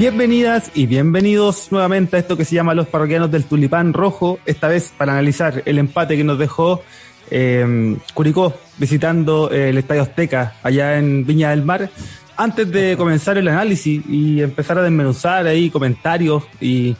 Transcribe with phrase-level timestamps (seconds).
[0.00, 4.66] Bienvenidas y bienvenidos nuevamente a esto que se llama Los Parroquianos del Tulipán Rojo, esta
[4.66, 6.82] vez para analizar el empate que nos dejó
[7.30, 11.90] eh, Curicó visitando el Estadio Azteca allá en Viña del Mar.
[12.34, 16.96] Antes de comenzar el análisis y empezar a desmenuzar ahí comentarios y,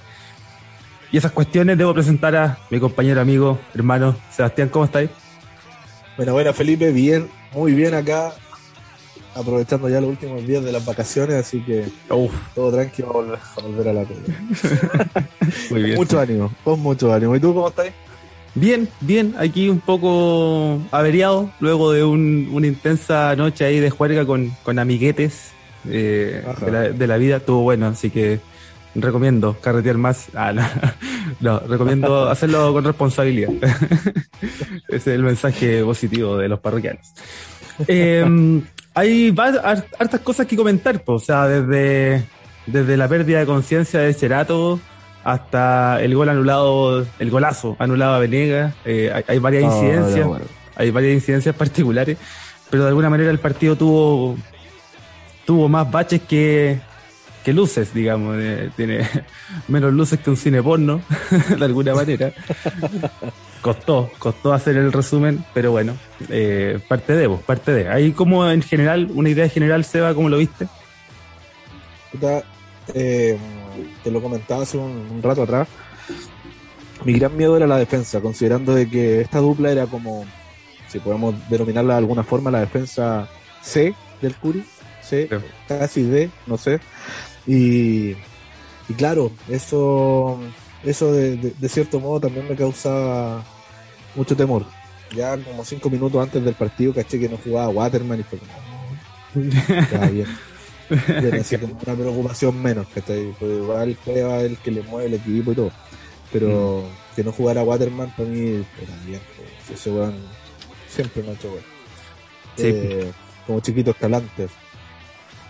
[1.11, 4.69] y esas cuestiones, debo presentar a mi compañero, amigo, hermano Sebastián.
[4.69, 5.09] ¿Cómo estáis?
[6.19, 8.35] Bueno, bueno, Felipe, bien, muy bien acá,
[9.35, 13.38] aprovechando ya los últimos días de las vacaciones, así que Uf, todo tranquilo a volver,
[13.57, 14.21] a volver a la tele.
[15.71, 15.97] muy bien.
[15.97, 17.37] mucho ánimo, con mucho ánimo.
[17.37, 17.87] ¿Y tú cómo estás?
[18.55, 24.27] Bien, bien, aquí un poco averiado, luego de un- una intensa noche ahí de juerga
[24.27, 25.52] con, con amiguetes
[25.88, 28.41] eh, de, la, de la vida, estuvo bueno, así que
[28.97, 30.27] recomiendo carretear más.
[30.35, 30.66] Ah, no,
[31.41, 33.51] no, recomiendo hacerlo con responsabilidad.
[34.88, 37.07] Ese es el mensaje positivo de los parroquianos.
[37.87, 38.60] Eh,
[39.00, 39.34] hay
[39.98, 42.24] hartas cosas que comentar, pues, o sea, desde,
[42.66, 44.79] desde la pérdida de conciencia de Cerato
[45.24, 48.74] hasta el gol anulado, el golazo anulado a Venegas.
[48.84, 50.29] Eh, hay, hay varias incidencias,
[50.76, 52.18] hay varias incidencias particulares,
[52.68, 54.37] pero de alguna manera el partido tuvo
[55.46, 56.79] tuvo más baches que,
[57.45, 58.37] que luces, digamos.
[58.38, 59.09] eh, tiene
[59.69, 61.01] menos luces que un cine porno,
[61.59, 62.32] de alguna manera.
[63.63, 65.94] Costó, costó hacer el resumen, pero bueno,
[66.31, 67.88] eh, parte de vos, parte de.
[67.88, 70.66] Ahí como en general, una idea general, Seba, ¿cómo lo viste?
[72.94, 73.38] Eh,
[74.03, 75.69] te lo comentaba hace un, un rato atrás.
[77.04, 80.25] Mi gran miedo era la defensa, considerando de que esta dupla era como,
[80.88, 83.28] si podemos denominarla de alguna forma, la defensa
[83.62, 84.65] C del Curi,
[85.03, 85.37] C, Sí.
[85.66, 86.81] casi D, no sé.
[87.47, 88.10] Y,
[88.88, 90.38] y claro, eso,
[90.84, 93.43] eso de, de- de cierto modo también me causa
[94.15, 94.65] mucho temor.
[95.15, 98.53] Ya como cinco minutos antes del partido caché que no jugaba Waterman y fue como,
[99.91, 100.27] ya bien.
[101.21, 103.32] Bien, así como una preocupación menos, ¿cachai?
[103.38, 105.71] Porque igual juega el que le mueve el equipo y todo.
[106.32, 106.84] Pero
[107.16, 109.20] que no jugara Waterman para mí era bien.
[109.66, 110.14] pues, Ese weón
[110.88, 111.66] siempre me ha hecho bueno.
[112.56, 112.62] Sí.
[112.66, 113.12] Eh,
[113.47, 114.48] como chiquito escalante.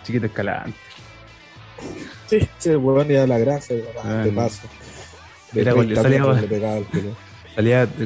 [0.04, 0.74] Chiquito escalante.
[2.28, 4.36] Sí, sí, el weón da la gracia, Ah, te no.
[4.42, 4.62] pasa.
[5.52, 6.80] De Era 30 salía- le pegaba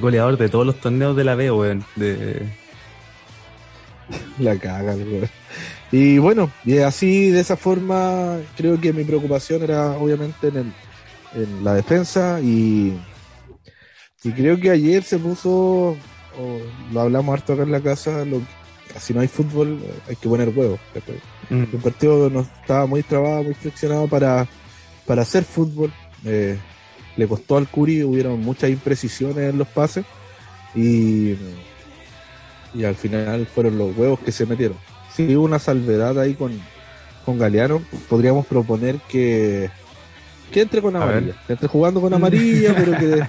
[0.00, 1.84] goleador de todos los torneos de la B, weón.
[1.96, 2.42] De...
[4.38, 5.28] La caga, el weón.
[5.92, 10.72] Y bueno, y así de esa forma, creo que mi preocupación era obviamente en, el,
[11.34, 12.98] en la defensa y,
[14.24, 15.50] y creo que ayer se puso,
[16.36, 16.58] o
[16.92, 18.40] lo hablamos harto acá en la casa, lo,
[18.98, 20.80] si no hay fútbol hay que poner huevos.
[20.92, 21.20] ¿cachai?
[21.50, 24.46] Mm, El partido no estaba muy trabado, muy flexionado para,
[25.06, 25.92] para hacer fútbol.
[26.24, 26.58] Eh,
[27.16, 30.04] le costó al Curi, hubieron muchas imprecisiones en los pases
[30.74, 31.36] y,
[32.74, 34.76] y al final fueron los huevos que se metieron.
[35.14, 36.52] Si hubo una salvedad ahí con,
[37.24, 39.70] con Galeano, podríamos proponer que,
[40.50, 43.26] que entre con amarilla, que entre jugando con amarilla, pero que,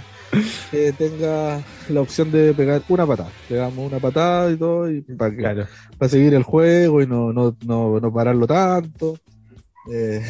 [0.71, 3.29] que tenga la opción de pegar una patada.
[3.49, 5.65] Le damos una patada y todo, y para que Claro.
[5.97, 9.17] para seguir el juego y no, no, no, no pararlo tanto.
[9.91, 10.21] Eh,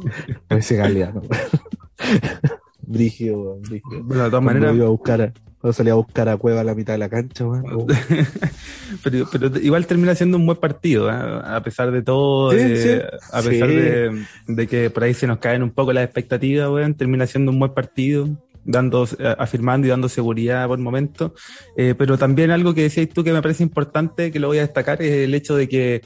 [0.50, 1.22] ese Galeano.
[2.82, 4.02] Brígido, weón, brígido.
[4.04, 6.64] Bueno, de todas maneras, iba a buscar a, cuando salía a buscar a Cueva a
[6.64, 7.44] la mitad de la cancha,
[9.04, 11.14] pero, pero igual termina siendo un buen partido, ¿eh?
[11.14, 13.16] a pesar de todo, Sí, eh, sí.
[13.32, 13.74] a pesar Sí.
[13.74, 17.50] de, de que por ahí se nos caen un poco las expectativas, weón, termina siendo
[17.52, 18.28] un buen partido,
[18.68, 21.32] dando, eh, afirmando y dando seguridad por momentos.
[21.76, 24.62] Eh, pero también algo que decías tú que me parece importante, que lo voy a
[24.62, 26.02] destacar, es el hecho de que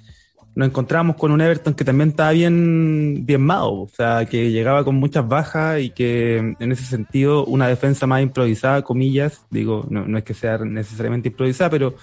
[0.54, 4.96] nos encontramos con un Everton que también estaba bien diezmado, o sea, que llegaba con
[4.96, 10.18] muchas bajas y que en ese sentido una defensa más improvisada, comillas, digo, no, no
[10.18, 11.94] es que sea necesariamente improvisada, pero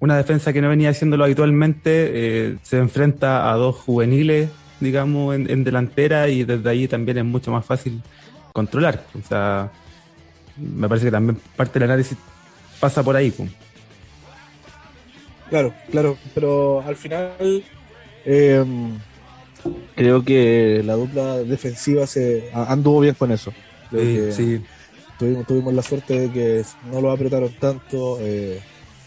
[0.00, 4.48] una defensa que no venía haciéndolo habitualmente, eh, se enfrenta a dos juveniles,
[4.80, 8.00] digamos, en, en delantera y desde ahí también es mucho más fácil
[8.54, 9.04] controlar.
[9.22, 9.70] O sea,
[10.56, 12.16] me parece que también parte del análisis
[12.80, 13.30] pasa por ahí.
[13.30, 13.50] pues.
[15.50, 17.62] Claro, claro, pero al final
[18.24, 18.64] eh,
[19.94, 23.52] creo que la dupla defensiva se anduvo bien con eso.
[23.90, 24.64] Creo Sí, que sí.
[25.18, 28.18] Tuvimos, tuvimos la suerte de que no lo apretaron tanto.
[28.20, 28.60] eh,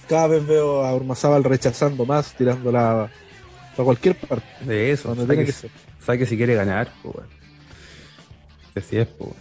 [0.07, 4.45] cada vez veo a Urmazábal rechazando más, tirándola a cualquier parte.
[4.61, 5.71] De eso, Donde sabe tiene que, que ser.
[5.99, 7.29] sabe que si quiere ganar, pues bueno.
[8.75, 9.31] Así es, pues.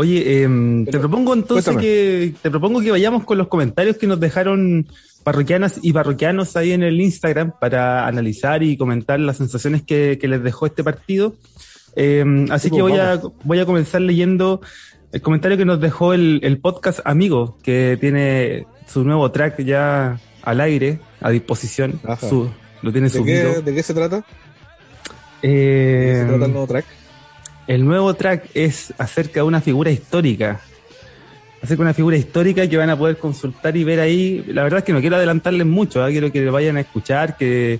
[0.00, 1.86] Oye, em, te Pero, propongo entonces cuéntame.
[1.86, 4.86] que te propongo que vayamos con los comentarios que nos dejaron
[5.24, 10.26] parroquianas y parroquianos ahí en el Instagram para analizar y comentar las sensaciones que, que
[10.26, 11.34] les dejó este partido.
[11.96, 14.62] Em, así Sí, que pues, voy a, voy a comenzar leyendo
[15.12, 20.18] el comentario que nos dejó el, el podcast Amigo, que tiene su nuevo track ya
[20.42, 22.00] al aire, a disposición.
[22.04, 22.26] Ajá.
[22.26, 22.48] Su,
[22.80, 23.54] lo tiene ¿De subido.
[23.56, 24.24] qué, ¿De qué se trata?
[25.42, 26.86] Eh, ¿Se trata el nuevo track?
[27.70, 30.60] El nuevo track es acerca de una figura histórica.
[31.62, 34.44] Acerca de una figura histórica que van a poder consultar y ver ahí.
[34.48, 36.10] La verdad es que no quiero adelantarles mucho, ¿eh?
[36.10, 37.78] quiero que vayan a escuchar, que,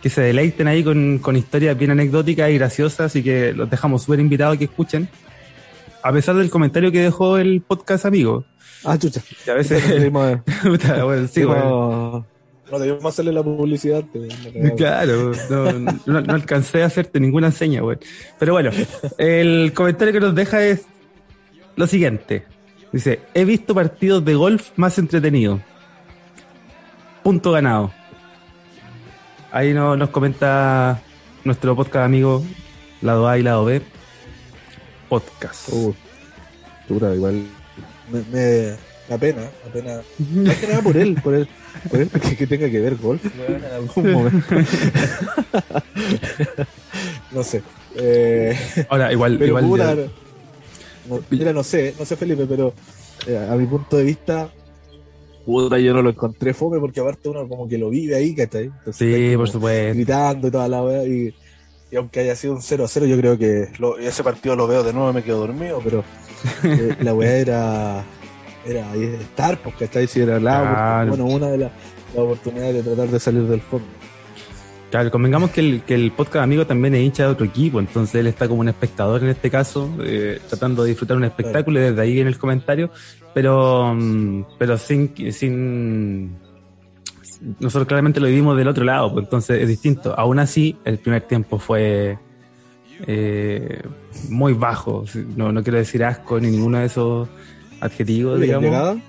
[0.00, 4.04] que se deleiten ahí con, con historias bien anecdóticas y graciosas y que los dejamos
[4.04, 5.06] súper invitados a que escuchen.
[6.02, 8.46] A pesar del comentario que dejó el podcast amigo.
[8.84, 9.20] Ah, chucha.
[9.44, 9.82] Que a veces...
[10.10, 12.24] Bueno, sí, bueno.
[12.70, 14.04] No debíamos hacerle la publicidad.
[14.76, 15.72] Claro, no,
[16.06, 17.98] no, no, alcancé a hacerte ninguna seña, güey.
[18.38, 18.70] Pero bueno,
[19.18, 20.82] el comentario que nos deja es
[21.76, 22.44] lo siguiente.
[22.92, 25.60] Dice, he visto partidos de golf más entretenidos.
[27.22, 27.92] Punto ganado.
[29.52, 31.02] Ahí no, nos comenta
[31.44, 32.44] nuestro podcast amigo,
[33.02, 33.82] lado A y lado B.
[35.08, 35.68] Podcast.
[35.70, 35.94] Uh,
[36.88, 37.44] dura, igual.
[38.10, 40.00] Me, me, la pena, la pena.
[40.46, 41.48] Más que nada por él, por él,
[41.90, 44.46] por él que, que tenga que ver golf en algún momento.
[47.32, 47.62] no sé.
[47.96, 48.56] Eh,
[48.88, 49.36] Ahora, igual.
[49.38, 50.02] pero igual puta, ya-
[51.08, 52.72] no, mira, no sé, no sé Felipe, pero
[53.26, 54.48] eh, a mi punto de vista,
[55.44, 58.64] puta, yo no lo encontré fome porque aparte uno como que lo vive ahí, ¿cachai?
[58.66, 59.94] Entonces, Sí, está por supuesto.
[59.94, 61.34] Gritando y toda la weá y,
[61.90, 64.68] y aunque haya sido un 0 a 0, yo creo que lo- ese partido lo
[64.68, 66.04] veo de nuevo y me quedo dormido, pero
[66.62, 68.04] eh, la weá era,
[68.66, 70.06] era estar, pues, ¿cachai?
[70.06, 71.08] Si era la, Claro.
[71.08, 71.70] bueno, una de las
[72.14, 73.86] las oportunidades de tratar de salir del fondo.
[74.90, 78.16] Claro, convengamos que el, que el podcast amigo también es hincha de otro equipo, entonces
[78.16, 81.82] él está como un espectador en este caso, eh, tratando de disfrutar un espectáculo y
[81.84, 82.90] desde ahí en el comentario,
[83.32, 86.36] pero, mm, pero sin, sin,
[87.60, 90.12] nosotros claramente lo vivimos del otro lado, pues entonces es distinto.
[90.18, 92.18] Aún así, el primer tiempo fue
[93.06, 93.82] eh,
[94.28, 95.04] muy bajo,
[95.36, 97.28] no, no quiero decir asco ni ninguno de esos
[97.80, 98.94] adjetivos, ¿Hubieron digamos.
[98.94, 99.02] llegada?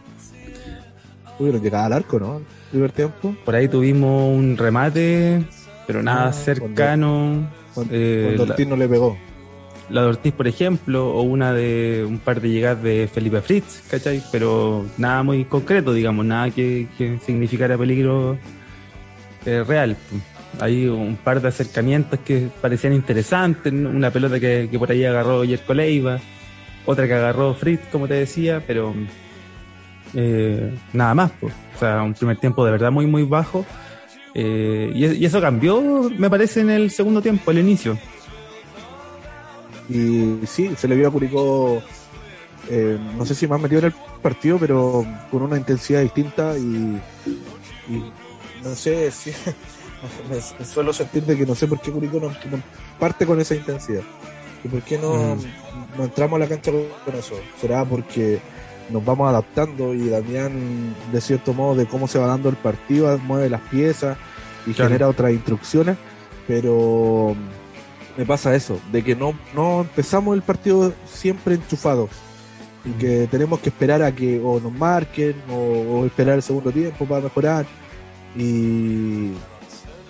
[1.39, 2.38] Hubieron llegada al arco, ¿no?
[2.38, 3.35] El primer tiempo.
[3.44, 5.44] Por ahí tuvimos un remate,
[5.88, 7.50] pero nada cercano.
[7.73, 9.18] Cuando, Eh, cuando la- Ortiz no le pegó.
[9.89, 13.83] la de Ortiz, por ejemplo, o una de un par de llegadas de Felipe Fritz,
[13.89, 14.21] ¿cachai?
[14.31, 18.38] Pero nada muy concreto, digamos, nada que, que significara peligro
[19.45, 19.97] eh, real.
[20.59, 25.44] Hay un par de acercamientos que parecían interesantes, una pelota que, que por ahí agarró
[25.45, 26.19] Yerko Leiva,
[26.86, 28.94] otra que agarró Fritz, como te decía, pero
[30.13, 31.31] eh, nada más.
[31.39, 31.54] pues.
[31.75, 33.66] O sea, un primer tiempo de verdad muy, muy bajo.
[34.33, 37.98] Eh, y, y eso cambió, me parece, en el segundo tiempo, el inicio.
[39.89, 41.81] Y sí, se le vio a Curicó,
[42.69, 47.01] eh, no sé si más metido en el partido, pero con una intensidad distinta y,
[47.89, 48.12] y
[48.63, 49.31] no sé si
[50.30, 52.63] me, me suelo sentir de que no sé por qué Curicó no, no
[53.00, 54.04] parte con esa intensidad.
[54.63, 55.38] ¿Y por qué no,
[55.97, 57.35] no entramos a la cancha con eso?
[57.59, 58.39] ¿Será porque
[58.89, 63.17] nos vamos adaptando y Damián, de cierto modo, de cómo se va dando el partido,
[63.19, 64.17] mueve las piezas
[64.65, 64.89] y Claro.
[64.89, 65.97] genera otras instrucciones?
[66.47, 67.35] Pero
[68.17, 72.09] me pasa eso, de que no, no empezamos el partido siempre enchufados
[72.83, 75.55] y que tenemos que esperar a que o nos marquen o,
[75.99, 77.65] o esperar el segundo tiempo para mejorar
[78.35, 79.31] y,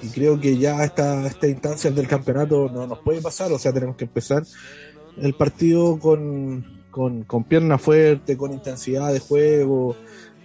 [0.02, 3.74] y creo que ya esta, esta instancia del campeonato no nos puede pasar, o sea,
[3.74, 4.44] tenemos que empezar
[5.18, 9.96] el partido con, con, con pierna fuerte, con intensidad de juego,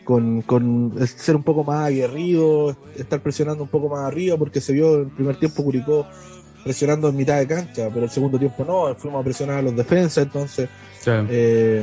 [0.05, 4.73] con, con ser un poco más aguerrido, estar presionando un poco más arriba, porque se
[4.73, 6.07] vio en el primer tiempo Curicó
[6.63, 9.77] presionando en mitad de cancha, pero el segundo tiempo no, fuimos a presionar a los
[9.77, 10.69] defensas, entonces
[11.31, 11.83] eh,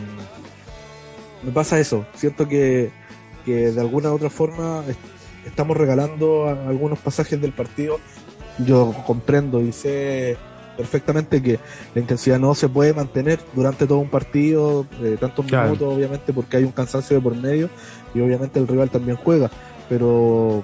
[1.44, 2.92] me pasa eso, siento que,
[3.46, 5.00] que de alguna u otra forma est-
[5.48, 7.98] estamos regalando algunos pasajes del partido,
[8.66, 10.38] yo comprendo y sé
[10.78, 11.60] perfectamente que
[11.94, 15.66] la intensidad no se puede mantener durante todo un partido, eh, tantos Claro.
[15.72, 17.70] minutos obviamente porque hay un cansancio de por medio
[18.16, 19.50] y obviamente el rival también juega,
[19.90, 20.64] pero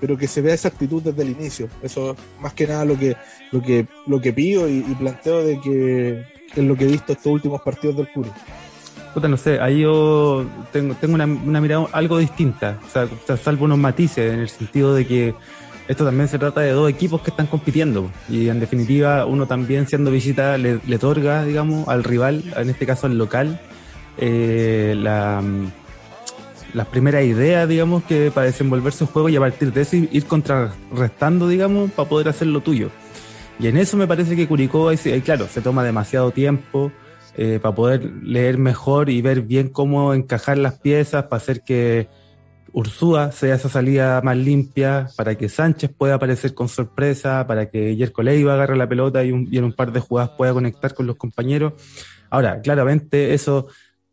[0.00, 2.98] pero que se vea esa actitud desde el inicio, eso es más que nada lo
[2.98, 3.16] que
[3.52, 6.24] lo que lo que pido y, y planteo de que
[6.56, 8.30] es lo que he visto estos últimos partidos del Curi.
[9.14, 13.26] Puta, no sé, ahí yo tengo, tengo una, una mirada algo distinta, o sea, o
[13.26, 15.34] sea, salvo unos matices en el sentido de que
[15.88, 19.86] esto también se trata de dos equipos que están compitiendo y en definitiva uno también
[19.88, 23.60] siendo visita le, otorga, digamos, al rival, en este caso al local,
[24.18, 25.42] eh, la,
[26.74, 30.24] las primeras ideas, digamos, que para desenvolverse un juego y a partir de eso ir
[30.26, 32.90] contrarrestando, digamos, para poder hacer lo tuyo.
[33.58, 34.90] Y en eso me parece que Curicó,
[35.24, 36.90] claro, se toma demasiado tiempo
[37.36, 42.08] eh, para poder leer mejor y ver bien cómo encajar las piezas, para hacer que
[42.72, 47.94] Ursúa sea esa salida más limpia, para que Sánchez pueda aparecer con sorpresa, para que
[47.96, 51.06] Yerko Leiva agarre la pelota y, un- en un par de jugadas pueda conectar con
[51.06, 51.74] los compañeros.
[52.30, 53.66] Ahora, claramente eso,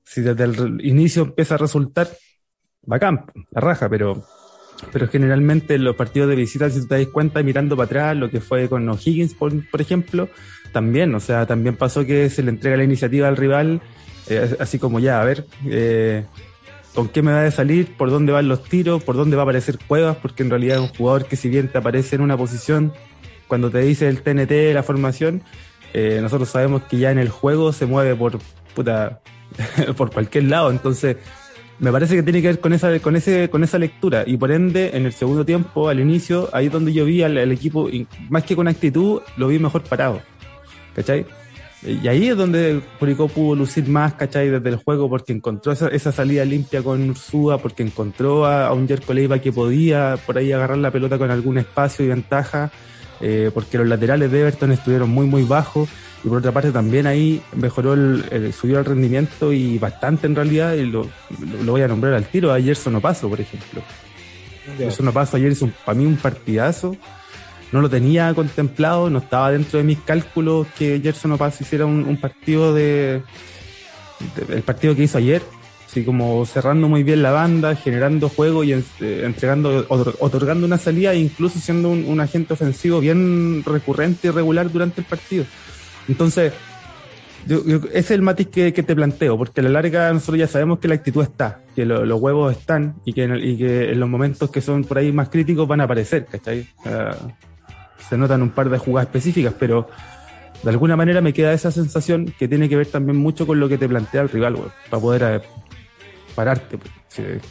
[0.03, 2.09] si desde el inicio empieza a resultar,
[2.85, 4.23] bacán, la raja, pero
[4.93, 8.29] pero generalmente en los partidos de visita, si te das cuenta, mirando para atrás, lo
[8.29, 10.29] que fue con O'Higgins, por, por ejemplo,
[10.71, 13.81] también, o sea, también pasó que se le entrega la iniciativa al rival,
[14.29, 16.23] eh, así como ya, a ver, eh,
[16.93, 19.45] con qué me va a salir, por dónde van los tiros, por dónde va a
[19.45, 22.37] aparecer Cuevas, porque en realidad es un jugador que si bien te aparece en una
[22.37, 22.93] posición,
[23.47, 25.43] cuando te dice el TNT, la formación,
[25.93, 28.39] eh, nosotros sabemos que ya en el juego se mueve por
[28.75, 29.21] puta,
[29.97, 31.17] por cualquier lado, entonces
[31.79, 34.23] me parece que tiene que ver con esa, con ese, con esa lectura.
[34.27, 37.37] Y por ende, en el segundo tiempo, al inicio, ahí es donde yo vi al,
[37.51, 37.89] equipo,
[38.29, 40.21] más que con actitud, lo vi mejor parado.
[40.93, 41.25] ¿Cachai?
[41.81, 44.49] Y ahí es donde Curicó pudo lucir más, ¿cachai?
[44.49, 49.13] Desde el juego, porque encontró esa, salida limpia con Ursúa, porque encontró a, un Jerko
[49.13, 52.69] Leiva que podía por ahí agarrar la pelota con algún espacio y ventaja,
[53.21, 55.87] eh, porque los laterales de Everton estuvieron muy, muy bajos.
[56.21, 60.73] Y por otra parte también ahí mejoró el, subió el rendimiento y bastante en realidad,
[60.73, 61.07] y lo,
[61.63, 63.81] lo, voy a nombrar al tiro, a Gerson Opaso, por ejemplo.
[64.77, 66.97] Gerson Opaso ayer hizo para mí un partidazo,
[67.71, 72.17] no lo tenía contemplado, no estaba dentro de mis cálculos que Gerson Opaso hiciera un,
[72.17, 73.21] partido de,
[74.49, 75.43] el partido que hizo ayer,
[75.85, 78.81] así como cerrando muy bien la banda, generando juego y eh,
[79.23, 85.01] entregando, otorgando una salida e incluso siendo un, agente ofensivo bien recurrente y regular durante
[85.01, 85.45] el partido.
[86.07, 86.53] Entonces,
[87.47, 90.87] ese es el matiz que, te planteo, porque a la larga nosotros ya sabemos que
[90.87, 94.97] la actitud está, que los huevos están y que, en los momentos que son por
[94.97, 96.67] ahí más críticos van a aparecer, ¿cachai?
[98.09, 99.87] Se notan un par de jugadas específicas, pero
[100.63, 103.69] de alguna manera me queda esa sensación que tiene que ver también mucho con lo
[103.69, 104.57] que te plantea el rival,
[104.89, 105.41] para poder eh,
[106.35, 106.77] pararte.
[106.77, 107.41] Pues,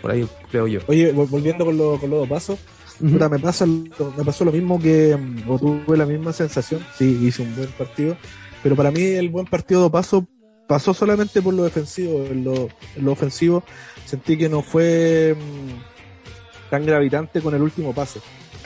[0.00, 0.80] por ahí creo yo.
[0.86, 2.58] Oye, volviendo con, lo, con los dos pasos,
[3.00, 7.42] me, pasa, me pasó lo mismo que, mm, o tuve la misma sensación, sí, hice
[7.42, 8.16] un buen partido,
[8.62, 10.26] pero para mí el buen partido de paso
[10.66, 13.62] pasó solamente por lo defensivo, en lo, ofensivo
[14.06, 18.20] sentí que no fue mm, tan gravitante con el último pase.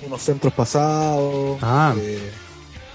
[0.07, 1.95] Unos centros pasados, ah.
[1.99, 2.31] eh,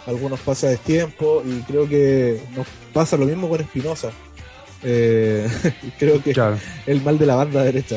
[0.05, 4.11] algunos pases de tiempo, y creo que nos pasa lo mismo con Espinosa.
[4.83, 5.47] Eh,
[5.99, 6.33] creo que
[6.85, 7.95] el mal de la banda derecha,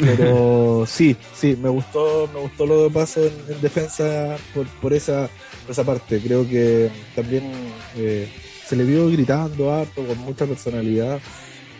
[0.00, 5.28] pero sí, sí, me gustó, me gustó lo de paso en, defensa por, por, esa,
[5.62, 6.20] por esa parte.
[6.20, 7.50] Creo que también
[7.96, 8.28] eh,
[8.66, 11.20] se le vio gritando harto, con mucha personalidad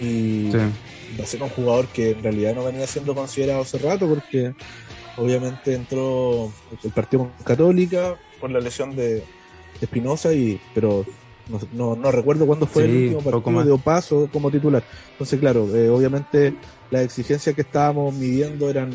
[0.01, 0.51] y
[1.19, 4.55] va a ser un jugador que en realidad no venía siendo considerado hace rato porque
[5.17, 6.53] obviamente entró
[6.83, 9.25] el partido con Católica por la lesión de
[9.81, 11.05] Espinosa y pero
[11.73, 14.83] no, no, recuerdo cuándo fue el último partido de Opaso como titular.
[15.13, 16.55] Entonces, claro, eh, obviamente
[16.91, 18.91] las exigencias que estábamos midiendo eran,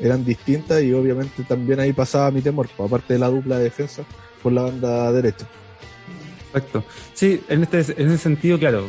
[0.00, 3.64] eran distintas y obviamente también ahí pasaba mi temor, pues, aparte de la dupla de
[3.64, 4.04] defensa
[4.42, 5.46] por la banda derecha.
[6.48, 6.84] Exacto.
[7.14, 8.86] Sí, en, este, en ese sentido, claro,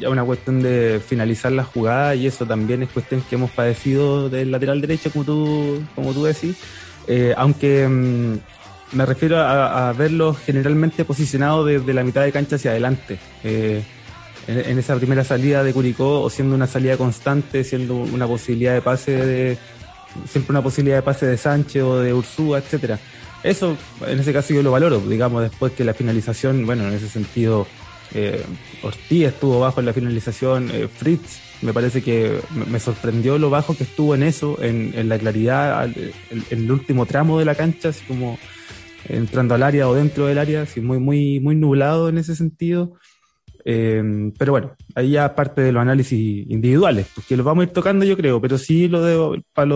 [0.00, 4.28] ya una cuestión de finalizar la jugada y eso también es cuestión que hemos padecido
[4.28, 6.56] del lateral derecho, como tú, como tú decís.
[7.08, 12.72] Eh, aunque mm, me refiero a, verlos generalmente posicionados desde la mitad de cancha hacia
[12.72, 13.18] adelante.
[13.44, 13.82] Eh,
[14.46, 18.80] en, esa primera salida de Curicó, o siendo una salida constante, siendo una posibilidad de
[18.80, 19.58] pase de.
[20.28, 22.98] siempre una posibilidad de pase de Sánchez o de Ursúa, etcétera.
[23.42, 23.76] Eso,
[24.06, 27.66] en ese caso, yo lo valoro, digamos, después que la finalización, bueno, en ese sentido,
[28.16, 28.42] eh,
[28.82, 33.76] Ortiz estuvo bajo en la finalización, eh, Fritz me parece que me sorprendió lo bajo
[33.76, 38.04] que estuvo en eso, en, la claridad, en, el último tramo de la cancha, así
[38.06, 38.38] como
[39.08, 42.94] entrando al área o dentro del área, así muy, muy, muy nublado en ese sentido.
[43.64, 47.72] Eh, pero bueno, ahí ya parte de los análisis individuales, porque los vamos a ir
[47.72, 49.70] tocando yo creo, pero sí lo de, para,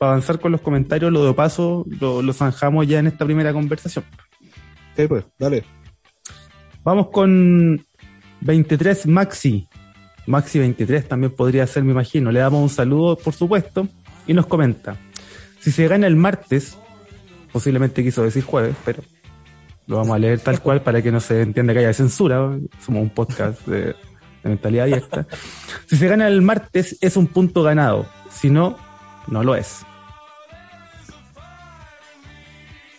[0.00, 4.04] avanzar con los comentarios, lo de paso, lo, zanjamos ya en esta primera conversación.
[4.96, 5.64] Sí, pues, dale.
[6.82, 7.84] Vamos con
[8.40, 9.68] 23 Maxi.
[10.26, 12.30] Maxi 23 también podría ser, me imagino.
[12.30, 13.88] Le damos un saludo, por supuesto,
[14.26, 14.96] y nos comenta.
[15.60, 16.78] Si se gana el martes,
[17.52, 19.02] posiblemente quiso decir jueves, pero
[19.86, 22.58] lo vamos a leer tal cual para que no se entienda que haya censura.
[22.84, 23.94] Somos un podcast de,
[24.42, 25.26] mentalidad abierta.
[25.86, 28.06] Si se gana el martes, es un punto ganado.
[28.30, 28.76] Si no,
[29.26, 29.84] no lo es.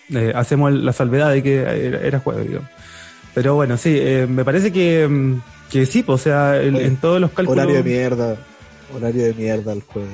[0.10, 1.62] Eh, hacemos la salvedad de que
[2.04, 2.70] era, jueves, digamos.
[3.34, 7.22] Pero bueno, sí, eh, me parece que, mm, que sí, pues, o sea, en, todos
[7.22, 7.64] los cálculos.
[7.64, 8.38] Horario de mierda.
[8.94, 10.10] Horario de mierda el jueves.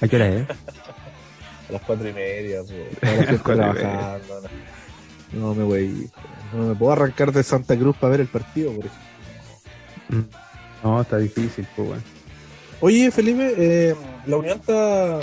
[0.00, 0.46] ¿A qué hora es?
[1.68, 2.60] a las cuatro y media,
[3.44, 4.40] trabajando.
[5.32, 6.10] No, me voy.
[6.52, 9.10] No me puedo arrancar de Santa Cruz para ver el partido, por ejemplo.
[10.08, 10.84] Mm.
[10.84, 12.02] No, está difícil, pues bueno.
[12.80, 13.94] Oye, Felipe, eh,
[14.26, 15.20] ¿la Unión está,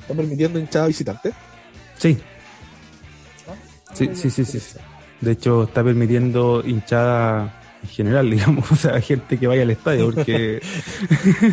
[0.00, 1.32] está permitiendo hinchada visitante?
[1.96, 2.18] Sí.
[3.94, 4.60] Sí, sí, sí, sí,
[5.20, 10.06] De hecho, está permitiendo hinchada en general, digamos, o sea, gente que vaya al estadio,
[10.12, 10.60] porque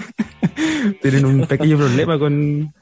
[1.02, 2.74] tienen un pequeño problema con,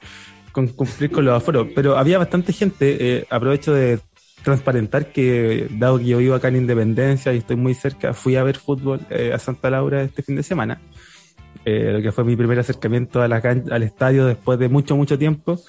[0.52, 1.68] cumplir con los aforos.
[1.76, 4.00] Pero había bastante gente, eh, aprovecho de
[4.44, 8.44] transparentar que, dado que yo vivo acá en Independencia y estoy muy cerca, fui a
[8.44, 10.82] ver fútbol eh, a Santa Laura este fin de semana.
[11.66, 15.18] Eh, lo que fue mi primer acercamiento a la al estadio después de mucho, mucho
[15.18, 15.62] tiempo.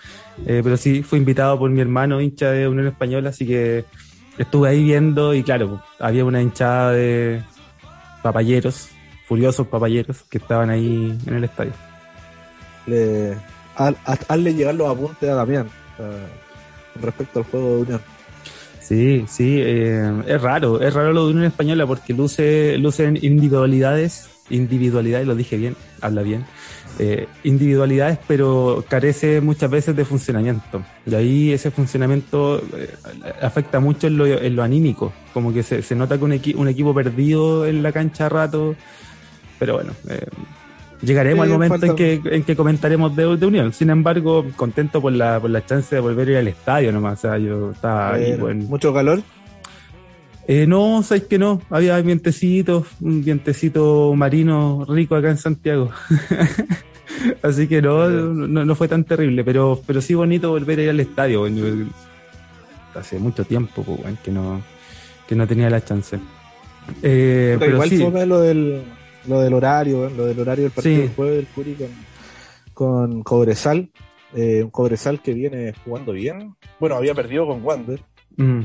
[0.44, 3.84] Pero sí, fui invitado por mi hermano, hincha de Unión Española, así que
[4.38, 7.42] estuve ahí viendo y claro, había una hinchada de
[8.22, 8.88] papayeros,
[9.26, 11.72] furiosos papayeros, que estaban ahí en el estadio.
[12.86, 13.36] Le,
[13.76, 18.00] hazle llegar los apuntes a Damián uh, respecto al juego de Unión.
[18.80, 24.28] Sí, sí, eh, es raro, es raro lo de Unión Española porque luce, lucen individualidades,
[24.50, 26.44] individualidades, lo dije bien, habla bien,
[26.98, 30.82] eh, individualidades, pero carece muchas veces de funcionamiento.
[31.04, 32.94] Y ahí ese funcionamiento eh,
[33.42, 36.54] afecta mucho en lo, en lo, anímico, como que se, se nota que un, equi
[36.54, 38.76] un, equipo perdido en la cancha a rato,
[39.58, 40.26] pero bueno, eh,
[41.02, 43.72] llegaremos al momento en, que, en que comentaremos de, de, Unión.
[43.72, 47.18] Sin embargo, contento por la, por la chance de volver a ir al estadio nomás,
[47.18, 48.64] o sea, yo estaba ahí, bueno.
[48.68, 49.20] ¿Mucho calor?
[50.46, 55.90] Eh, no, sabéis que no, había vientecito, un vientecito marino rico acá en Santiago.
[57.42, 60.90] Así que no, no, no, fue tan terrible, pero, pero sí bonito volver a ir
[60.90, 61.40] al estadio.
[61.40, 61.90] Bueno,
[62.94, 64.62] hace mucho tiempo pues, bueno, que no
[65.26, 66.18] que no tenía la chance.
[67.02, 67.98] Eh, pero, igual sí.
[67.98, 68.82] fue lo del,
[69.26, 71.02] lo del horario, lo del horario del partido sí.
[71.02, 71.88] del jueves del Curi con,
[72.74, 73.90] con Cobresal.
[74.34, 76.56] Eh, un Cobresal que viene jugando bien.
[76.78, 78.00] Bueno, había perdido con Wander.
[78.36, 78.62] Mm.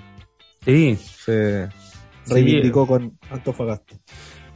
[0.64, 0.98] Sí.
[0.98, 1.70] Se
[2.28, 2.88] reivindicó sí.
[2.88, 3.96] con Antofagasta.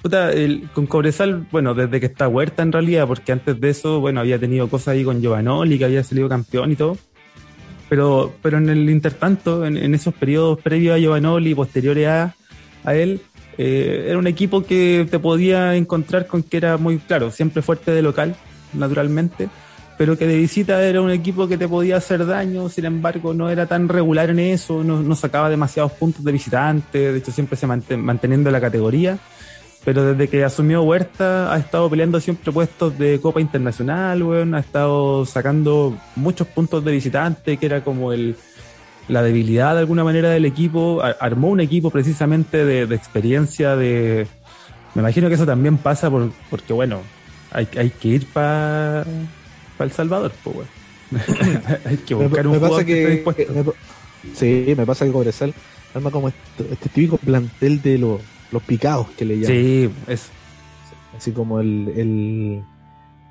[0.02, 4.02] Puta, el, con Cobresal, bueno, desde que está Huerta en realidad, porque antes de eso,
[4.02, 6.98] bueno, había tenido cosas ahí con Giovanoli, que había salido campeón y todo.
[7.88, 12.36] Pero, pero en el intertanto, en, en esos periodos previos a Giovanoli y posteriores a,
[12.84, 13.22] a él,
[13.58, 17.92] eh, era un equipo que te podía encontrar con que era muy claro, siempre fuerte
[17.92, 18.36] de local,
[18.74, 19.50] naturalmente,
[20.04, 23.50] pero que de visita era un equipo que te podía hacer daño, sin embargo no
[23.50, 27.68] era tan regular en eso, no, sacaba demasiados puntos de visitante, de hecho siempre se
[27.68, 29.18] manten, manteniendo la categoría,
[29.86, 34.60] pero desde que asumió Huerta ha estado peleando siempre puestos de Copa Internacional, bueno, ha
[34.60, 38.36] estado sacando muchos puntos de visitante, que era como el,
[39.08, 44.28] la debilidad de alguna manera del equipo, armó un equipo precisamente de, experiencia, de...
[44.96, 47.00] Me imagino que eso también pasa por, porque, bueno,
[47.54, 49.06] hay, hay que ir para
[49.78, 50.56] pa El Salvador, pues,
[51.12, 51.62] bueno.
[51.86, 53.54] hay que buscar me, un me jugador que, que, esté dispuesto.
[53.54, 55.54] que me, sí, me pasa que Cobresal
[55.94, 59.48] arma como este, este típico plantel de los, los picados que le llaman.
[59.48, 60.32] Sí, es...
[61.16, 62.64] Así como el, el,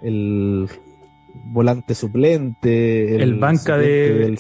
[0.03, 0.69] el
[1.47, 4.19] volante suplente, el, el banca suplente de...
[4.19, 4.39] Del,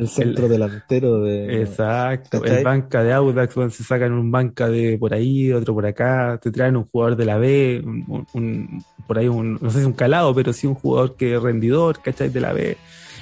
[0.00, 1.62] el centro el, delantero de.
[1.62, 2.58] Exacto, ¿cachai?
[2.58, 6.38] el banca de Audax, donde se sacan un banca de por ahí, otro por acá,
[6.42, 9.84] te traen un jugador de la B, un, un, por ahí un, no sé si
[9.84, 12.28] un calado, pero sí un jugador que es rendidor, ¿cachai?
[12.28, 12.76] De la B.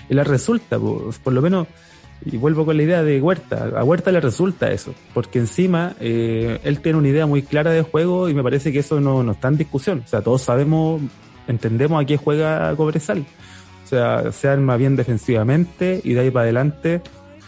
[0.08, 1.66] Y le resulta, pues, por lo menos,
[2.24, 6.60] y vuelvo con la idea de Huerta, a Huerta le resulta eso, porque encima eh,
[6.64, 9.32] él tiene una idea muy clara de juego y me parece que eso no, no
[9.32, 10.02] está en discusión.
[10.04, 11.02] O sea, todos sabemos,
[11.46, 13.24] entendemos a qué juega Cobresal.
[13.86, 17.02] O sea, se arma bien defensivamente y de ahí para adelante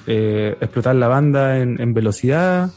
[0.06, 2.70] eh, explotar la banda en, velocidad.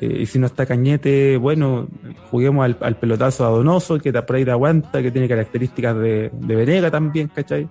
[0.00, 1.86] Eh, y si no está Cañete, bueno,
[2.30, 6.30] juguemos al, al, pelotazo a Donoso, que por ahí te aguanta, que tiene características de,
[6.32, 7.68] de Venega también, ¿cachai?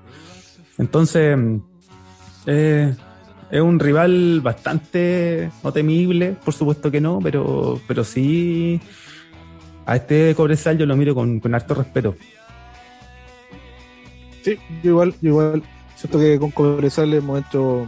[0.78, 1.36] Entonces,
[2.46, 2.94] eh,
[3.50, 8.80] es un rival bastante no temible, por supuesto que no, pero, pero sí
[9.88, 12.16] a este Cobresal yo lo miro con, con harto respeto.
[14.44, 15.64] Sí, yo igual, yo igual.
[15.96, 17.88] Siento que con Cobresal hemos hecho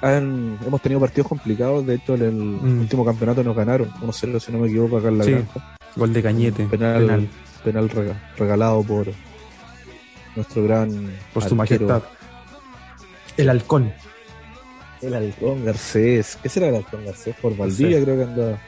[0.00, 1.86] han, hemos tenido partidos complicados.
[1.86, 2.80] De hecho, en el mm.
[2.80, 5.76] último campeonato nos ganaron 1-0, si no me equivoco, acá en la sí, granja.
[5.96, 6.64] Gol de Cañete.
[6.66, 7.28] Penal, penal.
[7.64, 9.08] penal rega, regalado por
[10.36, 11.10] nuestro gran.
[11.32, 11.86] Por su arquero.
[11.86, 12.02] majestad.
[13.36, 13.92] El halcón.
[15.02, 16.38] El halcón Garcés.
[16.42, 17.34] ¿Qué será el halcón Garcés?
[17.40, 18.04] Por Valdivia, sí.
[18.04, 18.58] creo que andaba.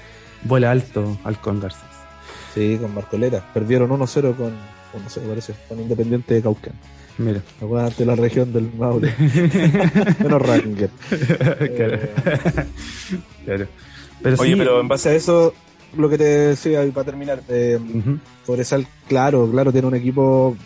[0.44, 1.82] Vuela alto, halcón Garcés.
[2.54, 3.44] Sí, con Marcolera.
[3.54, 4.52] Perdieron 1-0 con
[5.00, 6.74] no sé, parece, con Independiente de Caucán.
[7.18, 7.42] Mira.
[7.60, 9.14] Acuérdate la región del Maule.
[10.18, 10.90] Menos Ranger.
[11.76, 11.94] claro.
[11.94, 12.66] Eh,
[13.44, 13.66] claro.
[14.22, 15.52] Pero Oye, sí, pero en base a eso,
[15.96, 18.86] lo que te decía, para terminar, eh, uh -huh.
[19.08, 20.56] Claro, claro, tiene un equipo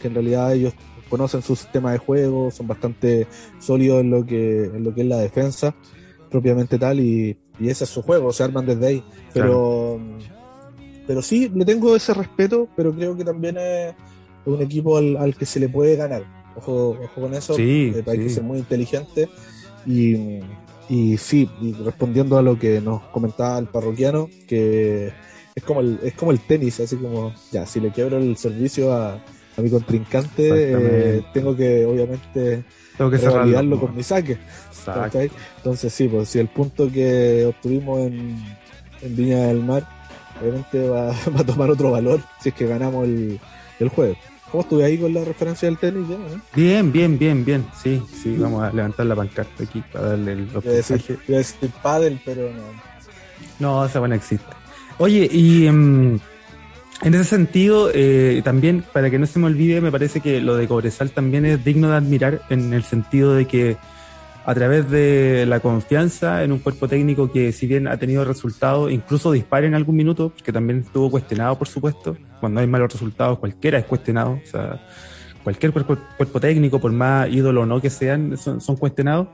[0.00, 0.72] que en realidad ellos
[1.08, 3.26] conocen su sistema de juego, son bastante
[3.58, 5.74] sólidos en lo que, en lo que es la defensa,
[6.30, 9.04] propiamente tal, y, y ese es su juego, se arman desde ahí.
[9.34, 9.98] Pero.
[10.18, 10.39] Claro
[11.10, 13.96] pero sí, le tengo ese respeto, pero creo que también es
[14.46, 16.22] un equipo al, al que se le puede ganar.
[16.54, 18.22] Ojo, ojo con eso, sí, eh, hay sí.
[18.22, 19.28] que ser muy inteligente.
[19.84, 20.38] Y,
[20.88, 25.10] y sí, y respondiendo a lo que nos comentaba el parroquiano, que
[25.52, 28.92] es como el, es como el tenis, así como, ya, si le quiebro el servicio
[28.92, 32.62] a, a mi contrincante, eh, tengo que obviamente
[32.96, 34.38] tengo que con mi saque.
[35.56, 38.36] Entonces sí, pues si el punto que obtuvimos en,
[39.02, 39.99] en Viña del Mar,
[40.40, 43.40] obviamente va, a tomar otro valor si es que ganamos el,
[43.78, 44.18] el jueves.
[44.50, 46.08] ¿Cómo estuve ahí con la referencia del tenis?
[46.08, 46.16] Ya,
[46.54, 47.66] Bien, bien, bien, bien.
[47.80, 51.34] Sí, sí, vamos a levantar la pancarta aquí para darle el Voy a decir, voy
[51.36, 52.62] a decir pádel, pero no.
[53.60, 54.46] No, esa buena existe.
[54.98, 56.18] Oye, y em,
[57.02, 60.56] en ese sentido, eh, también, para que no se me olvide, me parece que lo
[60.56, 63.76] de Cobresal también es digno de admirar en el sentido de que
[64.44, 68.90] a través de la confianza en un cuerpo técnico que si bien ha tenido resultados,
[68.90, 73.38] incluso dispara en algún minuto, que también estuvo cuestionado, por supuesto, cuando hay malos resultados
[73.38, 74.80] cualquiera es cuestionado, o sea,
[75.42, 79.28] cualquier cuerpo, técnico, por más ídolo o no que sean, son, cuestionados.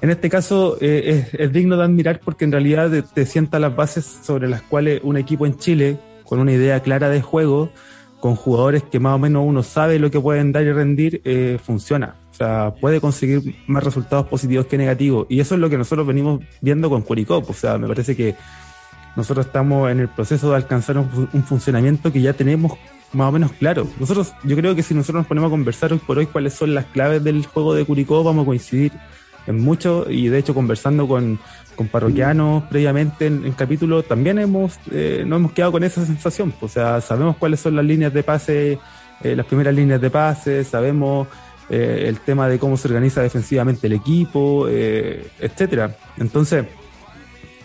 [0.00, 4.04] En este caso eh, es, digno de admirar porque en realidad te sienta las bases
[4.04, 7.70] sobre las cuales un equipo en Chile, con una idea clara de juego,
[8.20, 11.58] con jugadores que más o menos uno sabe lo que pueden dar y rendir, eh,
[11.62, 12.19] funciona.
[12.40, 15.26] Sea, puede conseguir más resultados positivos que negativos.
[15.28, 17.50] Y eso es lo que nosotros venimos viendo con Curicop.
[17.50, 18.34] O sea, me parece que
[19.14, 22.78] nosotros estamos en el proceso de alcanzar un, funcionamiento que ya tenemos
[23.12, 23.86] más o menos claro.
[23.98, 26.74] Nosotros, yo creo que si nosotros nos ponemos a conversar hoy por hoy cuáles son
[26.74, 28.92] las claves del juego de Curicó, vamos a coincidir
[29.46, 31.38] en mucho y de hecho conversando con,
[31.76, 36.54] con parroquianos previamente en, en capítulo, también hemos, eh, nos hemos quedado con esa sensación.
[36.62, 38.78] O sea, sabemos cuáles son las líneas de pase,
[39.22, 41.28] eh, las primeras líneas de pase, sabemos
[41.70, 45.96] eh, el tema de cómo se organiza defensivamente el equipo, etcétera.
[46.18, 46.66] Entonces,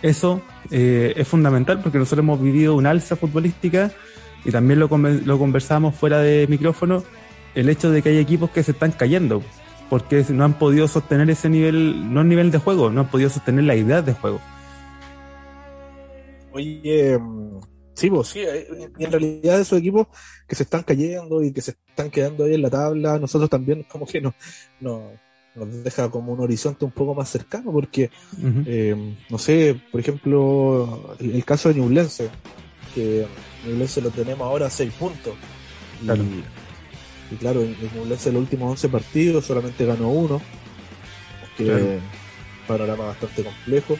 [0.01, 0.41] eso
[0.71, 3.91] es fundamental porque nosotros hemos vivido una alza futbolística
[4.45, 7.03] y también lo, lo conversamos fuera de micrófono,
[7.55, 9.41] el hecho de que hay equipos que se están cayendo
[9.89, 13.29] porque no han podido sostener ese nivel, no el nivel de juego, no han podido
[13.29, 14.39] sostener la idea de juego.
[16.51, 17.59] Oye, mm,
[17.95, 20.07] sí, vos, sí, eh, y en realidad esos equipos
[20.47, 23.83] que se están cayendo y que se están quedando ahí en la tabla, nosotros también
[23.89, 24.33] como que nos,
[24.79, 25.03] nos,
[25.83, 28.11] deja como un horizonte un poco más cercano, porque,
[28.65, 32.29] eh, no sé, por ejemplo, el, caso de Ñublense,
[32.93, 33.25] que
[33.65, 35.33] Ñublense lo tenemos ahora a seis puntos.
[37.31, 40.41] Y claro, en Ñublense los últimos 11 partidos solamente ganó uno,
[41.57, 42.01] que es un
[42.67, 43.97] panorama bastante complejo.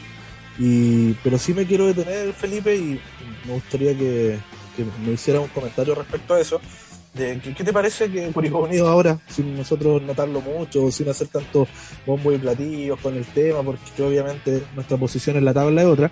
[0.58, 3.00] Y, pero sí me quiero detener, Felipe, y
[3.46, 4.40] me gustaría que,
[5.06, 6.62] me hiciera un comentario respecto a eso.
[7.14, 11.68] De, ¿qué, te parece que Curicó Unido ahora, sin nosotros notarlo mucho, sin hacer tanto
[12.06, 16.12] bombo y platillos con el tema, porque obviamente nuestra posición en la tabla es otra,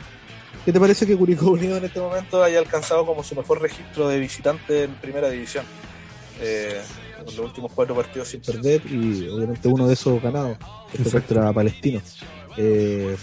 [0.65, 4.08] ¿qué te parece que Curicó Unido en este momento haya alcanzado como su mejor registro
[4.08, 5.65] de visitante en primera división?
[6.41, 6.82] Eh,
[7.25, 10.58] los últimos cuatro partidos sin perder y obviamente uno de esos ganados,
[10.93, 12.01] este contra Palestino.
[12.58, 13.15] Eh,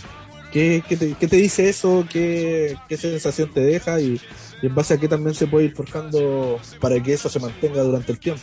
[0.51, 2.07] ¿qué, te, dice eso?
[2.11, 4.01] ¿Qué, sensación te deja?
[4.01, 4.21] Y,
[4.63, 8.13] en base a qué también se puede ir forjando para que eso se mantenga durante
[8.13, 8.43] el tiempo.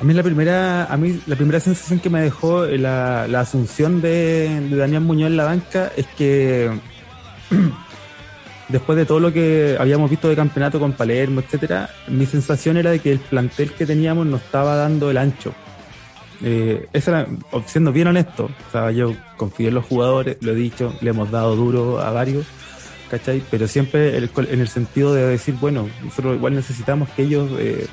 [0.00, 4.00] A mí la primera, a mí la primera sensación que me dejó la, la asunción
[4.00, 6.70] de, de Daniel Muñoz en la banca es que
[8.68, 12.90] después de todo lo que habíamos visto de campeonato con Palermo, etcétera, mi sensación era
[12.90, 15.54] de que el plantel que teníamos no estaba dando el ancho.
[16.44, 17.26] Eh, era,
[17.66, 21.30] siendo bien honesto, o sea, yo confío en los jugadores, lo he dicho, le hemos
[21.30, 22.46] dado duro a varios,
[23.10, 23.42] ¿cachai?
[23.50, 27.86] Pero siempre en el sentido de decir, bueno, nosotros igual necesitamos que ellos eh,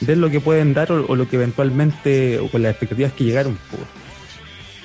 [0.00, 3.58] den lo que pueden dar o, lo que eventualmente, o con las expectativas que llegaron.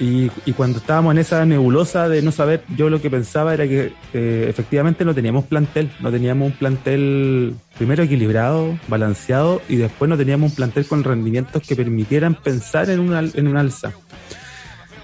[0.01, 3.67] Y, y, cuando estábamos en esa nebulosa de no saber, yo lo que pensaba era
[3.67, 10.09] que eh, efectivamente no teníamos plantel, no teníamos un plantel primero equilibrado, balanceado y después
[10.09, 13.91] no teníamos un plantel con rendimientos que permitieran pensar en un, en un alza.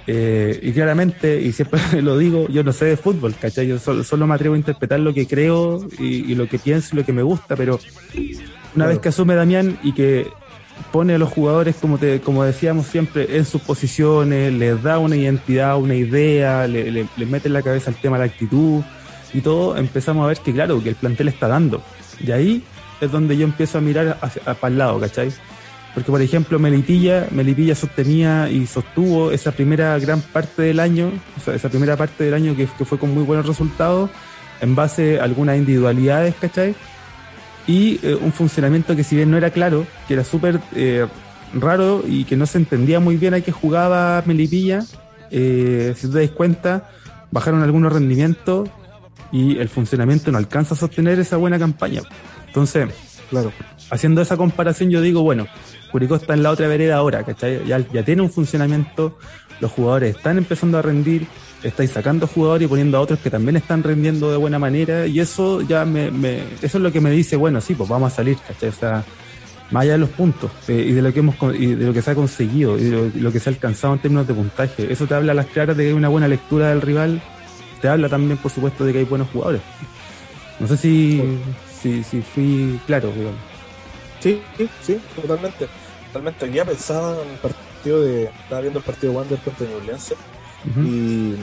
[0.07, 3.67] Eh, y claramente, y siempre lo digo, yo no sé de fútbol, ¿cachai?
[3.67, 6.95] Yo solo, solo me atrevo a interpretar lo que creo y, y, lo que pienso
[6.95, 7.79] y lo que me gusta, pero
[8.75, 10.27] una vez que asume Damián y que
[10.91, 15.15] pone a los jugadores, como, te, como decíamos siempre, en sus posiciones, les da una
[15.15, 18.81] identidad, una idea, le, le, mete en la cabeza el tema de la actitud
[19.33, 21.81] y todo, empezamos a ver que claro, que el plantel está dando.
[22.19, 22.63] Y ahí
[23.01, 25.31] es donde yo empiezo a mirar hacia, para el lado, ¿cachai?
[25.93, 31.11] Porque, por ejemplo, Melipilla, Melipilla sostenía y sostuvo esa primera gran parte del año,
[31.47, 34.09] esa primera parte del año que, que fue con muy buenos resultados,
[34.61, 36.75] en base a algunas individualidades, ¿cachai?
[37.67, 41.05] Y eh, un funcionamiento que si bien no era claro, que era súper eh,
[41.53, 44.83] raro y que no se entendía muy bien a qué jugaba Melipilla,
[45.29, 46.89] eh, si te das cuenta,
[47.29, 48.69] bajaron algunos rendimientos
[49.31, 52.01] y el funcionamiento no alcanza a sostener esa buena campaña.
[52.47, 52.87] Entonces,
[53.29, 53.51] claro,
[53.91, 55.47] haciendo esa comparación yo digo, bueno,
[55.91, 57.65] Curicó está en la otra vereda ahora, ¿cachai?
[57.65, 59.17] Ya, ya tiene un funcionamiento,
[59.59, 61.27] los jugadores están empezando a rendir,
[61.63, 65.19] estáis sacando jugadores y poniendo a otros que también están rendiendo de buena manera y
[65.19, 66.07] eso ya me,
[66.61, 68.69] eso es lo que me dice, bueno, sí, pues vamos a salir, ¿cachai?
[68.69, 69.03] O sea,
[69.71, 72.01] más allá de los puntos eh, y de lo que hemos y de lo que
[72.01, 74.91] se ha conseguido y lo, que se ha alcanzado en términos de puntaje.
[74.91, 77.21] Eso te habla a las claras de que hay una buena lectura del rival,
[77.81, 79.61] te habla también, por supuesto, de que hay buenos jugadores.
[80.59, 81.21] No sé si,
[81.81, 83.39] si, si fui claro, digamos.
[84.19, 84.41] Sí,
[84.81, 85.67] sí, totalmente.
[86.07, 86.51] Totalmente.
[86.51, 88.23] Ya pensaba en el partido de.
[88.23, 89.67] Estaba viendo el partido de Wander contra
[90.75, 91.35] Y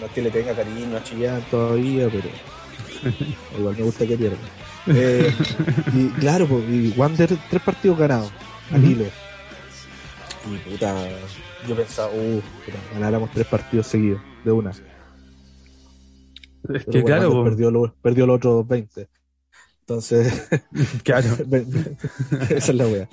[0.00, 2.28] no es que le tenga cariño a Chillán todavía, pero
[3.58, 4.36] igual me gusta que pierda.
[4.86, 5.34] Eh,
[5.94, 8.30] y claro, pues, y Wander, tres partidos ganados
[8.70, 9.04] al hilo.
[10.50, 10.94] Y puta,
[11.66, 12.42] yo pensaba, uh,
[12.94, 14.70] ganáramos tres partidos seguidos, de una.
[14.70, 14.82] Es
[16.84, 19.08] que claro, perdió, lo, perdió los otros 20.
[19.88, 20.48] Entonces,
[21.04, 21.28] claro.
[22.50, 23.08] esa es la wea.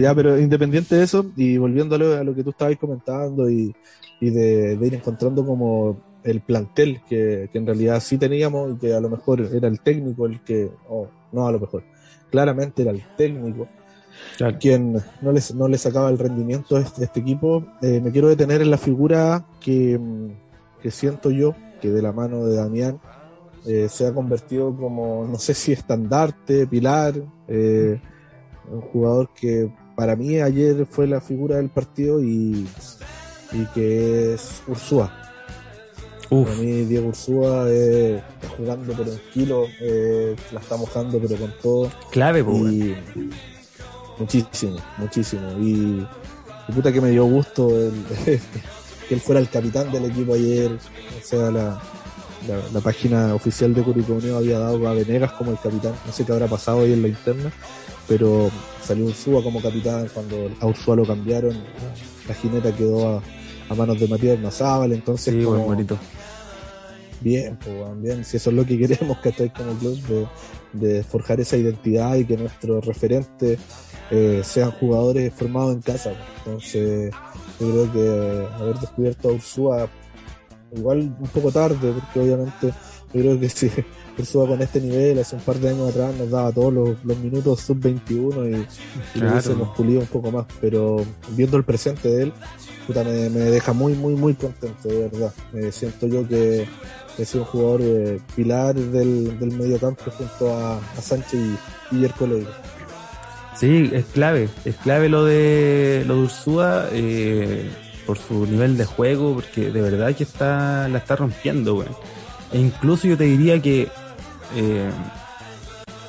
[0.00, 3.74] ya, pero independiente de eso, y volviéndole a lo que tú estabas comentando y,
[4.20, 9.00] y de, ir encontrando como el plantel que, en realidad sí teníamos y que a
[9.00, 11.84] lo mejor era el técnico el que, oh, no a lo mejor,
[12.30, 13.68] claramente era el técnico
[14.58, 17.66] quien no les, no le sacaba el rendimiento a este, este equipo.
[17.82, 20.00] Eh, me quiero detener en la figura que,
[20.80, 23.00] que siento yo que de la mano de Damián
[23.66, 27.14] eh, se ha convertido como, no sé si estandarte, pilar,
[27.48, 27.98] eh,
[28.70, 32.66] un jugador que para mí ayer fue la figura del partido y,
[33.52, 35.20] y que es Ursúa.
[36.28, 39.66] Para mí Diego Ursúa eh, está jugando por un kilo,
[40.52, 41.90] la está mojando pero con todo.
[42.10, 42.96] Clave, pues.
[44.18, 45.52] Muchísimo, muchísimo.
[45.60, 46.06] Y,
[46.74, 47.68] puta que me dio gusto
[48.24, 50.72] que él fuera el capitán del equipo ayer.
[50.72, 51.80] O sea, la,
[52.48, 55.94] la, página oficial de Curicó Unido había dado a Venegas como el capitán.
[56.06, 57.52] No sé qué habrá pasado ahí en la interna,
[58.08, 58.50] pero
[58.82, 61.56] salió Ursúa como capitán cuando a Ursúa lo cambiaron.
[62.28, 63.20] La jineta quedó
[63.68, 65.98] a, manos de Matías Mazábal, entonces sí, bonito.
[67.20, 70.28] Bien, pues bien, si eso es lo que queremos que estéis como club,
[70.72, 73.58] de, forjar esa identidad y que nuestros referentes
[74.10, 76.12] eh, sean jugadores formados en casa.
[76.38, 77.12] Entonces,
[77.58, 79.88] yo creo que haber descubierto a Ursúa
[80.76, 82.72] igual un poco tarde, porque obviamente
[83.12, 83.70] yo creo que si
[84.18, 87.60] Ursúa con este nivel hace un par de años atrás nos daba todos los, minutos
[87.60, 88.66] sub 21 y,
[89.14, 92.32] y lo hubiésemos pulido un poco más, pero viendo el presente de él,
[92.86, 95.32] puta, me, deja muy, muy, muy contento, de verdad.
[95.72, 96.66] siento yo que
[97.18, 101.34] he sido un jugador eh, pilar del, del medio campo junto a, Sánchez
[101.92, 102.28] y, y Yerko
[103.56, 106.88] Sí, es clave, es clave lo de lo de Ursúa.
[106.92, 107.70] Eh,
[108.06, 111.88] por su nivel de juego, porque de verdad que está la está rompiendo, güey.
[112.52, 113.88] E incluso yo te diría que
[114.54, 114.90] eh,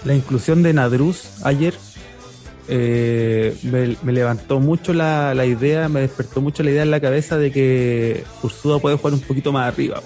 [0.04, 1.74] la inclusión de Nadruz ayer
[2.68, 7.38] eh, me, levantó mucho la, la, idea, me despertó mucho la idea en la cabeza
[7.38, 10.02] de que Ursúa puede jugar un poquito más arriba,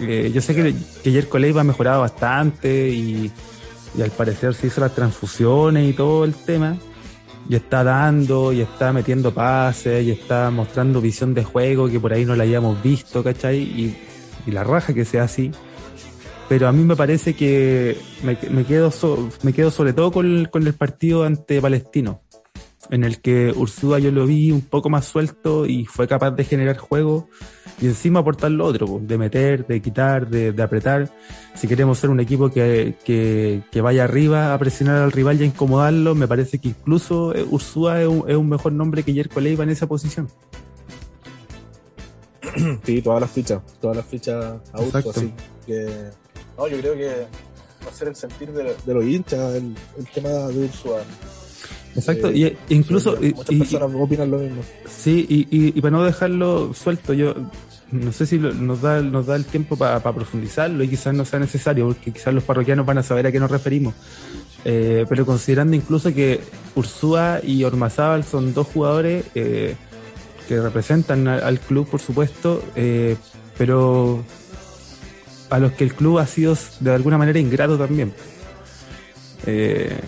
[0.00, 3.30] eh, yo sé que, que ayer Leiva ha mejorado bastante y,
[3.96, 6.76] y al parecer se hizo las transfusiones y todo el tema
[7.48, 12.12] y está dando, y está metiendo pases, y está mostrando visión de juego que por
[12.12, 13.58] ahí no la hayamos visto, ¿cachai?
[13.58, 13.96] Y,
[14.46, 15.52] la raja que sea así.
[16.48, 18.92] Pero a mí me parece que me, quedo,
[19.42, 22.21] me quedo sobre todo con, con el partido ante Palestino,
[22.90, 26.44] en el que Ursúa yo lo vi un poco más suelto y fue capaz de
[26.44, 27.28] generar juego
[27.80, 31.10] y encima aportar lo otro, de meter, de quitar, de, apretar.
[31.54, 35.46] Si queremos ser un equipo que, que, vaya arriba a presionar al rival y a
[35.46, 39.70] incomodarlo, me parece que incluso eh, Ursúa es un, mejor nombre que Jerko Leiva en
[39.70, 40.28] esa posición.
[42.84, 45.32] Sí, todas las fichas, todas las fichas a Ursúa, así
[45.66, 46.10] que
[46.58, 47.26] no, yo creo que
[47.84, 49.74] va a ser el sentir de, los hinchas el,
[50.12, 51.00] tema de Ursúa.
[51.94, 53.16] Exacto, eh, y incluso...
[53.20, 54.62] muchas personas opinan lo mismo.
[54.86, 57.34] Sí, y, y, para no dejarlo suelto, yo
[57.90, 61.38] no sé si nos, da, nos da el tiempo para profundizarlo y quizás no sea
[61.38, 63.94] necesario, porque quizás los parroquianos van a saber a qué nos referimos.
[64.64, 66.40] Eh, pero considerando incluso que
[66.76, 69.74] Ursúa y Ormazábal son dos jugadores eh,
[70.48, 72.62] que representan al, club, por supuesto,
[73.58, 74.24] pero
[75.50, 78.14] a los que el club ha sido de alguna manera ingrato también.
[79.46, 79.98] Eh,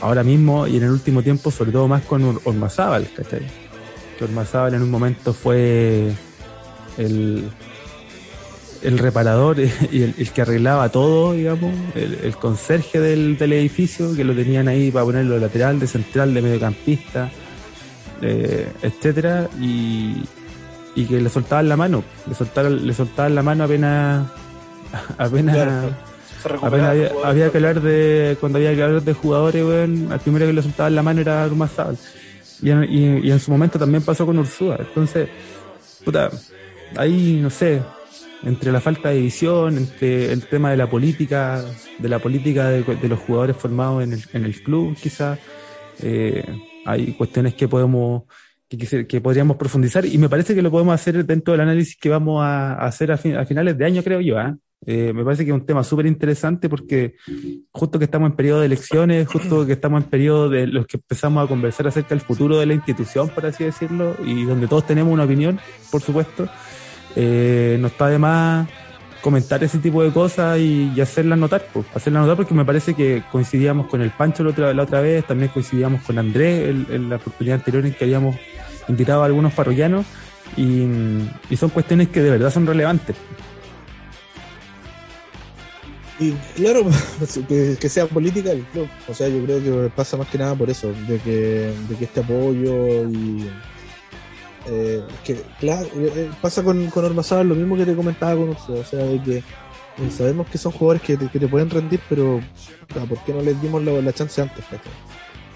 [0.00, 3.42] ahora mismo y en el último tiempo, sobre todo más con Ormazábal, ¿cachai?
[4.18, 6.12] Que Ormazábal en un momento fue
[6.96, 7.50] el,
[8.82, 9.58] el reparador
[9.92, 15.04] y el, que arreglaba todo, digamos, el, conserje del, edificio, que lo tenían ahí para
[15.04, 17.30] ponerlo de lateral, de central, de mediocampista,
[18.22, 20.22] eh, etcétera, y,
[20.94, 24.26] y que le soltaban la mano, le soltaban, le soltaban la mano apenas
[25.18, 26.07] apenas
[27.24, 30.62] había, que hablar de, cuando había que hablar de jugadores, weón, al primero que le
[30.62, 31.96] soltaban la mano era Armazabal.
[32.62, 34.76] Y, y, y en su momento también pasó con Ursúa.
[34.80, 35.28] Entonces,
[36.04, 36.30] puta,
[36.96, 37.82] ahí no sé,
[38.42, 41.64] entre la falta de visión, entre el tema de la política,
[41.98, 45.38] de la política de, los jugadores formados en el, en el club, quizás.
[46.02, 46.44] Eh,
[46.84, 48.22] hay cuestiones que podemos
[48.68, 52.08] que, que, podríamos profundizar y me parece que lo podemos hacer dentro del análisis que
[52.08, 54.38] vamos a, hacer a, finales de año, creo yo.
[54.38, 54.56] ¿ah?
[54.86, 57.16] Eh, me parece que es un tema súper interesante porque
[57.72, 60.98] justo que estamos en periodo de elecciones, justo que estamos en periodo de los que
[60.98, 64.86] empezamos a conversar acerca del futuro de la institución, por así decirlo, y donde todos
[64.86, 65.58] tenemos una opinión,
[65.90, 66.48] por supuesto,
[67.16, 68.68] eh, no está de más
[69.20, 73.24] comentar ese tipo de cosas y, hacerlas notar, pues, hacerlas notar porque me parece que
[73.32, 77.16] coincidíamos con el Pancho la otra, la otra vez, también coincidíamos con Andrés en, la
[77.16, 78.36] oportunidad anterior en que habíamos
[78.86, 80.06] invitado a algunos parroquianos
[80.56, 80.86] y
[81.56, 83.16] son cuestiones que de verdad son relevantes.
[86.20, 86.84] Y claro,
[87.48, 88.88] que, sea política el club.
[89.08, 92.04] O sea, yo creo que pasa más que nada por eso, de que, de que
[92.04, 93.48] este apoyo y.
[94.70, 98.74] Eh, que claro, eh, eh, pasa con, con lo mismo que te comentaba con usted,
[98.74, 99.42] o sea, de que
[100.10, 102.40] sabemos que son jugadores que te, que te pueden rendir, pero
[103.08, 104.62] ¿por qué no les dimos la, chance antes?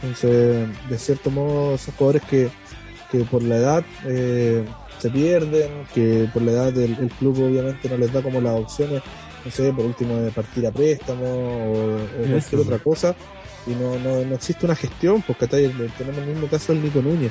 [0.03, 2.49] Entonces, de cierto modo, son jugadores que,
[3.11, 7.99] que por la edad se pierden, que por la edad el, el club obviamente no
[7.99, 9.03] les da como las opciones
[9.45, 13.15] no sé, por último de partir a préstamo o, cualquier otra cosa
[13.67, 17.31] y no, no, no, existe una gestión, porque tenemos el mismo caso del Nico Núñez,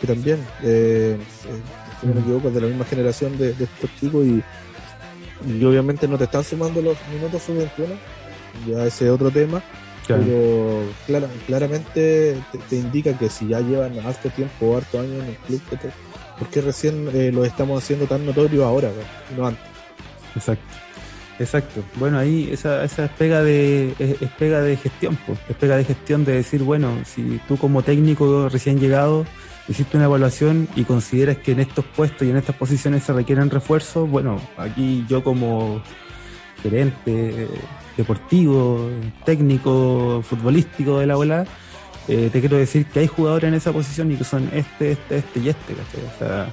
[0.00, 1.62] que también, eh, eh,
[2.00, 4.42] si no me equivoco, es de la misma generación de, estos chicos y,
[5.48, 7.96] y, obviamente no te están sumando los minutos sub-21,
[8.66, 9.62] ya ese es otro tema,
[10.06, 10.82] pero
[11.46, 12.36] claramente
[12.68, 15.62] te, indica que si ya llevan harto tiempo o harto años en el club,
[16.38, 18.90] ¿por qué recién eh, lo estamos haciendo tan notorio ahora,
[19.36, 19.64] no antes?
[20.34, 20.64] Exacto.
[21.40, 21.82] Exacto.
[21.96, 25.38] Bueno, ahí esa, esa es pega de, es, pega de gestión, pues.
[25.48, 29.24] es pega de gestión de decir, bueno, si tú como técnico recién llegado
[29.66, 33.48] hiciste una evaluación y consideras que en estos puestos y en estas posiciones se requieren
[33.48, 35.80] refuerzos, bueno, aquí yo como
[36.62, 37.48] gerente
[37.96, 38.90] deportivo,
[39.24, 41.46] técnico, futbolístico de la bola,
[42.06, 45.18] eh, te quiero decir que hay jugadores en esa posición y que son este, este,
[45.18, 46.52] este y este, O sea,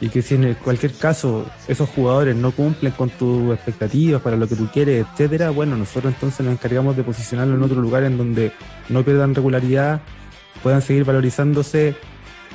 [0.00, 4.48] y que si en cualquier caso esos jugadores no cumplen con tus expectativas para lo
[4.48, 8.16] que tú quieres, etcétera, bueno, nosotros entonces nos encargamos de posicionarlo en otro lugar en
[8.16, 8.52] donde
[8.88, 10.00] no pierdan regularidad,
[10.62, 11.96] puedan seguir valorizándose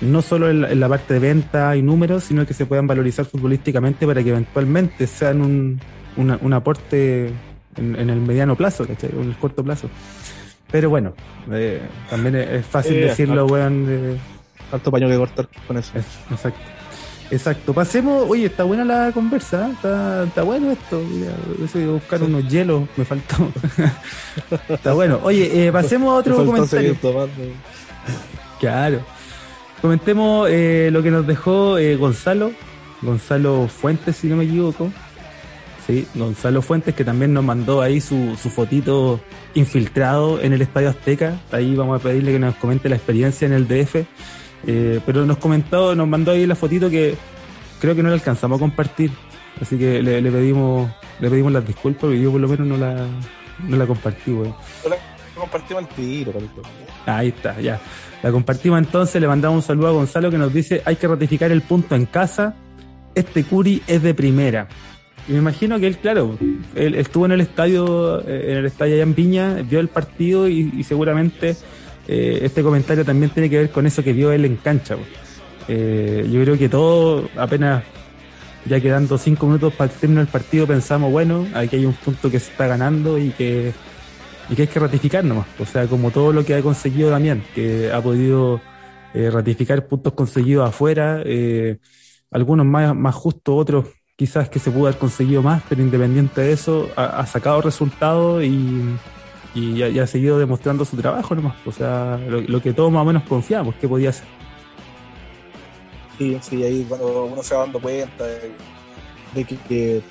[0.02, 4.06] no solo en la, parte de venta y números, sino que se puedan valorizar futbolísticamente
[4.06, 5.80] para que eventualmente sean un,
[6.18, 7.32] un aporte
[7.78, 9.12] en, el mediano plazo, ¿cachai?
[9.18, 9.90] O en el corto plazo.
[10.72, 11.14] Pero bueno,
[11.52, 13.86] eh, también es fácil decirlo, weón.
[13.86, 14.18] De...
[14.72, 15.92] Alto paño que cortar con eso.
[16.32, 16.73] exacto.
[17.32, 19.72] Exacto, pasemos, oye, está buena la conversa, ¿eh?
[19.74, 23.52] está, está bueno esto, voy a buscar unos hielos, me faltó.
[24.70, 26.96] está bueno, oye, eh, pasemos a otro comentario.
[28.60, 29.02] Claro,
[29.82, 32.52] comentemos eh, lo que nos dejó Gonzalo,
[33.02, 34.92] Gonzalo Fuentes, si no me equivoco.
[35.88, 39.20] Sí, Gonzalo Fuentes, que también nos mandó ahí su, su fotito
[39.54, 41.42] infiltrado en el Estadio Azteca.
[41.52, 44.06] Ahí vamos a pedirle que nos comente la experiencia en el DF.
[44.66, 47.16] Eh, pero nos comentó, nos mandó ahí la fotito que
[47.80, 49.12] creo que no la alcanzamos a compartir.
[49.62, 53.06] Así que le, pedimos le pedimos las disculpas y yo por lo menos no la,
[53.68, 54.54] no la compartí, güey.
[54.90, 54.98] La
[55.36, 56.34] compartimos al tiro,
[57.06, 57.80] Ahí está, ya.
[58.22, 61.52] La compartimos entonces, le mandamos un saludo a Gonzalo que nos dice hay que ratificar
[61.52, 62.56] el punto en casa.
[63.16, 64.68] Este Curi es de primera.
[65.28, 66.38] Y me imagino que él, claro,
[66.76, 70.50] él estuvo en el estadio, eh, en el estadio allá en Piña, vio el partido
[70.50, 71.56] y seguramente
[72.08, 74.96] eh, este comentario también tiene que ver con eso que vio él en cancha.
[75.68, 77.84] Eh, yo creo que todo, apenas
[78.66, 82.30] ya quedando cinco minutos para el término del partido, pensamos, bueno, aquí hay un punto
[82.30, 83.74] que se está ganando y que,
[84.50, 85.48] y que hay que ratificar nomás.
[85.60, 88.62] O sea, como todo lo que ha conseguido Damián, que ha podido
[89.14, 91.24] eh, ratificar puntos conseguidos afuera,
[92.32, 93.86] algunos más, más justos, otros
[94.16, 98.96] quizás que se pudo haber conseguido más, pero independiente de eso, ha sacado resultados y
[99.56, 103.06] y ya, ha seguido demostrando su trabajo nomás, o sea, lo, que todos más o
[103.06, 104.26] menos confiamos que podía hacer.
[106.18, 110.02] Sí, sí, ahí cuando uno se va dando cuenta de, que, que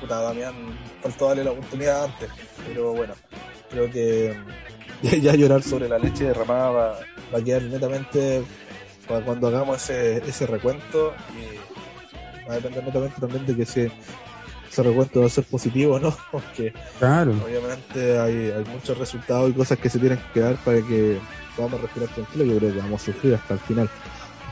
[0.00, 0.54] puta, Damián
[1.02, 2.30] faltó darle la oportunidad antes,
[2.66, 3.14] pero bueno,
[3.70, 4.36] creo que
[5.20, 6.98] ya llorar sobre la leche derramada va,
[7.34, 8.42] va a quedar netamente
[9.08, 13.90] para cuando hagamos ese, ese recuento y va a depender netamente también de que se
[14.72, 16.16] ese recuento va a ser positivo, ¿no?
[16.32, 17.32] Porque claro.
[17.44, 21.18] obviamente hay, hay muchos resultados y cosas que se tienen que dar para que
[21.54, 22.44] podamos respirar tranquilo.
[22.46, 23.90] Yo creo que vamos a sufrir hasta el final.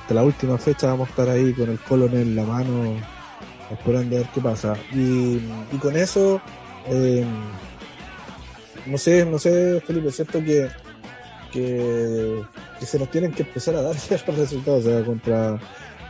[0.02, 2.96] Hasta la última fecha vamos a estar ahí con el colon en la mano,
[3.70, 4.76] esperando a ver qué pasa.
[4.92, 5.40] Y,
[5.72, 6.40] y con eso,
[6.86, 7.24] eh,
[8.86, 10.68] no sé, no sé, Felipe, es cierto que,
[11.50, 12.44] que,
[12.84, 15.58] se nos tienen que empezar a dar ciertos resultados, o sea, contra,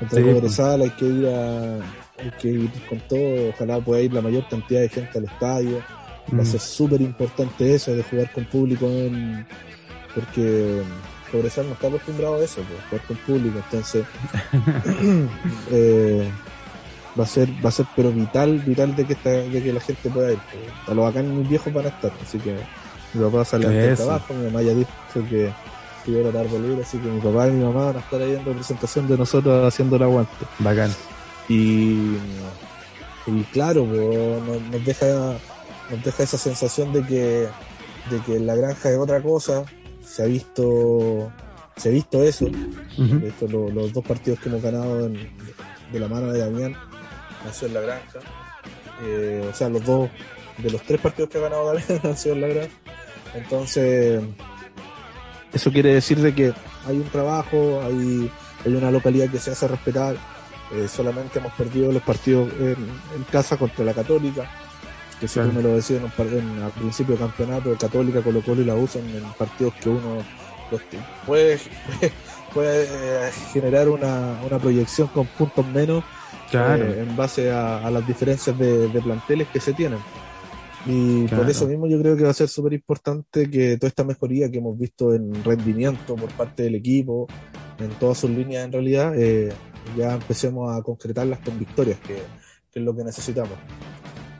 [0.00, 0.62] contra sí.
[0.62, 1.78] hay que ir a
[2.22, 5.82] hay que ir con todo, ojalá pueda ir la mayor cantidad de gente al estadio,
[6.36, 9.46] va a ser súper importante eso de jugar con público en,
[10.14, 10.82] porque
[11.30, 14.04] Cobresal no está acostumbrado a eso, pues, jugar con público, entonces
[15.70, 16.30] eh,
[17.18, 20.10] va a ser, va a ser pero vital, vital de que de que la gente
[20.10, 20.38] pueda ir.
[20.38, 20.88] Pues.
[20.88, 22.56] A los bacán mis viejos van a estar, así que
[23.14, 24.90] mi papá sale al trabajo, mi mamá ya dijo
[25.28, 25.52] que
[26.04, 28.34] tuviera la tarde libre, así que mi papá y mi mamá van a estar ahí
[28.34, 30.32] en representación de nosotros haciendo el aguante.
[30.58, 30.90] Bacán.
[31.50, 32.16] Y,
[33.26, 35.36] y claro, pues, nos, deja
[35.90, 37.48] nos deja esa sensación de que
[38.08, 39.64] de que la granja es otra cosa,
[40.00, 41.32] se ha visto
[41.76, 42.46] se ha visto eso,
[43.48, 46.76] los dos partidos que hemos ganado de la mano de Damián,
[47.44, 48.18] nació en la granja,
[49.02, 50.08] eh, o sea, los dos
[50.58, 52.74] de los tres partidos que ha ganado Damián han sido en la granja,
[53.34, 54.22] entonces
[55.52, 56.52] eso quiere decir de que
[56.86, 58.30] hay un trabajo, hay,
[58.64, 60.16] hay una localidad que se hace respetar,
[60.72, 62.76] eh, solamente hemos perdido los partidos en,
[63.30, 64.48] casa contra la Católica,
[65.18, 68.64] que si uno lo decía en, en, al principio del campeonato, Católica, Colo Colo y
[68.64, 70.22] la usan en partidos que uno
[71.26, 71.58] puede,
[72.54, 76.04] puede eh, generar una, una, proyección con puntos menos
[76.52, 79.98] eh, en base a, las diferencias de, planteles que se tienen.
[80.86, 84.02] Y por eso mismo yo creo que va a ser súper importante que toda esta
[84.02, 87.26] mejoría que hemos visto en rendimiento por parte del equipo,
[87.78, 89.52] en todas sus líneas en realidad, eh,
[89.96, 92.22] ya empecemos a concretarlas con victorias, que,
[92.72, 93.52] es lo que necesitamos.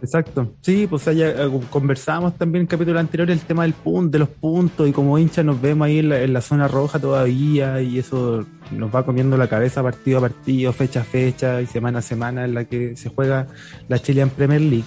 [0.03, 4.13] Exacto, sí, pues ya eh, conversamos también en el capítulo anterior el tema del punto,
[4.13, 7.99] de los puntos y como hincha nos vemos ahí en la, zona roja todavía y
[7.99, 12.03] eso nos va comiendo la cabeza partido a partido, fecha a fecha y semana a
[12.03, 13.49] semana en la que se juega
[13.89, 14.85] la Chilean Premier League.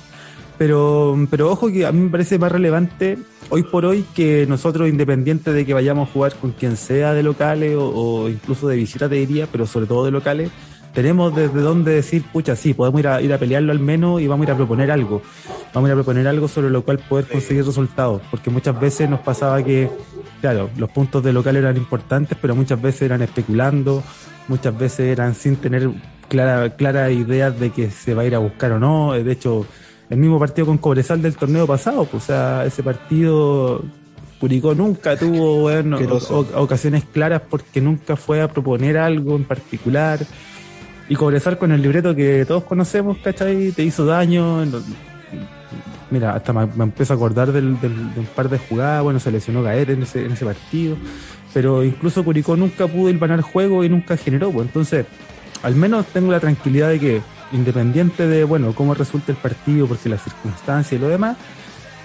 [0.64, 3.18] Pero, pero ojo que a mí me parece más relevante
[3.50, 7.22] hoy por hoy que nosotros, independientes de que vayamos a jugar con quien sea de
[7.22, 10.52] locales o, incluso de visita, te diría, pero sobre todo de locales,
[10.94, 14.28] tenemos desde donde decir, pucha, sí, podemos ir a, ir a pelearlo al menos y
[14.28, 15.22] vamos a ir a proponer algo.
[15.74, 18.22] Vamos a ir a proponer algo sobre lo cual poder conseguir resultados.
[18.32, 19.90] Porque muchas veces nos pasaba que,
[20.40, 24.02] claro, los puntos de local eran importantes, pero muchas veces eran especulando,
[24.48, 25.90] muchas veces eran sin tener
[26.30, 29.12] clara, clara ideas de que se va a ir a buscar o no.
[29.12, 29.68] De hecho,
[30.14, 33.84] el mismo partido con Cobresal del torneo pasado, pues, o sea, ese partido
[34.40, 35.72] Curicó nunca tuvo
[36.56, 40.20] ocasiones claras porque nunca fue a proponer algo en particular.
[41.10, 43.72] Y Cobresal con el libreto que todos conocemos, ¿cachai?
[43.72, 44.66] Te hizo daño.
[46.12, 49.02] Mira, hasta me, empiezo a acordar del, de un par de jugadas.
[49.02, 50.98] Bueno, se lesionó Gaer en ese, en ese partido.
[51.54, 54.52] Pero incluso Curicó nunca pudo ir el juego y nunca generó.
[54.52, 55.06] Pues entonces,
[55.64, 57.22] al menos tengo la tranquilidad de que
[57.54, 61.38] independiente de, bueno, cómo resulta el partido, por si las circunstancias y lo demás,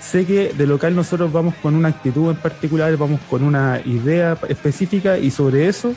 [0.01, 4.39] sé que de local nosotros vamos con una actitud en particular, vamos con una idea
[4.49, 5.93] específica y sobre eso,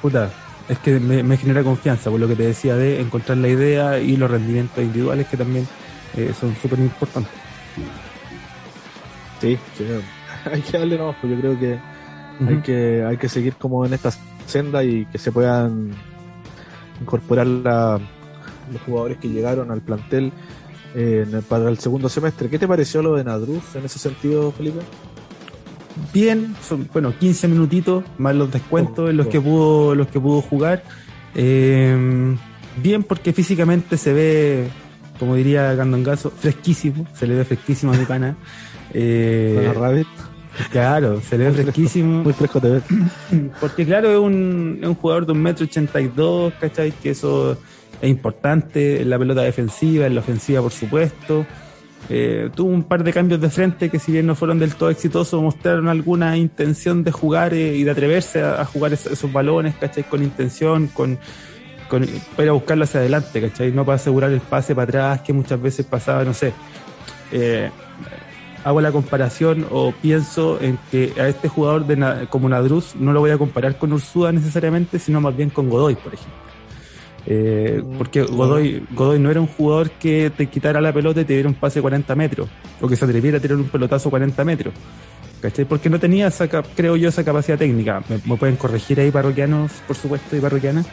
[0.00, 0.30] puta,
[0.68, 4.16] es que me, genera confianza, por lo que te decía de encontrar la idea y
[4.16, 5.66] los rendimientos individuales que también
[6.16, 7.32] eh, son súper importantes.
[9.40, 9.58] Sí,
[10.50, 11.78] hay que darle no, pues yo creo que
[12.46, 14.10] hay que hay que seguir como en esta
[14.46, 15.90] senda y que se puedan
[17.00, 18.00] incorporar la,
[18.72, 20.32] los jugadores que llegaron al plantel
[20.94, 22.48] eh, para el segundo semestre.
[22.48, 24.80] ¿Qué te pareció lo de Nadruz en ese sentido, Felipe?
[26.12, 30.40] Bien, son bueno 15 minutitos más los descuentos en los que pudo los que pudo
[30.40, 30.82] jugar.
[31.34, 32.34] Eh,
[32.82, 34.68] bien porque físicamente se ve,
[35.18, 38.36] como diría Gandongazo, fresquísimo, se le ve fresquísimo a mi pana.
[38.94, 39.72] Eh,
[40.70, 42.22] Claro, se le ve fresquísimo.
[42.22, 42.82] Muy fresco te ver.
[43.60, 46.92] Porque claro, es un, es un jugador de un metro ochenta y dos, ¿cachai?
[46.92, 47.56] Que eso
[48.02, 51.46] es importante en la pelota defensiva, en la ofensiva por supuesto.
[52.10, 54.90] Eh, tuvo un par de cambios de frente que si bien no fueron del todo
[54.90, 60.02] exitosos, mostraron alguna intención de jugar eh, y de atreverse a, jugar esos, balones, ¿cachai?
[60.02, 61.16] Con intención, con,
[61.88, 62.04] con
[62.36, 63.70] para buscarlo hacia adelante, ¿cachai?
[63.70, 66.52] No para asegurar el pase para atrás que muchas veces pasaba, no sé.
[67.30, 67.70] Eh,
[68.64, 73.20] hago la comparación o pienso en que a este jugador de, como Nadruz no lo
[73.20, 76.51] voy a comparar con Ursúa necesariamente, sino más bien con Godoy, por ejemplo.
[77.26, 81.34] Eh, porque Godoy, Godoy no era un jugador que te quitara la pelota y te
[81.34, 82.48] diera un pase 40 metros,
[82.80, 84.74] o que se atreviera a tirar un pelotazo 40 metros.
[85.40, 85.64] ¿Cachai?
[85.64, 88.02] Porque no tenía esa, creo yo, esa capacidad técnica.
[88.08, 90.86] Me, pueden corregir ahí parroquianos, por supuesto, y parroquianas.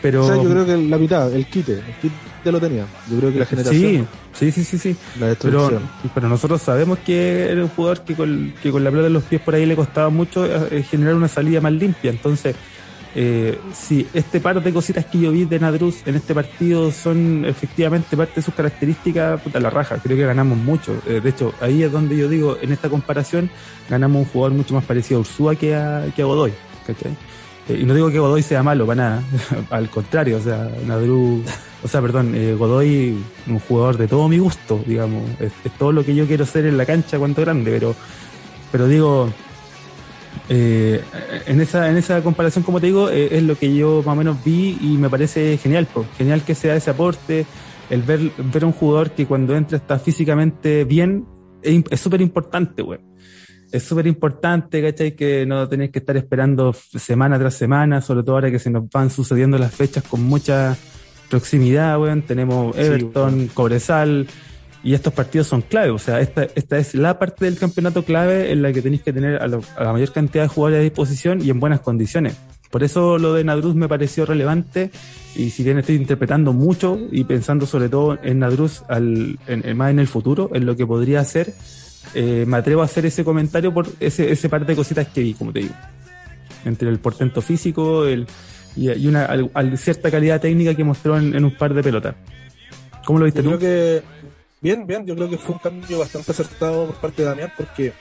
[0.00, 0.42] Pero...
[0.42, 2.84] yo creo que la mitad, el quite, el quite lo tenía.
[3.08, 4.08] Yo creo que la generación.
[4.32, 4.96] Sí, sí, sí, sí.
[5.40, 5.80] pero,
[6.12, 9.22] pero nosotros sabemos que era un jugador que con, que con la pelota en los
[9.22, 12.10] pies por ahí le costaba mucho eh, generar una salida más limpia.
[12.10, 12.56] Entonces,
[13.14, 13.58] eh,
[14.14, 18.36] este par de cositas que yo vi de Nadruz en este partido son efectivamente parte
[18.36, 21.00] de sus características, puta la raja, creo que ganamos mucho.
[21.06, 23.50] Eh, de hecho, ahí es donde yo digo, en esta comparación,
[23.88, 26.52] ganamos un jugador mucho más parecido a Ursúa que a, que Godoy.
[27.68, 29.22] Eh, y no digo que Godoy sea malo para nada,
[29.70, 31.44] al contrario, o sea, Nadruz
[31.84, 33.16] o sea, perdón, eh, Godoy,
[33.48, 36.76] un jugador de todo mi gusto, digamos, es, todo lo que yo quiero ser en
[36.76, 37.94] la cancha cuanto grande, pero,
[38.70, 39.28] pero digo,
[40.48, 41.02] eh,
[41.46, 44.16] en, esa, en esa comparación, como te digo, eh, es lo que yo más o
[44.16, 47.46] menos vi y me parece genial, pues, genial que sea ese aporte,
[47.90, 48.20] el ver,
[48.52, 51.26] ver a un jugador que cuando entra está físicamente bien,
[51.62, 52.98] es súper importante, güey.
[53.70, 55.12] Es súper importante, ¿cachai?
[55.16, 58.90] Que no tenéis que estar esperando semana tras semana, sobre todo ahora que se nos
[58.90, 60.76] van sucediendo las fechas con mucha
[61.30, 62.22] proximidad, weón.
[62.22, 64.26] Tenemos Everton, Cobresal,
[64.82, 65.90] y estos partidos son clave.
[65.90, 69.12] O sea, esta, esta es la parte del campeonato clave en la que tenéis que
[69.12, 72.36] tener a, la mayor cantidad de jugadores a disposición y en buenas condiciones.
[72.70, 74.90] Por eso lo de Nadruz me pareció relevante
[75.36, 79.90] y si bien estoy interpretando mucho y pensando sobre todo en Nadruz al, en, más
[79.90, 81.52] en el futuro, en lo que podría hacer,
[82.14, 85.34] eh, me atrevo a hacer ese comentario por ese, ese par de cositas que vi,
[85.34, 85.74] como te digo.
[86.64, 88.26] Entre el portento físico el,
[88.76, 89.28] y, una
[89.76, 92.14] cierta calidad técnica que mostró en, un par de pelotas.
[93.04, 94.02] ¿Cómo lo viste yo Creo que,
[94.62, 97.92] bien, bien, yo creo que fue un cambio bastante acertado por parte de Damián porque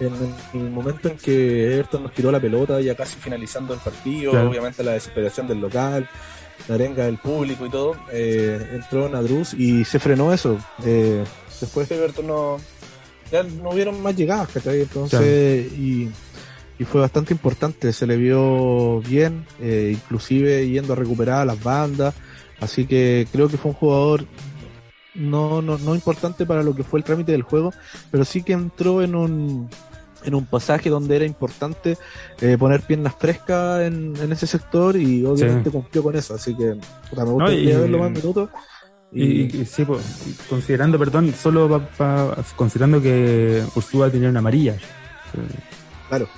[0.00, 0.12] en
[0.54, 4.82] el momento en que Everton nos tiró la pelota, ya casi finalizando el partido, obviamente
[4.82, 6.08] la desesperación del local,
[6.68, 10.58] la arenga del público y todo, eh, entró Nadruz y se frenó eso.
[10.84, 11.24] Eh,
[11.60, 12.58] después de Everton no,
[13.30, 16.10] ya no hubieron más llegadas, Entonces, y,
[16.84, 22.14] fue bastante importante, se le vio bien, eh, inclusive yendo a recuperar a las bandas,
[22.60, 24.26] así que creo que fue un jugador
[25.16, 27.72] no, no, no importante para lo que fue el trámite del juego,
[28.10, 29.68] pero sí que entró en un,
[30.24, 31.96] en un pasaje donde era importante
[32.40, 36.76] eh, poner piernas frescas en, en, ese sector y obviamente cumplió con eso, así que
[37.16, 38.50] me gustaría verlo más minutos.
[39.12, 40.02] Y, sí, pues,
[40.48, 41.82] considerando, perdón, solo
[42.56, 44.76] considerando que Ursula tenía una amarilla.
[46.08, 46.28] Claro,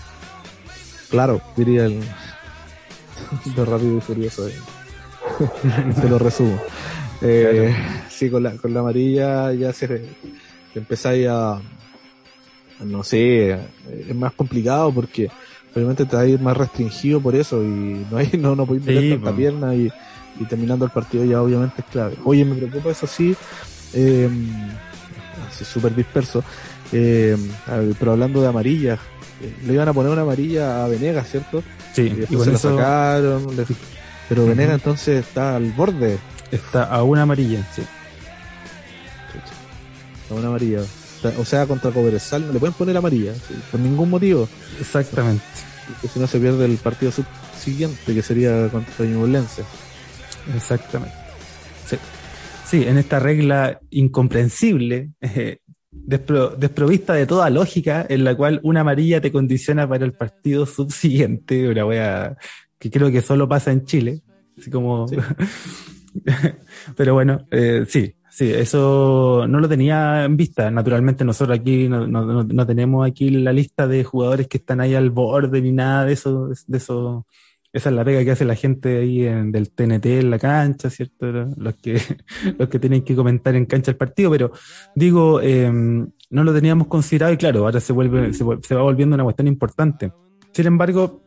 [1.11, 2.01] claro, diría el
[3.57, 4.47] de rápido y furioso.
[4.49, 4.55] Eh.
[6.01, 6.59] Te lo resumo.
[7.23, 7.75] Eh,
[8.09, 10.03] Sí, con la, con la amarilla ya se,
[10.75, 11.61] empezáis a,
[12.81, 15.31] no sé, es más complicado porque
[15.75, 18.87] obviamente te va a ir más restringido por eso y no hay, no, no podéis
[18.87, 19.91] meter tanta pierna y
[20.41, 22.15] y terminando el partido ya obviamente es clave.
[22.25, 23.35] Oye, me preocupa eso sí,
[23.93, 24.29] eh,
[25.49, 26.43] así súper disperso,
[26.93, 27.37] eh,
[27.99, 28.99] pero hablando de amarillas,
[29.43, 31.63] eh, le iban a poner una amarilla a Venegas, ¿cierto?
[31.93, 33.47] Sí, y, se la sacaron,
[34.29, 36.19] pero Venegas entonces está al borde.
[36.51, 37.83] Está a una amarilla, sí.
[40.31, 40.83] A una amarilla.
[41.39, 43.33] O sea, contra Cobresal no le pueden poner amarilla,
[43.71, 44.49] por ningún motivo.
[44.79, 45.43] Exactamente.
[46.03, 47.11] Y si no se pierde el partido
[47.57, 49.65] siguiente, que sería contra Ñublense.
[50.55, 51.15] Exactamente.
[52.65, 52.85] Sí.
[52.87, 55.59] en esta regla incomprensible, eh,
[55.91, 61.69] desprovista de toda lógica, en la cual una amarilla te condiciona para el partido subsiguiente,
[61.69, 62.37] una wea
[62.79, 64.23] que creo que solo pasa en Chile,
[64.57, 65.07] así como...
[66.97, 70.71] Pero bueno, eh, sí, sí, eso no lo tenía en vista.
[70.71, 74.95] Naturalmente nosotros aquí no, no, no, tenemos aquí la lista de jugadores que están ahí
[74.95, 77.27] al borde ni nada de eso, de eso
[77.73, 80.89] esa es la pega que hace la gente ahí en, del TNT en la cancha,
[80.89, 81.27] ¿cierto?
[81.57, 82.01] Los que,
[82.59, 84.53] los que tienen que comentar en cancha el partido, pero
[84.95, 89.25] digo, em, no lo teníamos considerado y claro, ahora se vuelve, se, va volviendo una
[89.25, 90.13] cuestión importante.
[90.53, 91.23] Sin embargo,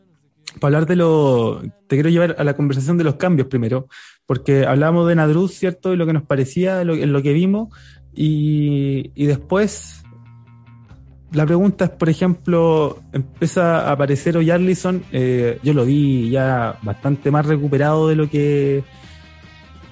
[0.60, 3.88] para hablar de lo, te quiero llevar a la conversación de los cambios primero,
[4.26, 5.92] porque hablamos de Nadruz, ¿cierto?
[5.92, 7.68] Y lo que nos parecía, lo, lo que vimos,
[8.14, 10.02] y, después
[11.32, 17.30] la pregunta es, por ejemplo, empieza a aparecer Oyarlison, eh, yo lo vi ya bastante
[17.30, 18.84] más recuperado de lo que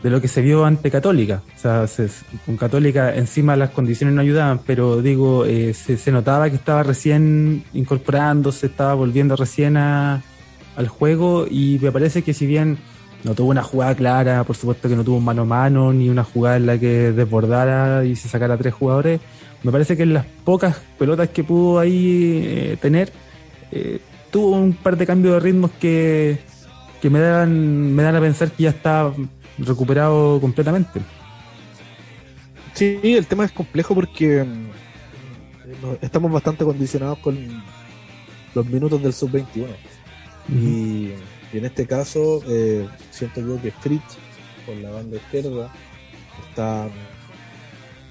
[0.03, 1.43] de lo que se vio ante Católica.
[1.57, 1.87] O sea,
[2.47, 7.64] con Católica encima las condiciones no ayudaban, pero digo, eh, se, notaba que estaba recién
[7.74, 10.22] incorporándose, estaba volviendo recién a,
[10.76, 12.78] al juego y me parece que si bien
[13.25, 16.09] no tuvo una jugada clara, por supuesto que no tuvo un mano a mano, ni
[16.09, 19.21] una jugada en la que desbordara y se sacara tres jugadores,
[19.62, 23.12] me parece que en las pocas pelotas que pudo ahí eh, tener,
[23.73, 24.01] eh,
[24.31, 26.39] tuvo un par de cambios de ritmos que,
[27.03, 29.12] que me dan, me dan a pensar que ya está
[29.59, 31.01] recuperado completamente.
[32.73, 34.71] Sí, el tema es complejo porque mm,
[36.01, 37.37] estamos bastante condicionados con
[38.55, 39.66] los minutos del sub-21.
[40.49, 41.11] y,
[41.59, 44.19] en este caso, eh, siento yo que Fritz,
[44.67, 45.73] con la banda izquierda,
[46.49, 46.89] está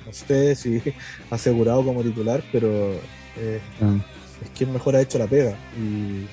[0.10, 0.82] no sé si
[1.30, 2.94] asegurado como titular, pero
[3.38, 3.96] eh, ah.
[4.44, 5.56] es quien mejor ha hecho la pega.
[5.78, 6.26] Y,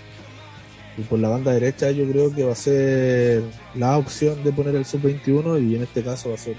[1.11, 3.43] por la banda derecha yo creo que va a ser
[3.75, 6.57] la opción de poner el sub-21 y en este caso va a ser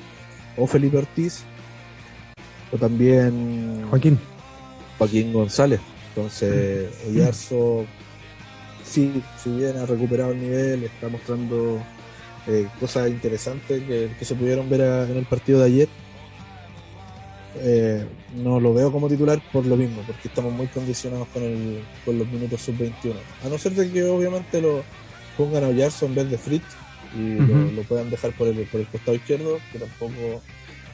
[0.56, 1.41] o Felipe Ortiz
[2.72, 4.20] o también Joaquín.
[5.00, 5.80] Joaquín González.
[6.10, 7.88] Entonces, Oyarzo,
[8.88, 11.81] sí, si bien ha recuperado el nivel, está mostrando
[12.47, 15.89] eh, cosas interesantes que, que, se pudieron ver en el partido de ayer.
[17.59, 21.83] Eh, no lo veo como titular por lo mismo, porque estamos muy condicionados con, el,
[22.05, 23.13] con los minutos sub-21.
[23.43, 24.83] A no ser de que obviamente lo
[25.38, 26.65] pongan a Oyarzo en vez de Fritz
[27.15, 27.35] y
[27.73, 30.41] lo, puedan dejar por el, por el costado izquierdo, que tampoco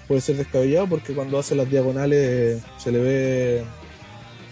[0.07, 3.63] puede ser descabellado porque cuando hace las diagonales se le ve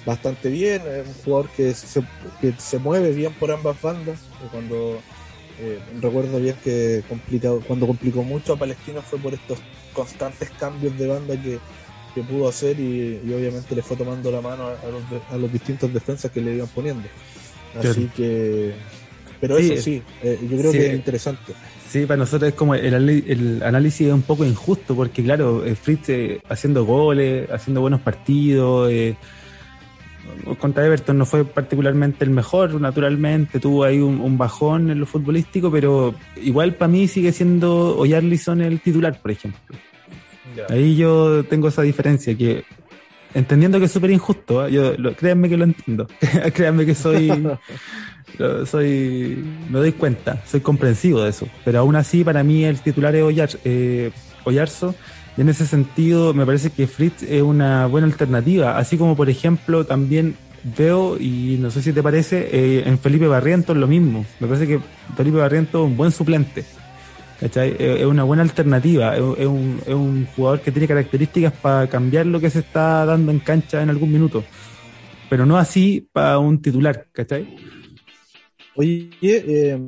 [0.06, 2.02] bastante bien, es un jugador que se,
[2.39, 4.20] que se mueve bien por ambas bandas,
[4.52, 4.99] cuando
[5.60, 9.60] eh, recuerdo bien que complicado, cuando complicó mucho a Palestino fue por estos
[9.93, 11.60] constantes cambios de banda que,
[12.28, 16.56] pudo hacer y, obviamente le fue tomando la mano a, los, distintos defensas que le
[16.56, 17.08] iban poniendo.
[17.80, 18.74] Así que,
[19.39, 21.54] pero eso sí, eh, yo creo que es interesante.
[21.89, 25.76] Sí, para nosotros es como el, el, análisis es un poco injusto porque claro, eh,
[25.76, 29.16] Fritz haciendo goles, haciendo buenos partidos, eh,
[30.59, 35.72] contra Everton no fue particularmente el mejor, naturalmente, tuvo ahí un, bajón en lo futbolístico,
[35.72, 39.76] pero igual para mí sigue siendo Oyarlison el titular, por ejemplo.
[40.69, 42.63] Ahí yo tengo esa diferencia, que
[43.34, 44.72] entendiendo que es súper injusto, ¿eh?
[44.72, 46.07] yo, créanme que lo entiendo,
[46.53, 47.32] créanme que soy,
[48.65, 53.15] soy, me doy cuenta, soy comprensivo de eso, pero aún así para mí el titular
[53.15, 54.11] es Oyar, eh,
[54.43, 54.95] Oyarzo
[55.38, 58.77] y en ese sentido, me parece que Fritz es una buena alternativa.
[58.77, 60.36] Así como, por ejemplo, también
[60.77, 64.25] veo, y no sé si te parece, eh, en Felipe Barrientos lo mismo.
[64.39, 64.79] Me parece que
[65.15, 66.65] Felipe Barrientos es un buen suplente.
[67.39, 67.75] ¿cachai?
[67.79, 69.15] Es una buena alternativa.
[69.15, 73.32] Es, un, es un jugador que tiene características para cambiar lo que se está dando
[73.32, 74.43] en cancha en algún minuto.
[75.29, 77.55] Pero no así para un titular, ¿cachai?
[78.75, 79.79] Oye, eh,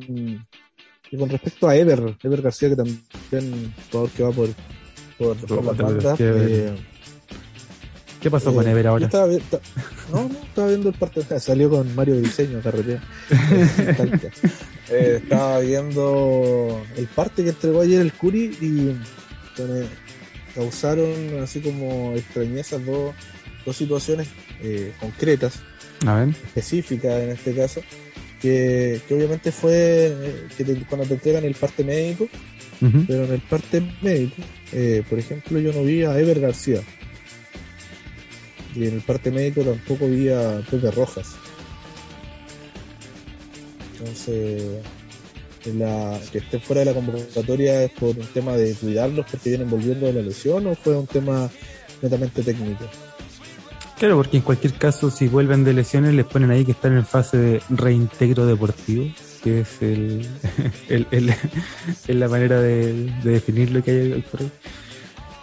[1.12, 4.50] y con respecto a Ever, Ever García, que también es un jugador que va por
[5.32, 6.74] eh,
[8.22, 9.06] ¿Qué, pasó con eh, Ever ahora?
[9.06, 11.40] Estaba, no, no, estaba viendo el partido.
[11.40, 13.02] Salió con Mario Diseño, carretera.
[14.90, 18.96] Eh, estaba viendo el parte que entregó ayer el Curi y
[20.54, 23.16] causaron así como extrañezas dos,
[23.66, 24.28] dos situaciones
[25.00, 25.62] concretas,
[26.46, 27.82] específicas en este caso,
[28.42, 30.14] que, obviamente fue
[30.58, 32.28] que cuando te entregan el parte médico,
[33.08, 34.42] pero en el parte médico,
[34.74, 36.82] eh, por ejemplo, yo no vi a Ever García.
[38.76, 41.36] Y en el parte médico tampoco vi a Pepe Rojas.
[44.00, 44.64] Entonces,
[45.76, 49.70] la, que esté fuera de la convocatoria es por un tema de cuidarlos porque vienen
[49.70, 51.50] volviendo de la lesión o fue un tema
[52.02, 52.86] netamente técnico.
[54.00, 57.06] Claro, porque en cualquier caso, si vuelven de lesiones, les ponen ahí que están en
[57.06, 59.06] fase de reintegro deportivo
[59.44, 60.28] que es el,
[61.12, 64.52] el, la manera de, definir lo que hay por ahí.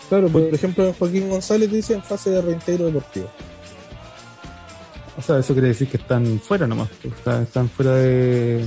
[0.09, 3.31] Claro, por ejemplo, Joaquín González dice en fase de reintegro deportivo.
[5.17, 8.65] O sea, eso quiere decir que están fuera nomás, pues, están, fuera de...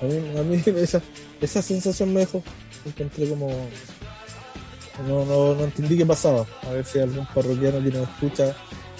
[0.00, 1.02] A mí, a mí esa,
[1.40, 2.42] esa sensación me dejó,
[2.84, 3.48] encontré como...
[5.06, 6.44] No, no, no entendí qué pasaba.
[6.66, 8.56] A ver si algún parroquiano que nos escucha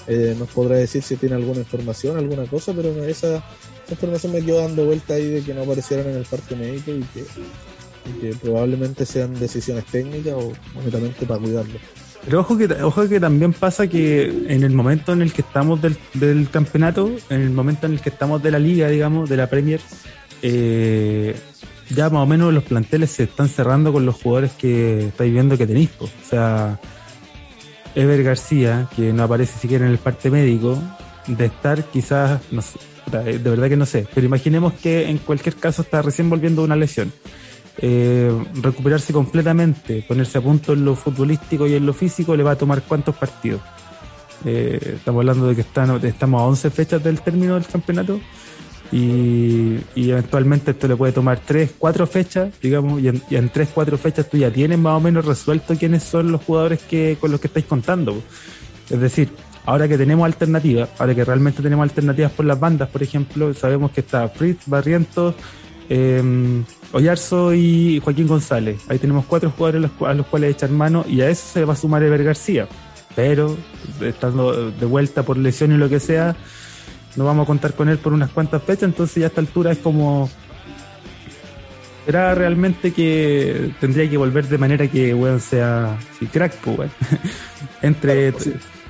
[0.06, 3.42] eh, nos podrá decir si tiene alguna información, alguna cosa, pero esa,
[3.90, 7.04] información me quedó dando vuelta ahí de que no aparecieron en el parte médico y
[7.14, 7.24] que,
[8.42, 11.78] probablemente sean decisiones técnicas o netamente para cuidarlo.
[12.24, 15.80] Pero ojo que, ojo que también pasa que en el momento en el que estamos
[15.80, 19.36] del, del campeonato, en el momento en el que estamos de la liga, digamos, de
[19.36, 19.80] la Premier,
[20.42, 21.36] eh,
[21.90, 25.56] ya más o menos los planteles se están cerrando con los jugadores que estáis viendo
[25.56, 25.90] que tenéis.
[26.00, 26.78] O sea,
[27.94, 30.78] Ever García, que no aparece siquiera en el parte médico,
[31.26, 32.78] de estar quizás, no sé,
[33.08, 36.66] de verdad que no sé, pero imaginemos que en cualquier caso está recién volviendo de
[36.66, 37.12] una lesión.
[37.80, 42.52] Eh, recuperarse completamente, ponerse a punto en lo futbolístico y en lo físico, le va
[42.52, 43.60] a tomar cuántos partidos.
[44.44, 45.60] Eh, estamos hablando de que
[46.08, 48.20] estamos a 11 fechas del término del campeonato
[48.90, 53.68] y, eventualmente esto le puede tomar 3, 4 fechas, digamos, y en, y en 3,
[53.72, 57.30] 4 fechas tú ya tienes más o menos resuelto quiénes son los jugadores que con
[57.30, 58.20] los que estáis contando.
[58.90, 59.28] Es decir,
[59.68, 63.90] ahora que tenemos alternativas, ahora que realmente tenemos alternativas por las bandas, por ejemplo, sabemos
[63.90, 65.34] que está Fritz, Barrientos,
[65.90, 66.62] eh,
[66.92, 68.80] Oyarzo y Joaquín González.
[68.88, 71.74] Ahí tenemos cuatro jugadores a los, cuales echar mano y a eso se le va
[71.74, 72.66] a sumar Ever García.
[73.14, 73.58] Pero,
[74.00, 76.34] estando de vuelta por lesión y lo que sea,
[77.16, 79.72] no vamos a contar con él por unas cuantas fechas, entonces ya a esta altura
[79.72, 80.30] es como
[82.06, 85.98] era realmente que tendría que volver de manera que weón sea
[86.32, 86.90] crack pues,
[87.82, 88.32] entre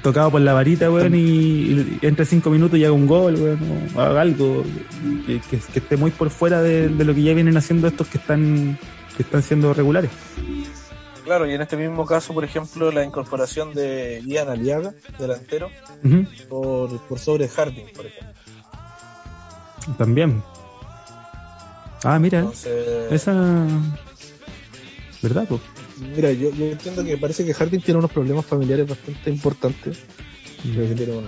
[0.02, 4.00] tocado por la varita weón y, entre cinco minutos y haga un gol weón o
[4.00, 4.64] haga algo
[5.26, 8.78] que, esté muy por fuera de, lo que ya vienen haciendo estos que están
[9.16, 10.10] que están siendo regulares
[11.28, 15.68] Claro, y en este mismo caso, por ejemplo, la incorporación de Ian Aliaga, delantero,
[16.48, 18.34] por, sobre Harding, por ejemplo.
[19.98, 20.42] También.
[22.02, 22.46] Ah, mira.
[23.10, 23.66] esa.
[25.20, 25.60] ¿Verdad, pues?
[26.00, 29.98] Mira, yo, yo, entiendo que parece que Harding tiene unos problemas familiares bastante importantes.
[30.62, 31.26] Creo que tiene un,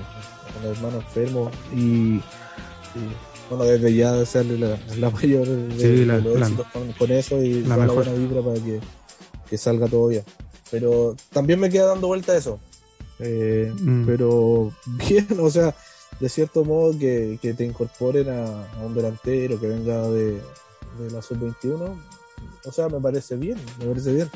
[0.64, 2.20] hermano enfermo y,
[3.48, 6.66] bueno, desde ya desearle la, la mayor de, la, los éxitos
[6.98, 8.80] con, eso y la, la buena vibra para que,
[9.48, 10.24] que, salga todo bien.
[10.70, 12.60] Pero también me queda dando vuelta eso.
[13.18, 14.06] Eh, mm.
[14.06, 14.72] Pero
[15.08, 15.74] bien, o sea,
[16.18, 18.44] de cierto modo que, que te incorporen a,
[18.74, 20.32] a, un delantero que venga de,
[20.98, 21.96] de la sub-21
[22.66, 24.30] o sea, me parece bien, me parece bien.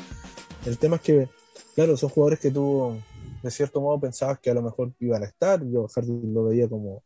[0.65, 1.29] El tema es que,
[1.75, 2.97] claro, son jugadores que tú,
[3.43, 5.63] de cierto modo, pensabas que a lo mejor iban a estar.
[5.65, 7.03] Yo Hardy lo veía como,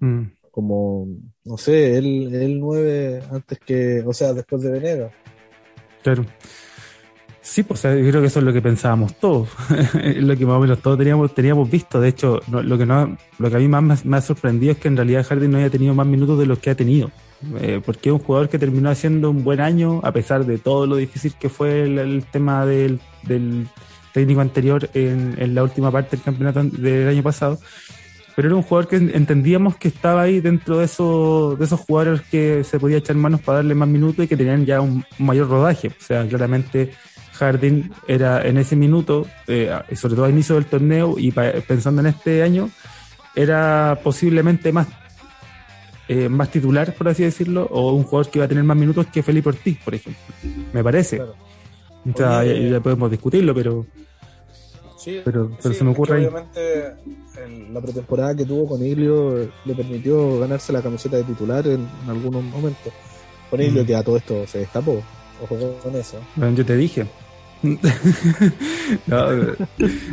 [0.00, 0.22] mm.
[0.50, 1.06] como
[1.44, 5.12] no sé, él, él nueve antes que, o sea, después de Venegas.
[6.02, 6.24] Claro.
[7.48, 9.48] Sí, pues yo creo que eso es lo que pensábamos todos,
[9.94, 11.98] lo que más o menos todos teníamos, teníamos visto.
[11.98, 14.88] De hecho, lo, que no, lo que a mí más me, ha sorprendido es que
[14.88, 17.10] en realidad Hardy no haya tenido más minutos de los que ha tenido.
[17.60, 20.86] Eh, porque es un jugador que terminó haciendo un buen año, a pesar de todo
[20.86, 23.00] lo difícil que fue el, tema del,
[24.12, 27.58] técnico anterior en, la última parte del campeonato del año pasado.
[28.34, 32.22] Pero era un jugador que entendíamos que estaba ahí dentro de esos, de esos jugadores
[32.22, 35.48] que se podía echar manos para darle más minutos y que tenían ya un, mayor
[35.48, 35.88] rodaje.
[35.88, 36.92] O sea, claramente
[37.34, 42.08] Harding era en ese minuto, eh, sobre todo a inicio del torneo y pensando en
[42.08, 42.70] este año,
[43.34, 44.86] era posiblemente más
[46.08, 49.06] eh, más titular, por así decirlo, o un jugador que va a tener más minutos
[49.08, 50.22] que Felipe Ortiz, por ejemplo.
[50.72, 51.20] Me parece.
[52.04, 53.84] ya, podemos discutirlo, pero.
[55.24, 56.26] pero, se me ocurre.
[56.26, 56.94] obviamente,
[57.70, 62.42] la pretemporada que tuvo con Ilio le permitió ganarse la camiseta de titular en, algunos
[62.42, 62.92] momentos.
[63.50, 63.86] Con Ilio, mm.
[63.86, 65.02] que a todo esto se destapó.
[65.42, 66.18] Ojo con eso.
[66.36, 67.06] Bueno, yo te dije.
[69.06, 69.28] no,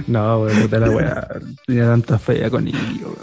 [0.08, 1.28] no, puta la weá.
[1.66, 3.16] Tenía tanta fe con Ilio,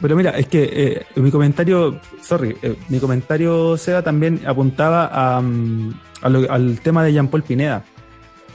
[0.00, 5.40] pero mira, es que eh, mi comentario, sorry, eh, mi comentario, Seba, también apuntaba a,
[5.40, 7.84] mm, al tema de Jean-Paul Pineda.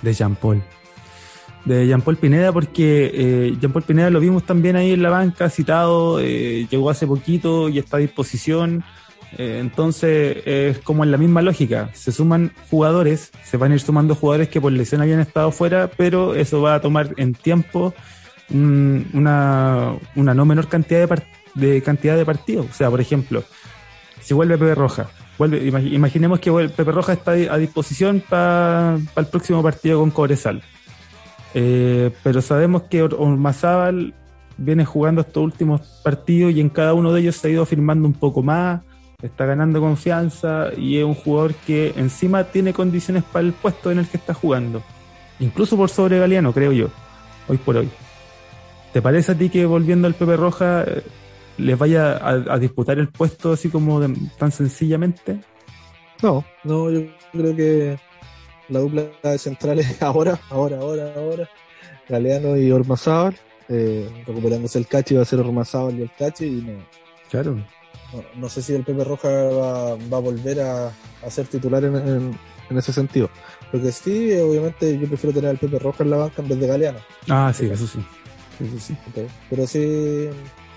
[0.02, 0.62] De Jean-Paul.
[1.66, 6.20] De Jean-Paul Pineda, porque eh, Jean-Paul Pineda lo vimos también ahí en la banca, citado,
[6.20, 8.84] eh, llegó hace poquito y está a disposición.
[9.38, 11.92] entonces es como en la misma lógica.
[11.94, 15.92] Se suman jugadores, se van a ir sumando jugadores que por lesión habían estado fuera,
[15.96, 17.94] pero eso va a tomar en tiempo
[18.52, 21.08] una, no menor cantidad
[21.56, 22.68] de, cantidad de partidos.
[22.70, 23.44] O sea, por ejemplo,
[24.22, 30.00] si vuelve Pepe Roja, imaginemos que Pepe Roja está a disposición para el próximo partido
[30.00, 30.62] con Cobresal.
[31.54, 34.14] Eh, pero sabemos que Ormazábal
[34.58, 38.08] viene jugando estos últimos partidos y en cada uno de ellos se ha ido firmando
[38.08, 38.82] un poco más,
[39.22, 44.00] está ganando confianza y es un jugador que encima tiene condiciones para el puesto en
[44.00, 44.84] el que está jugando.
[45.40, 46.90] Incluso por sobre Galeano, creo yo,
[47.48, 47.90] hoy por hoy.
[48.94, 51.04] ¿Te parece a ti que volviendo al Pepe Roja eh,
[51.58, 54.02] les vaya a, disputar el puesto así como
[54.38, 55.40] tan sencillamente?
[56.22, 58.00] No, no, yo creo que
[58.70, 61.50] la dupla de centrales ahora, ahora, ahora, ahora,
[62.08, 63.36] Galeano y Ormazábal,
[63.68, 66.84] eh, recuperándose el Cachi va a ser Ormazábal y el Cachi y no.
[67.30, 67.64] Claro.
[68.36, 70.92] No, sé si el Pepe Roja va, a volver a,
[71.30, 72.36] ser titular en,
[72.76, 73.30] ese sentido.
[73.72, 76.60] Lo que sí, obviamente, yo prefiero tener al Pepe Roja en la banca en vez
[76.60, 77.00] de Galeano.
[77.30, 78.00] Ah, sí, eso sí.
[79.50, 80.30] Pero sí,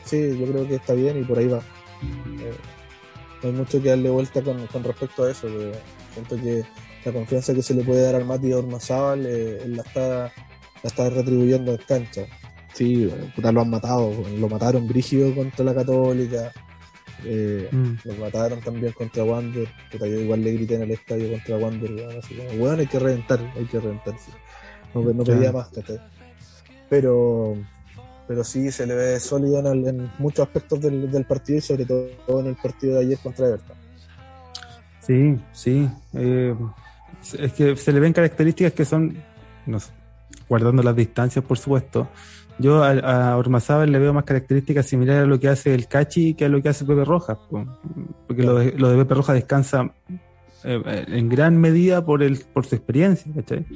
[0.05, 1.59] sí, yo creo que está bien y por ahí va.
[1.59, 2.55] Eh,
[3.43, 5.49] no hay mucho que darle vuelta con, respecto a eso.
[6.15, 6.65] siento que
[7.05, 10.33] la confianza que se le puede dar al Mati Ormazábal, eh, él la está, la
[10.85, 12.27] está retribuyendo en cancha.
[12.73, 16.53] Sí, puta, lo han matado, lo mataron brígido contra la Católica,
[17.25, 17.95] eh, mm.
[18.05, 22.19] lo mataron también contra Wander, puta, yo igual le grité en el estadio contra Wander,
[22.19, 24.15] así como, bueno, hay que reventar, hay que reventar,
[24.95, 25.71] no, no pedía más,
[26.89, 27.57] pero
[28.27, 32.47] pero sí se le ve sólido en, muchos aspectos del, partido y sobre todo en
[32.47, 33.77] el partido de ayer contra Everton.
[35.01, 35.89] Sí, sí.
[36.15, 36.55] Eh,
[37.39, 39.17] es que se le ven características que son,
[39.67, 39.79] no
[40.49, 42.09] guardando las distancias, por supuesto.
[42.59, 46.45] Yo a, a le veo más características similares a lo que hace el Cachi que
[46.45, 47.39] a lo que hace Pepe Rojas,
[48.27, 49.91] porque lo de, lo de Pepe Rojas descansa
[50.65, 53.67] eh, en gran medida por, el, por su experiencia, ¿cachai?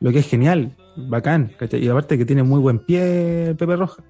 [0.00, 1.84] Lo que es genial, bacán, ¿cachai?
[1.84, 4.02] Y aparte que tiene muy buen pie Pepe Roja.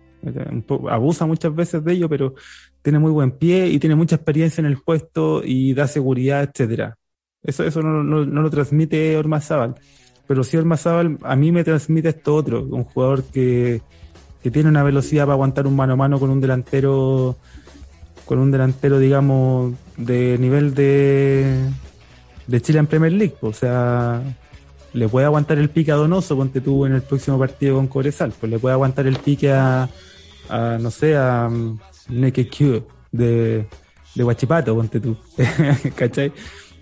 [0.90, 2.34] abusa muchas veces de ello, pero
[2.82, 6.96] tiene muy buen pie y tiene mucha experiencia en el puesto y da seguridad, etcétera.
[7.42, 9.74] Eso, eso no, no, lo transmite Ormazábal.
[10.26, 13.80] Pero sí Ormazábal a mí me transmite esto otro, un jugador que,
[14.42, 17.36] que tiene una velocidad para aguantar un mano a mano con un delantero,
[18.26, 21.70] con un delantero, digamos, de nivel de,
[22.46, 23.36] de Chile en Premier League.
[23.40, 24.22] O sea,
[24.98, 28.32] le puede aguantar el pique a Donoso, ponte tú en el próximo partido con Cobresal,
[28.38, 29.88] pues le puede aguantar el pique a,
[30.50, 31.78] no sé, a um,
[32.08, 33.66] Q de,
[34.14, 35.16] de Guachipato, ponte tú,
[35.94, 36.32] ¿cachai?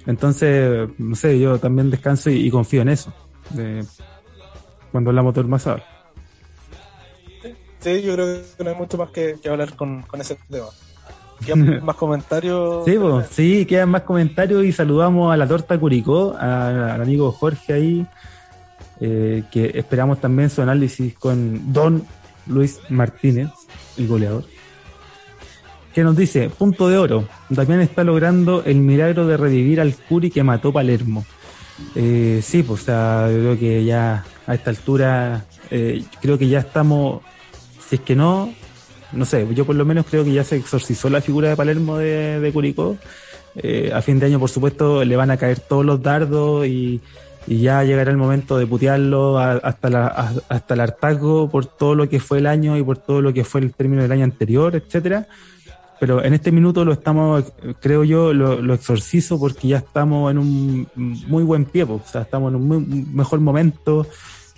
[0.07, 3.13] Entonces, no sé, yo también descanso y, confío en eso,
[4.93, 5.85] cuando hablamos de Ormazábal.
[7.81, 10.67] Sí, yo creo que no hay mucho más que, hablar con, ese tema.
[11.45, 12.85] ¿Quedan más comentarios?
[12.85, 12.97] Sí,
[13.31, 18.07] sí, quedan más comentarios y saludamos a la torta Curicó, al amigo Jorge ahí,
[19.01, 22.05] eh, que esperamos también su análisis con Don
[22.47, 23.51] Luis Martínez,
[23.97, 24.45] el goleador
[25.97, 30.31] que nos dice, punto de oro, Damián está logrando el milagro de revivir al Curi
[30.31, 31.25] que mató Palermo.
[31.95, 36.49] Eh, sí, pues o sea, yo creo que ya a esta altura, eh, creo que
[36.49, 37.23] ya estamos,
[37.89, 38.53] si es que no,
[39.17, 41.99] no sé, yo por lo menos creo que ya se exorcizó la figura de Palermo
[41.99, 42.97] de, de Curicó.
[43.57, 47.01] Eh, a fin de año, por supuesto, le van a caer todos los dardos y,
[47.49, 50.09] ya llegará el momento de putearlo hasta, la,
[50.49, 53.45] hasta el hartazgo por todo lo que fue el año y por todo lo que
[53.45, 55.29] fue el término del año anterior, etcétera.
[56.01, 57.45] Pero en este minuto lo estamos,
[57.81, 62.53] creo yo, lo, exorcizo porque ya estamos en un muy buen pie, o sea, estamos
[62.53, 64.09] en un mejor momento,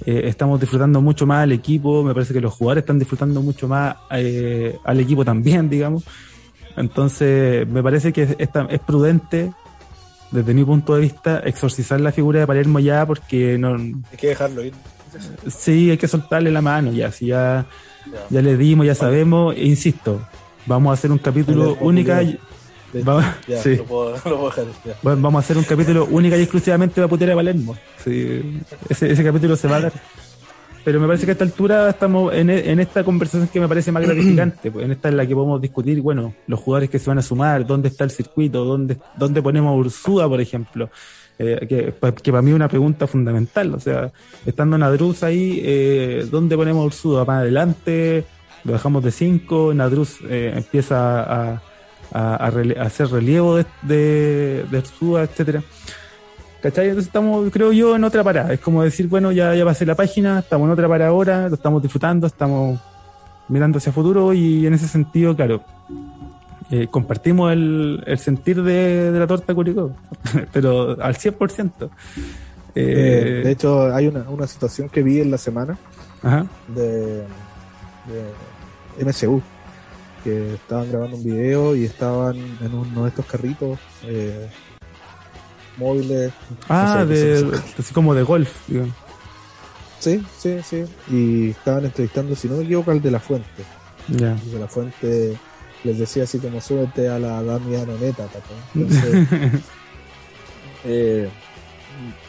[0.06, 3.68] eh, estamos disfrutando mucho más al equipo, me parece que los jugadores están disfrutando mucho
[3.68, 6.04] más eh, al equipo también, digamos.
[6.76, 9.52] Entonces, me parece que es, es prudente,
[10.30, 13.74] desde mi punto de vista, exorcizar la figura de Palermo ya porque no...
[13.74, 14.74] Hay que dejarlo ir.
[15.48, 17.66] Sí, hay que soltarle la mano ya, si ya,
[18.28, 18.42] ya.
[18.42, 20.20] le dimos, ya sabemos, e insisto,
[20.68, 22.20] Vamos a hacer un capítulo única.
[22.92, 23.24] Vamos,
[25.02, 27.76] vamos a hacer un capítulo única y exclusivamente para putear a Palermo.
[28.06, 29.92] ese, capítulo se va a dar.
[30.84, 34.02] Pero me parece que a esta altura estamos en, esta conversación que me parece más
[34.02, 34.70] gratificante.
[34.70, 37.22] Pues en esta en la que podemos discutir, bueno, los jugadores que se van a
[37.22, 40.88] sumar, dónde está el circuito, dónde, dónde ponemos a Ursúa, por ejemplo.
[41.38, 43.74] Eh, que, para mí es una pregunta fundamental.
[43.74, 44.10] O sea,
[44.46, 47.24] estando en Adruz ahí, eh, ¿dónde ponemos a Ursúa?
[47.26, 48.24] ¿Más adelante?
[48.64, 51.62] lo dejamos de 5, Nadruz eh, empieza a,
[52.12, 52.50] a,
[52.80, 54.78] hacer relevo de, de, de
[55.22, 55.62] etcétera.
[56.62, 56.86] ¿Cachai?
[56.86, 58.52] Entonces estamos, creo yo, en otra parada.
[58.52, 61.54] Es como decir, bueno, ya, ya pasé la página, estamos en otra parada ahora, lo
[61.54, 62.80] estamos disfrutando, estamos
[63.48, 65.62] mirando hacia futuro y en ese sentido, claro,
[66.70, 69.92] eh, compartimos el, el sentir de, de, la torta Curicó,
[70.52, 71.90] pero al 100%.
[72.74, 75.78] Eh, de hecho, hay una, una situación que vi en la semana
[76.68, 77.24] de
[79.00, 79.40] MCU,
[80.28, 84.48] que estaban grabando un video y estaban en uno de estos carritos eh,
[85.76, 86.32] móviles.
[86.68, 87.06] Ah,
[87.78, 88.50] así como de golf,
[90.00, 90.84] Sí, sí, sí.
[91.10, 93.64] Y estaban entrevistando, si no me equivoco, al de la fuente.
[94.08, 94.34] Ya.
[94.34, 95.36] De la fuente
[95.84, 98.26] les decía así como súbete a la Damiana Neta,
[100.84, 101.28] eh,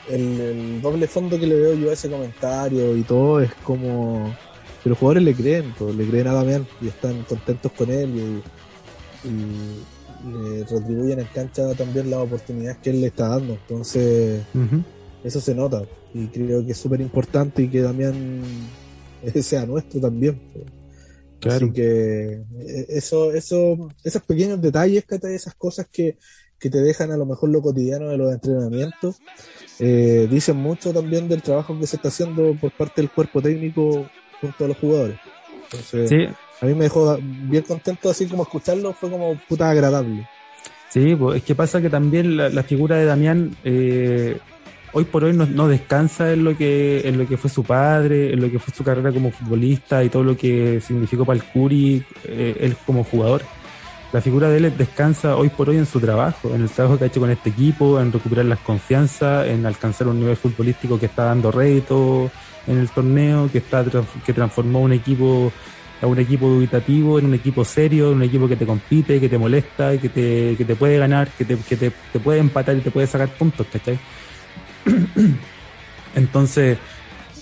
[0.08, 4.36] el, el, doble fondo que le veo yo a ese comentario y todo es como
[4.84, 8.42] que los jugadores le creen, pues, le creen a Damián y están contentos con él
[9.24, 9.30] y,
[10.20, 13.54] le retribuyen en cancha también las oportunidades que él le está dando.
[13.54, 14.42] Entonces,
[15.24, 18.42] eso se nota y creo que es súper importante y que Damián
[19.42, 20.40] sea nuestro también.
[20.54, 20.66] Pues.
[21.56, 26.18] Así que eh, eso, eso, esos pequeños detalles, esas cosas que,
[26.60, 29.20] que te dejan a lo mejor lo cotidiano de los entrenamientos,
[29.80, 34.10] eh, dicen mucho también del trabajo que se está haciendo por parte del cuerpo técnico
[34.42, 35.18] junto a los jugadores.
[35.64, 36.30] Entonces,
[36.62, 40.28] a mí me dejó bien contento, así como escucharlo, fue como puta agradable.
[40.90, 44.40] Sí, pues es que pasa que también la, figura de Damián eh,
[44.92, 48.42] hoy por hoy no, descansa en lo que en lo que fue su padre, en
[48.42, 52.04] lo que fue su carrera como futbolista y todo lo que significó para el Curi
[52.26, 53.44] eh, él como jugador.
[54.12, 57.04] La figura de él descansa hoy por hoy en su trabajo, en el trabajo que
[57.04, 61.06] ha hecho con este equipo, en recuperar las confianzas, en alcanzar un nivel futbolístico que
[61.06, 62.32] está dando rédito,
[62.70, 63.84] en el torneo, que está
[64.26, 65.52] que transformó un equipo
[66.02, 69.38] a un equipo dubitativo en un equipo serio, un equipo que te compite, que te
[69.38, 72.92] molesta, que te, que te puede ganar, que te, que te, puede empatar y te
[72.92, 74.00] puede sacar puntos, ¿cachai?
[76.16, 76.78] Entonces,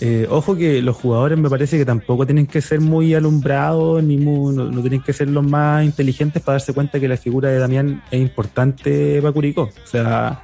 [0.01, 4.17] eh, ojo que los jugadores me parece que tampoco tienen que ser muy alumbrados, ni
[4.17, 8.01] no, tienen que ser los más inteligentes para darse cuenta que la figura de Damián
[8.09, 9.69] es importante para Curicó.
[9.83, 10.41] O sea,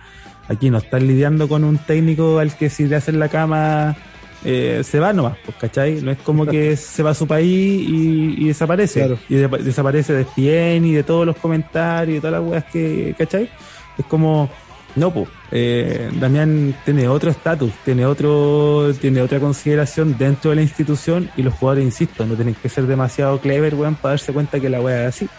[0.48, 3.98] aquí no están lidiando con un técnico al que si le hacen la cama
[4.46, 6.02] eh, se va nomás, pues, ¿cachai?
[6.02, 9.18] No es como que se va a su país y, desaparece.
[9.30, 13.50] Y desaparece de Spien y de todos los comentarios y todas las weas que, ¿cachai?
[13.98, 14.50] Es como,
[14.96, 20.62] no, pues, eh, Damián tiene otro estatus, tiene otro, tiene otra consideración dentro de la
[20.62, 24.60] institución y los jugadores, insisto, no tienen que ser demasiado clever, weón, para darse cuenta
[24.60, 25.30] que la wea es así.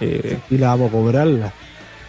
[0.00, 1.52] Eh, y la vamos a cobrarla.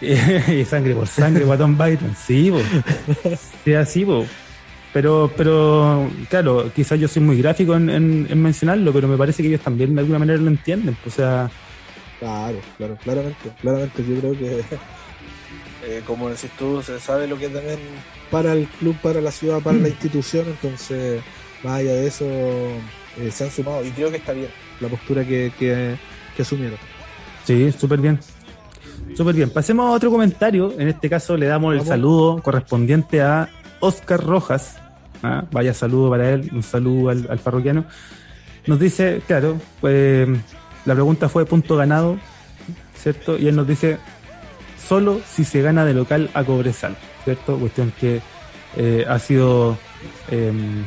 [0.00, 2.14] y sangre por sangre, Tom Byron.
[2.16, 3.40] Sí, pues.
[3.64, 4.28] Sí, así, pues.
[4.94, 9.60] Pero, pero claro, quizás yo soy muy gráfico en, mencionarlo, pero me parece que ellos
[9.60, 10.96] también de alguna manera lo entienden.
[11.04, 11.50] O sea,
[12.20, 14.60] Claro, claro, claramente, claramente yo creo que
[15.86, 17.78] eh, como decís tú, se sabe lo que es también
[18.30, 21.22] para el club, para la ciudad, para la institución, entonces
[21.62, 24.48] más allá de eso eh, se han sumado y creo que está bien
[24.80, 25.96] la postura que, que,
[26.40, 26.78] asumieron.
[27.44, 28.18] Sí, súper bien.
[29.14, 29.50] Súper bien.
[29.50, 30.72] Pasemos a otro comentario.
[30.78, 34.76] En este caso le damos el saludo correspondiente a Oscar Rojas.
[35.26, 37.86] Ah, vaya saludo para él, un saludo al, al parroquiano.
[38.66, 40.28] Nos dice, claro, pues
[40.84, 42.18] la pregunta fue punto ganado,
[42.94, 43.38] ¿cierto?
[43.38, 43.96] Y él nos dice,
[44.86, 46.94] solo si se gana de local a Cobresal,
[47.24, 47.56] ¿cierto?
[47.56, 48.20] Cuestión que
[48.76, 49.78] eh, ha sido
[50.30, 50.84] em,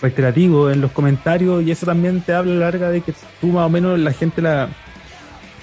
[0.00, 3.48] reiterativo en los comentarios y eso también te habla a la larga de que tú
[3.48, 4.68] más o menos la gente la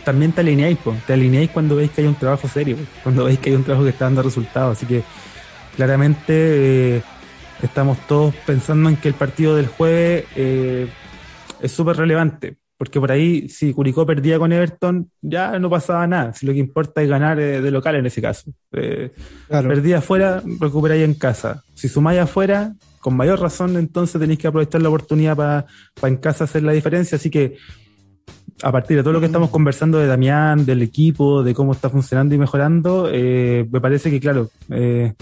[0.03, 0.77] también te alineáis,
[1.07, 3.85] te alineáis cuando veis que hay un trabajo serio, cuando veis que hay un trabajo
[3.85, 5.03] que está dando resultados, así que
[5.75, 7.01] claramente eh,
[7.65, 10.87] estamos todos pensando en que el partido del jueves eh,
[11.61, 16.33] es súper relevante, porque por ahí, si Curicó perdía con Everton, ya no pasaba nada.
[16.33, 18.51] Si lo que importa es ganar eh, de local en ese caso.
[18.71, 19.11] Eh,
[19.47, 21.63] Perdía afuera, recuperáis en casa.
[21.73, 22.73] Si sumáis afuera,
[23.05, 25.65] con mayor razón, entonces tenéis que aprovechar la oportunidad para
[26.03, 27.17] en casa hacer la diferencia.
[27.17, 27.55] Así que,
[28.63, 31.89] a partir de todo lo que estamos conversando de Damián, del equipo, de cómo está
[31.89, 35.13] funcionando y mejorando, eh, me parece que, claro, eh,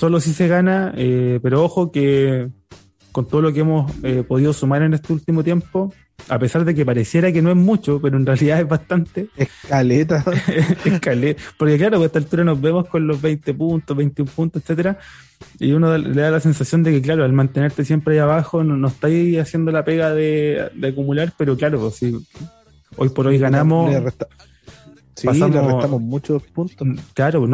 [0.00, 2.48] solo si se gana, pero ojo que
[3.12, 3.92] con todo lo que hemos
[4.26, 5.92] podido sumar en este último tiempo,
[6.28, 9.28] a pesar de que pareciera que no es mucho, pero en realidad es bastante.
[9.36, 10.24] Escaleta.
[10.84, 11.42] Escaleta.
[11.58, 14.98] Porque claro, a esta altura nos vemos con los 20 puntos, 21 puntos, etcétera,
[15.58, 18.76] y uno le da la sensación de que, claro, al mantenerte siempre ahí abajo, no,
[18.76, 22.16] no estáis haciendo la pega de, acumular, pero claro, pues, si
[22.96, 23.94] hoy por hoy ganamos.
[25.20, 26.88] Sí, pasamos, le restamos muchos puntos.
[26.88, 27.46] Mm, claro,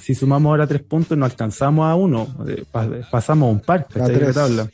[0.00, 2.62] si sumamos ahora tres puntos, no alcanzamos a uno, eh,
[3.10, 4.32] pasamos un par, a tres.
[4.32, 4.70] tabla.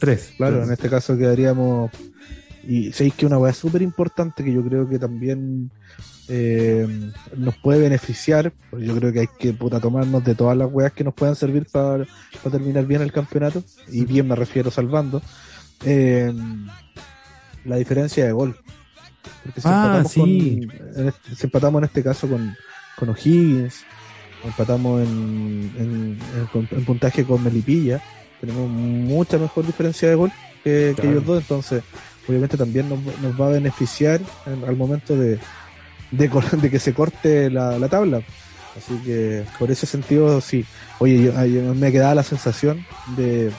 [0.00, 0.32] Tres.
[0.38, 1.90] Claro, en este caso quedaríamos.
[2.66, 5.70] Y sabéis que una weá súper importante que yo creo que también
[6.28, 6.88] eh,
[7.36, 8.54] nos puede beneficiar.
[8.72, 11.66] Yo creo que hay que puta, tomarnos de todas las weas que nos puedan servir
[11.70, 12.06] para,
[12.50, 13.62] terminar bien el campeonato.
[13.92, 15.20] Y bien me refiero salvando.
[15.84, 16.32] Eh,
[17.66, 18.56] la diferencia de gol.
[19.44, 20.68] Porque si, ah, empatamos sí.
[20.96, 22.56] en este, si empatamos en este caso con,
[22.96, 23.84] con O'Higgins,
[24.44, 26.18] empatamos en,
[26.52, 28.02] en puntaje con Melipilla
[28.40, 31.82] tenemos mucha mejor diferencia de gol que, ellos dos, entonces
[32.28, 35.38] obviamente también nos, va a beneficiar al momento de,
[36.10, 38.22] de, que se corte la, tabla.
[38.76, 40.64] Así que por ese sentido sí.
[40.98, 42.84] Oye, yo, me quedaba la sensación
[43.16, 43.52] de,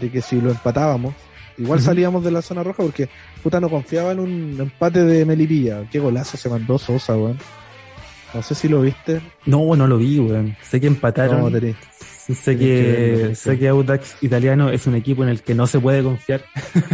[0.00, 1.14] que si lo empatábamos,
[1.56, 3.08] igual salíamos de la zona roja porque
[3.40, 5.84] puta no confiaba en un empate de Melipilla.
[5.90, 7.38] Qué golazo se mandó Sosa, weón.
[8.32, 9.20] No sé si lo viste.
[9.46, 10.56] No, no lo vi, weón.
[10.62, 11.52] Sé que empataron.
[11.52, 11.60] No,
[12.34, 16.02] Sé que, sé que Audax italiano es un equipo en el que no se puede
[16.02, 16.44] confiar,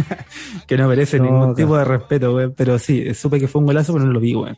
[0.67, 4.05] que no merece ningún tipo de respeto, Pero sí, supe que fue un golazo, pero
[4.05, 4.57] no lo vi, weón.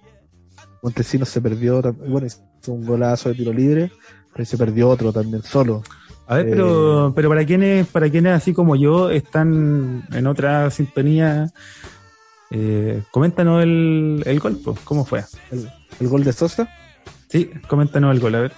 [0.81, 3.91] Montesinos se perdió, bueno, hizo un golazo de tiro libre,
[4.31, 5.83] pero se perdió otro también solo.
[6.29, 10.69] A ver, pero, eh, pero para quienes, para quienes así como yo están en otra
[10.69, 11.49] sintonía,
[12.51, 15.23] eh, coméntanos el, el gol, ¿cómo fue?
[15.51, 16.69] ¿El, gol de Sosa?
[17.29, 18.51] Sí, coméntanos el gol, a ver.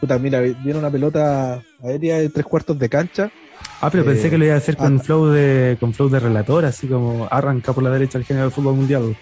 [0.00, 3.30] Puta, mira, viene una pelota aérea de tres cuartos de cancha.
[3.80, 6.18] Ah, pero pensé que lo iba a hacer con ah, flow de con flow de
[6.18, 9.16] relator, así como arranca por la derecha el género del fútbol mundial.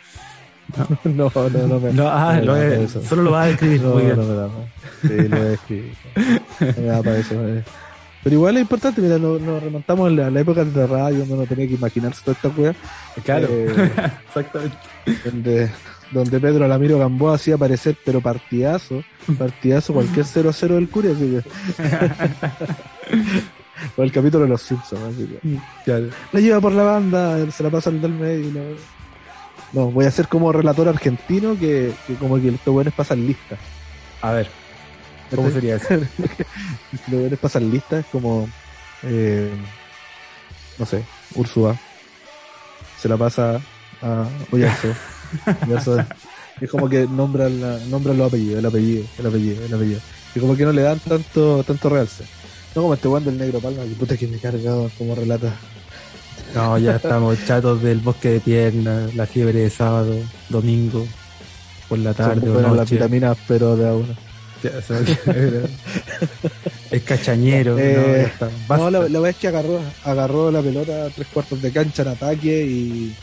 [0.77, 3.81] No, no, no, no, me, no, ah, lo es, solo lo vas a escribir.
[3.83, 4.17] No, muy bien.
[4.17, 4.49] no me da
[5.03, 5.93] Sí, lo voy a escribir.
[6.61, 7.35] No me da para eso.
[8.23, 11.47] Pero igual es importante, mira, nos, remontamos a la, época de la radio, donde no
[11.47, 12.75] tenía que imaginarse toda esta wea.
[13.25, 13.91] Claro, eh,
[14.29, 14.77] exactamente.
[15.25, 15.71] Donde,
[16.11, 19.03] donde Pedro Alamiro Gamboa hacía aparecer, pero partidazo,
[19.39, 21.43] partidazo, cualquier 0 a 0 del Curia, así que.
[23.97, 25.59] o el capítulo de los Simpsons, así que.
[25.85, 26.09] Claro.
[26.33, 28.51] La lleva por la banda, se la pasa al del medio.
[28.51, 28.98] No,
[29.73, 33.57] no voy a ser como relator argentino que, que como que los buenos pasan lista.
[34.23, 34.49] A ver,
[35.35, 35.89] ¿cómo sería eso?
[37.09, 38.49] los buenos pasan lista, es como.
[39.03, 39.51] Eh,
[40.79, 41.05] no sé,
[41.35, 41.79] Ursula.
[42.99, 43.61] Se la pasa
[44.03, 44.89] a Oyazo.
[46.61, 50.01] es como que nombran, la, nombran los apellidos, el apellido, el apellido, el apellido.
[50.35, 52.25] Y como que no le dan tanto, tanto realce.
[52.75, 55.55] No como este guante del negro palma, que puta que me cargado como relata.
[56.55, 60.17] No, ya estamos chatos del bosque de piernas, la fiebre de sábado,
[60.49, 61.07] domingo,
[61.89, 62.51] por la tarde.
[62.51, 64.29] O las vitaminas, pero de a uno.
[66.91, 67.79] es cachañero.
[67.79, 68.29] Eh,
[68.69, 72.09] no, la, la, vez que agarró, agarró la pelota a tres cuartos de cancha en
[72.09, 73.15] ataque y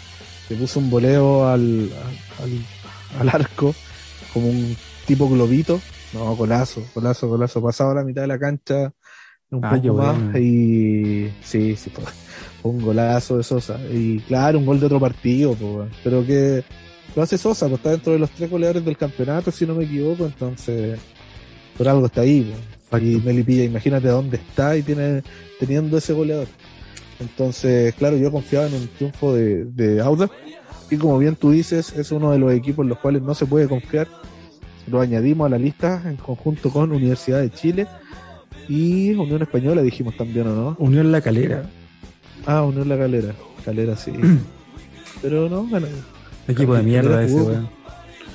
[0.47, 1.91] se puso un voleo al,
[3.19, 3.75] al, arco,
[4.33, 5.81] como un tipo globito.
[6.13, 7.61] No, golazo, golazo, golazo.
[7.61, 8.93] Pasaba la mitad de la cancha
[9.51, 11.91] un ah, poco más y sí, sí,
[12.65, 13.79] Un golazo de Sosa.
[13.91, 15.55] Y claro, un gol de otro partido,
[16.03, 16.63] pero que
[17.15, 19.85] lo hace Sosa, pues está dentro de los tres goleadores del campeonato, si no me
[19.85, 20.99] equivoco, entonces
[21.77, 22.53] por algo está ahí.
[22.91, 25.21] Y Melipilla, imagínate dónde está y tiene
[25.59, 26.47] teniendo ese goleador.
[27.19, 30.29] Entonces, claro, yo confiaba en un triunfo de, de Auda.
[30.89, 33.45] Y como bien tú dices, es uno de los equipos en los cuales no se
[33.45, 34.07] puede confiar.
[34.87, 37.87] Lo añadimos a la lista en conjunto con Universidad de Chile
[38.67, 40.75] y Unión Española, dijimos también, ¿o no?
[40.79, 41.69] Unión La Calera.
[42.45, 43.33] Ah, Unión La Calera.
[43.63, 44.13] Calera, sí.
[45.21, 45.87] Pero no, ganó.
[46.47, 47.69] Equipo de mierda ese, weón.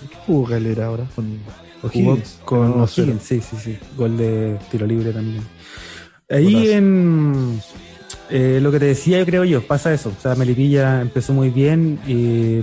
[0.08, 1.04] ¿Qué jugó Calera ahora?
[1.14, 1.38] Con
[1.82, 2.40] O'Higgins.
[2.44, 3.78] Con O'Higgins, sí, sí, sí.
[3.96, 5.44] Gol de tiro libre también.
[6.28, 7.61] Ahí en
[8.30, 10.12] eh, lo que te decía, yo creo yo, pasa eso.
[10.16, 11.98] O sea, Melipilla empezó muy bien,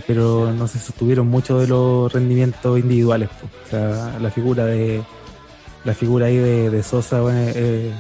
[0.08, 3.30] pero no se sostuvieron mucho de los rendimientos individuales.
[3.66, 5.02] O sea, la figura de
[5.84, 7.94] la figura ahí de, Sosa es,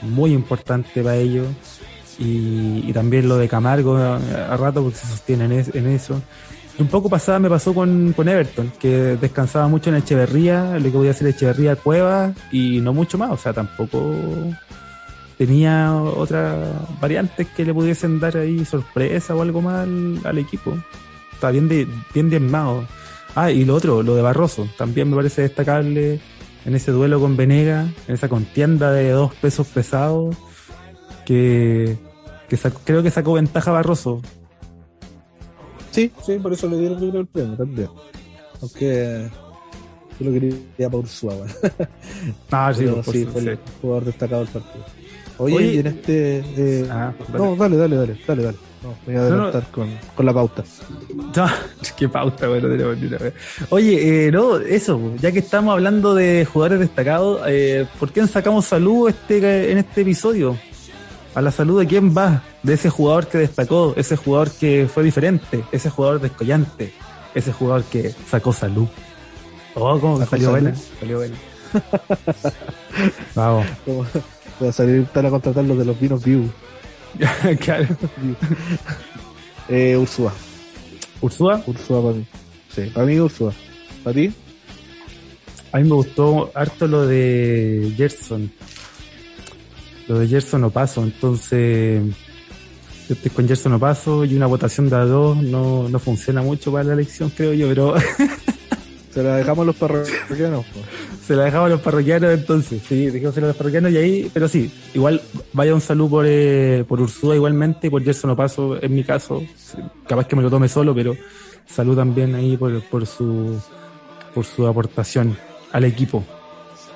[0.00, 1.46] muy importante para ellos.
[2.24, 6.20] Y, también lo de Camargo a, rato porque se sostiene en, eso.
[6.78, 10.90] un poco pasada me pasó con, con, Everton, que descansaba mucho en Echeverría, lo que
[10.90, 13.30] podía hacer Echeverría Cueva y no mucho más.
[13.30, 14.14] O sea, tampoco
[15.36, 19.88] tenía otras variantes que le pudiesen dar ahí sorpresa o algo más
[20.24, 20.76] al, equipo.
[21.32, 22.86] Está bien, de, bien diezmado.
[23.34, 26.20] Ah, y lo otro, lo de Barroso, también me parece destacable
[26.64, 30.36] en ese duelo con Venega, en esa contienda de dos pesos pesados,
[31.24, 31.96] que,
[32.84, 34.20] creo que sacó ventaja Barroso.
[35.90, 37.88] Sí, sí, por eso le dieron el premio también.
[38.60, 39.28] Aunque
[40.18, 41.34] yo lo quería para Ursúa.
[42.50, 44.84] ah, sí, sí, fue el jugador destacado del partido.
[45.38, 46.38] Oye, y en este.
[46.56, 48.58] Eh, ah, no, dale, dale, dale, dale, dale.
[48.82, 50.64] No, voy a adelantar Con, con, la pauta.
[51.96, 52.68] qué pauta, bueno,
[53.70, 58.26] Oye, eh, no, eso, ya que estamos hablando de jugadores destacados, eh, ¿por qué no
[58.26, 60.58] sacamos salud este, en este episodio?
[61.34, 65.02] A la salud de quién va, de ese jugador que destacó, ese jugador que fue
[65.02, 66.92] diferente, ese jugador descollante,
[67.34, 68.86] ese jugador que sacó salud.
[69.74, 71.36] Oh, cómo salió buena, salió buena.
[73.34, 73.66] Vamos.
[74.60, 76.50] Voy a salir a contratar los de los vinos View.
[77.60, 77.86] claro.
[79.68, 80.32] eh, Ursúa.
[81.20, 81.62] ¿Ursúa?
[81.66, 82.26] Ursúa para mí.
[82.74, 83.52] Sí, para mí Ursúa.
[84.04, 84.32] ¿Para ti?
[85.72, 88.52] A mí me gustó harto lo de Gerson.
[90.12, 92.02] Lo de Gerson no paso, entonces
[93.08, 96.42] yo estoy con Gerson no paso y una votación de a dos no, no funciona
[96.42, 97.94] mucho para la elección, creo yo, pero
[99.10, 100.66] Se la dejamos a los parroquianos.
[101.26, 104.48] Se la dejamos a los parroquianos entonces, sí, dejamos a los parroquianos y ahí, pero
[104.48, 105.22] sí, igual
[105.54, 109.42] vaya un saludo por, eh, por Ursúa igualmente, por Gerson paso en mi caso,
[110.06, 111.16] capaz que me lo tome solo, pero
[111.66, 113.58] salud también ahí por, por su
[114.34, 115.38] por su aportación
[115.72, 116.22] al equipo.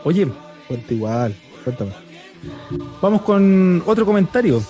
[0.04, 0.28] Oye,
[0.68, 2.05] cuenta igual, cuéntame.
[3.00, 4.62] Vamos con otro comentario.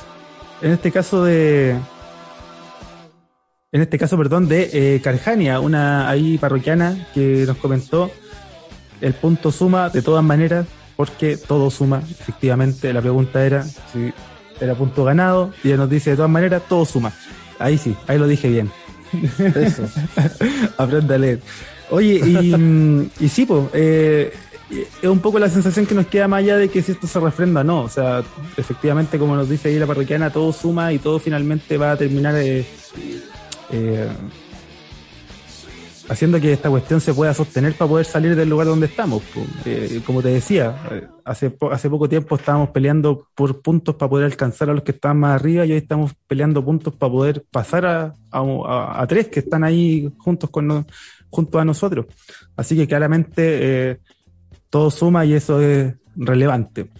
[0.62, 1.76] En este caso de
[3.72, 8.10] en este caso, perdón, de eh, Carjania, una ahí parroquiana que nos comentó
[9.02, 12.92] el punto suma de todas maneras, porque todo suma, efectivamente.
[12.92, 14.14] La pregunta era si
[14.60, 17.12] era punto ganado, y ella nos dice de todas maneras, todo suma.
[17.58, 18.70] Ahí sí, ahí lo dije bien.
[19.54, 19.82] Eso.
[20.78, 21.40] Aprende a leer.
[21.90, 24.32] Oye, y, y sí, pues, eh,
[24.70, 27.20] es un poco la sensación que nos queda más allá de que si esto se
[27.20, 27.80] refrenda o no.
[27.82, 28.22] O sea,
[28.56, 32.34] efectivamente, como nos dice ahí la parroquiana, todo suma y todo finalmente va a terminar
[32.36, 32.66] eh,
[33.70, 34.08] eh,
[36.08, 39.22] haciendo que esta cuestión se pueda sostener para poder salir del lugar donde estamos.
[39.64, 44.26] Eh, como te decía, eh, hace, hace poco tiempo estábamos peleando por puntos para poder
[44.26, 47.86] alcanzar a los que están más arriba y hoy estamos peleando puntos para poder pasar
[47.86, 50.86] a, a, tres que están ahí juntos con
[51.30, 52.06] junto a nosotros.
[52.56, 54.00] Así que claramente
[54.70, 56.90] todo suma y eso es relevante.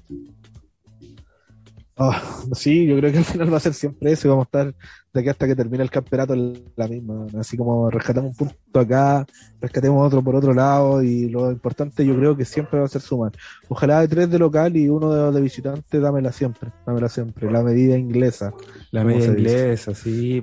[1.99, 2.23] Ah,
[2.53, 4.75] sí, yo creo que al final va a ser siempre eso y vamos a estar
[5.15, 6.35] de aquí hasta que termine el campeonato
[6.77, 7.27] la misma.
[7.39, 9.25] Así como rescatamos un punto acá,
[9.63, 13.01] rescatemos otro por otro lado y lo importante yo creo que siempre va a ser
[13.01, 13.33] sumar.
[13.69, 17.51] Ojalá de tres de local y uno de, visitante, dámela siempre, dámela siempre.
[17.51, 18.53] La medida inglesa.
[18.91, 20.43] La medida inglesa, sí.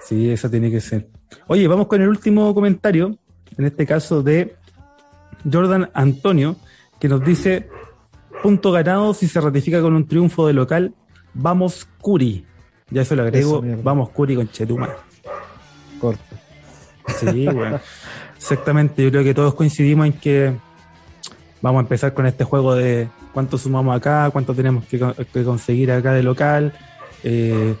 [0.00, 1.10] Sí, esa tiene que ser.
[1.46, 3.18] Oye, vamos con el último comentario,
[3.58, 4.56] en este caso de
[5.50, 6.56] Jordan Antonio,
[7.00, 7.68] que nos dice
[8.42, 10.94] punto ganado si se ratifica con un triunfo de local.
[11.32, 12.44] Vamos Curi.
[12.90, 13.62] Ya eso lo agrego.
[13.82, 14.90] vamos Curi con Chetuma.
[16.00, 16.36] Corto.
[17.18, 17.80] Sí, bueno.
[18.36, 19.02] Exactamente.
[19.02, 20.54] Yo creo que todos coincidimos en que
[21.62, 24.98] vamos a empezar con este juego de cuánto sumamos acá, cuánto tenemos que,
[25.44, 26.74] conseguir acá de local.
[27.22, 27.74] Eh,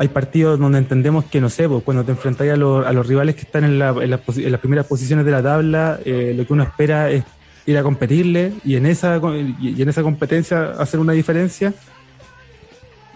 [0.00, 3.42] hay partidos donde entendemos que, no sé, pues, cuando te enfrentas a, los rivales que
[3.42, 7.22] están en, las primeras posiciones de la tabla, eh, lo que uno espera es
[7.66, 9.20] ir a competirle y en esa,
[9.60, 11.74] y en esa competencia hacer una diferencia.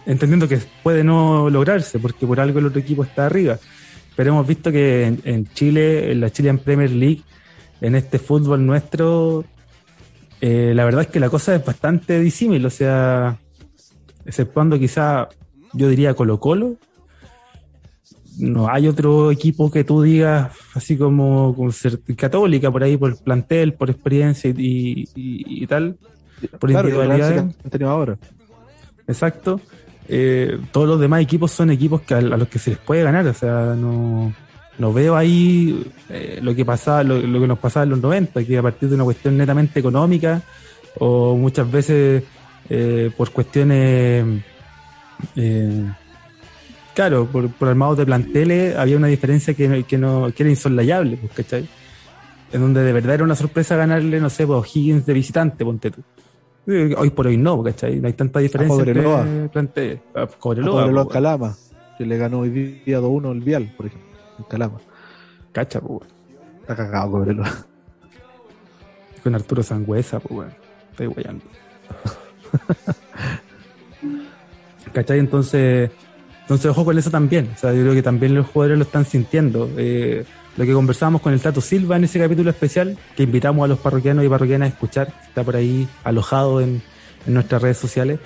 [0.05, 3.59] entendiendo que puede no lograrse, porque por algo el otro equipo está arriba.
[4.15, 7.23] Pero hemos visto que en, Chile, en la Chilean Premier League,
[7.81, 9.43] en este fútbol nuestro,
[10.43, 13.39] eh, la verdad es que la cosa es bastante disímil, o sea,
[14.27, 15.31] exceptuando quizá,
[15.75, 16.77] yo diría Colo Colo,
[18.39, 23.75] no hay otro equipo que tú digas así como, ser católica por ahí, por plantel,
[23.75, 25.97] por experiencia y, tal,
[26.59, 27.49] por individualidad.
[27.83, 28.19] ahora.
[29.07, 29.61] Exacto.
[30.09, 33.27] Eh, todos los demás equipos son equipos que a, los que se les puede ganar,
[33.27, 34.35] o sea, no,
[34.79, 38.59] no veo ahí eh, lo que pasaba, lo, que nos pasaba en los 90, que
[38.59, 40.43] a partir de una cuestión netamente económica
[40.99, 42.23] o muchas veces
[42.69, 44.45] eh, por cuestiones
[46.95, 51.17] claro, por, por armados de planteles había una diferencia que, que, no, que era insolayable,
[51.17, 51.69] pues, ¿cachai?
[52.53, 55.91] En donde de verdad era una sorpresa ganarle, no sé, pues, Higgins de visitante, ponte
[55.91, 56.03] tú.
[56.67, 58.01] Eh, hoy por hoy no, ¿cachai?
[58.01, 60.01] No hay tanta diferencia entre planteles.
[60.39, 61.55] Cobreloa, Cobreloa Calama,
[61.99, 64.09] que le ganó hoy día 2-1 el Vial, por ejemplo,
[64.39, 64.81] en Calama.
[65.53, 66.09] Cacha, pues.
[66.61, 67.67] Está cagado Cobreloa.
[69.23, 70.55] Con Arturo Sangüesa, pues, weón.
[70.91, 71.45] Estoy guayando.
[74.95, 75.19] ¿Cachai?
[75.19, 75.91] Entonces
[76.45, 77.51] entonces, ojo con eso también.
[77.55, 79.71] O sea, yo creo que también los jugadores lo están sintiendo.
[79.79, 80.25] Eh,
[80.59, 83.79] lo que conversábamos con el Tato Silva en ese capítulo especial, que invitamos a los
[83.79, 86.83] parroquianos y parroquianas a escuchar, está por ahí alojado en,
[87.27, 88.21] nuestras redes sociales.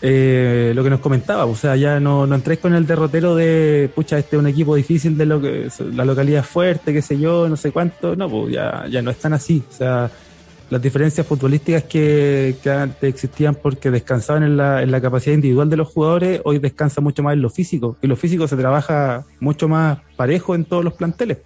[0.00, 3.90] Eh, lo que nos comentaba, o sea, ya no, no entréis con el derrotero de,
[3.94, 7.46] pucha, este es un equipo difícil de lo que, la localidad fuerte, qué sé yo,
[7.48, 10.10] no sé cuánto, no, pues ya, ya no están así, o sea,
[10.68, 15.76] las diferencias futbolísticas que, antes existían porque descansaban en la, en la, capacidad individual de
[15.76, 17.96] los jugadores, hoy descansa mucho más en lo físico.
[18.02, 21.38] Y lo físico se trabaja mucho más parejo en todos los planteles.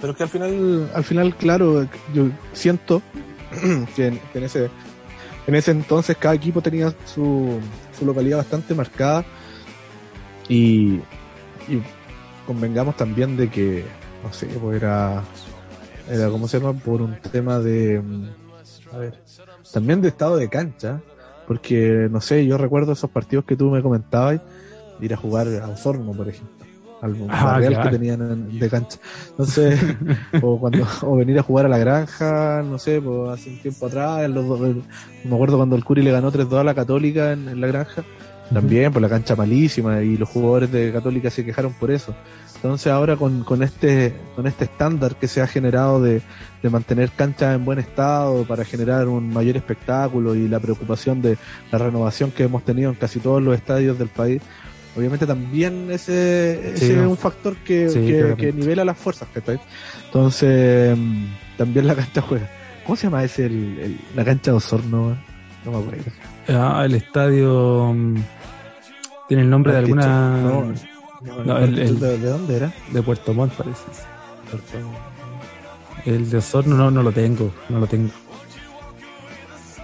[0.00, 3.02] Pero es que al final, al final, claro, yo siento
[3.96, 4.70] que en, ese,
[5.46, 7.58] en ese entonces cada equipo tenía su,
[7.98, 9.24] su localidad bastante marcada
[10.48, 11.00] y,
[11.68, 11.82] y
[12.46, 13.84] convengamos también de que,
[14.22, 15.22] no sé, pues era
[16.10, 16.78] era, ¿cómo se llama?
[16.78, 19.14] Por un tema de, mm, a ver,
[19.72, 21.00] también de estado de cancha,
[21.46, 24.40] porque, no sé, yo recuerdo esos partidos que tú me comentabas,
[25.00, 26.66] ir a jugar a Osorno, por ejemplo,
[27.02, 28.98] al ah, Real que tenían de cancha.
[29.30, 29.78] Entonces,
[30.42, 33.86] o, cuando, o venir a jugar a la granja, no sé, pues hace un tiempo
[33.86, 38.04] atrás, me acuerdo cuando el Curi le ganó 3-2 a la Católica en, la granja,
[38.52, 42.14] también por la cancha malísima y los jugadores de Católica se quejaron por eso.
[42.56, 46.22] Entonces ahora con, con este con este estándar que se ha generado de,
[46.62, 51.38] mantener canchas en buen estado para generar un mayor espectáculo y la preocupación de
[51.70, 54.42] la renovación que hemos tenido en casi todos los estadios del país,
[54.96, 59.28] obviamente también ese, es un factor que, que, nivela las fuerzas,
[60.06, 60.98] Entonces
[61.56, 62.50] también la cancha juega.
[62.84, 65.16] ¿Cómo se llama ese el, la cancha de Osorno?
[65.64, 66.04] No me acuerdo.
[66.48, 68.16] Ah, el estadio mm,
[69.28, 70.74] tiene el nombre de alguna
[71.20, 72.72] ¿De, dónde era?
[72.92, 73.82] De Puerto Montt, parece.
[76.04, 78.10] El de Osorno no, no lo tengo, no lo tengo.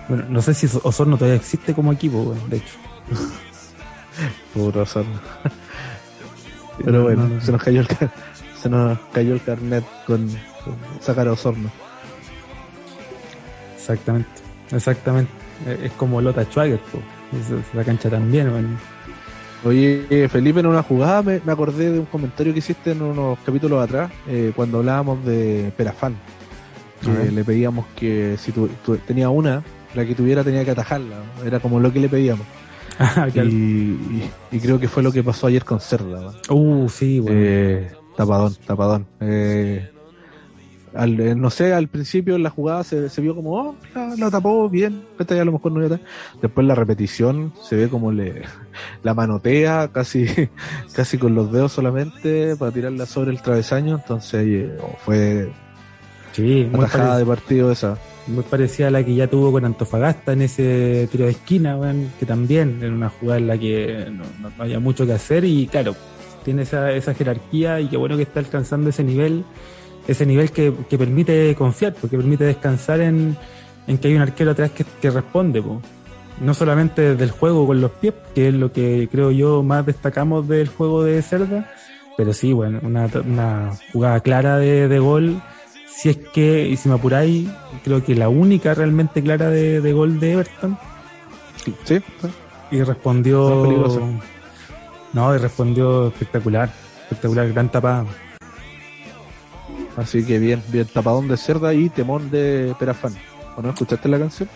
[0.09, 2.75] Bueno, no sé si Osorno todavía existe como equipo, de hecho.
[4.55, 5.21] Puro Osorno.
[6.85, 7.89] Pero bueno, se nos cayó el
[8.61, 10.29] se nos cayó el carnet con,
[11.01, 11.71] sacar a Osorno.
[13.77, 14.31] Exactamente,
[14.71, 15.33] exactamente.
[15.83, 16.81] Es como Lota Schwager,
[17.73, 18.92] la cancha también, bueno
[19.65, 23.83] Oye, Felipe, en una jugada me, acordé de un comentario que hiciste en unos capítulos
[23.83, 26.17] atrás, eh, cuando hablábamos de Perafán.
[27.01, 28.69] Que le pedíamos que si tu,
[29.07, 29.65] tenía una,
[29.95, 31.17] la que tuviera tenía que atajarla.
[31.45, 32.47] Era como lo que le pedíamos.
[32.99, 36.35] Ah, y, creo que fue lo que pasó ayer con Cerda.
[36.51, 37.41] Uh, sí, bueno.
[37.43, 39.07] Eh, tapadón, tapadón.
[39.19, 39.91] Eh,
[40.95, 43.77] al, eh, no sé, al principio en la jugada se, se vio como, oh,
[44.19, 45.99] la, tapó bien, esta ya a lo mejor no
[46.41, 48.43] Después la repetición se ve como le
[49.03, 50.27] la manotea casi,
[50.95, 55.51] casi con los dedos solamente para tirarla sobre el travesaño, entonces eh, fue
[56.33, 57.99] sí, muy de partido esa.
[58.29, 61.77] Muy parecida a la que ya tuvo con Antofagasta en ese tiro de esquina,
[62.21, 65.67] que también era una jugada en la que no, no, había mucho que hacer y
[65.67, 65.97] claro,
[66.45, 69.45] tiene esa, esa jerarquía y qué bueno que está alcanzando ese nivel
[70.07, 73.37] ese nivel que, permite confiar, porque permite descansar en,
[74.01, 75.63] que hay un arquero atrás que, responde.
[76.41, 80.49] No solamente del juego con los pies, que es lo que creo yo más destacamos
[80.49, 81.71] del juego de Cerda,
[82.17, 85.41] pero sí, bueno, una, una jugada clara de, gol.
[85.87, 87.49] Si es que, y si me apuráis,
[87.85, 90.79] creo que la única realmente clara de, gol de Everton.
[91.85, 92.01] Sí.
[92.71, 94.01] Y respondió.
[95.13, 96.71] No, y respondió espectacular.
[97.03, 98.07] Espectacular, gran tapada.
[99.97, 103.15] Así que bien, bien, tapadón de cerda y temón de Perafán.
[103.57, 104.49] ¿O no escuchaste la canción?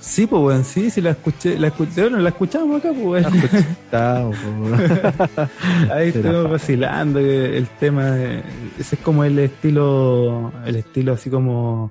[0.00, 3.34] Sí, pues, weón, sí, sí la escuché, la escuché, bueno, la escuchamos acá, pues, weón.
[3.34, 4.36] Estamos,
[5.36, 5.92] po.
[5.92, 8.42] Ahí estuvimos vacilando que el tema, de-
[8.78, 11.90] ese es como el estilo, el estilo así como,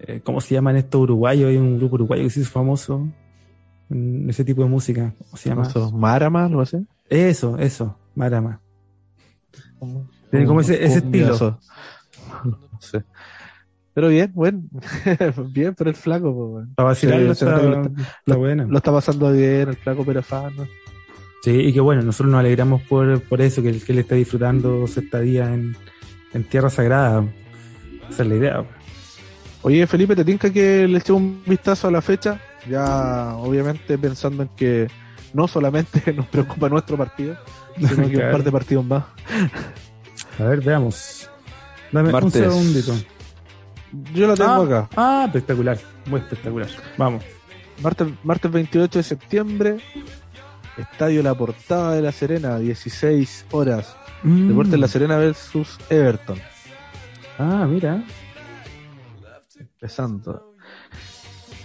[0.00, 1.50] eh, ¿cómo se llaman estos uruguayos?
[1.50, 3.06] Hay un grupo uruguayo que se hizo famoso
[3.90, 5.62] en ese tipo de música, ¿cómo se llama?
[5.68, 6.82] Eso, Marama, ¿lo hace?
[7.08, 8.60] Eso, eso, Marama.
[10.30, 11.60] Tiene como ese- ese estilo.
[12.80, 13.02] Sé.
[13.94, 14.62] Pero bien, bueno.
[15.50, 16.74] bien, pero el flaco, po, weón.
[16.74, 18.64] Para vacilarlo Sí, está, lo está- está buena.
[18.64, 20.52] Lo está pasando bien, el flaco pero fan.
[21.42, 24.14] Sí, y que bueno, nosotros nos alegramos por, por eso, que, él- que él está
[24.14, 25.76] disfrutando su estadía en,
[26.34, 27.24] en Tierra Sagrada.
[28.10, 28.64] Esa es la idea.
[29.62, 32.40] Oye, Felipe, ¿te tinca que le echemos un vistazo a la fecha?
[32.68, 34.86] Ya, obviamente, pensando en que
[35.34, 37.36] no solamente nos preocupa nuestro partido,
[37.76, 39.04] sino que un par de partidos más.
[40.38, 41.28] A ver, veamos.
[41.92, 42.34] Dame Martes.
[42.34, 42.94] un segundito.
[44.14, 44.88] Yo la tengo ah, acá.
[44.96, 46.68] Ah, espectacular, muy espectacular.
[46.96, 47.24] Vamos.
[47.82, 49.76] Martes, martes 28 de septiembre,
[50.76, 53.96] Estadio La Portada de La Serena, 16 horas.
[54.22, 54.48] Mm.
[54.48, 56.38] Deportes La Serena versus Everton.
[57.38, 58.04] Ah, mira.
[59.58, 60.54] Empezando.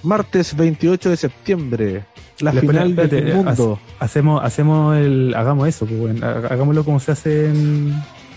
[0.03, 2.05] Martes 28 de septiembre,
[2.39, 3.79] la final del espérate, mundo.
[3.99, 7.93] Hacemos, hacemos el, hagamos eso, pues, bueno, ha- hagámoslo como se hace en,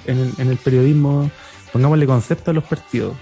[0.07, 1.31] en el periodismo.
[1.73, 3.15] Pongámosle concepto a los partidos.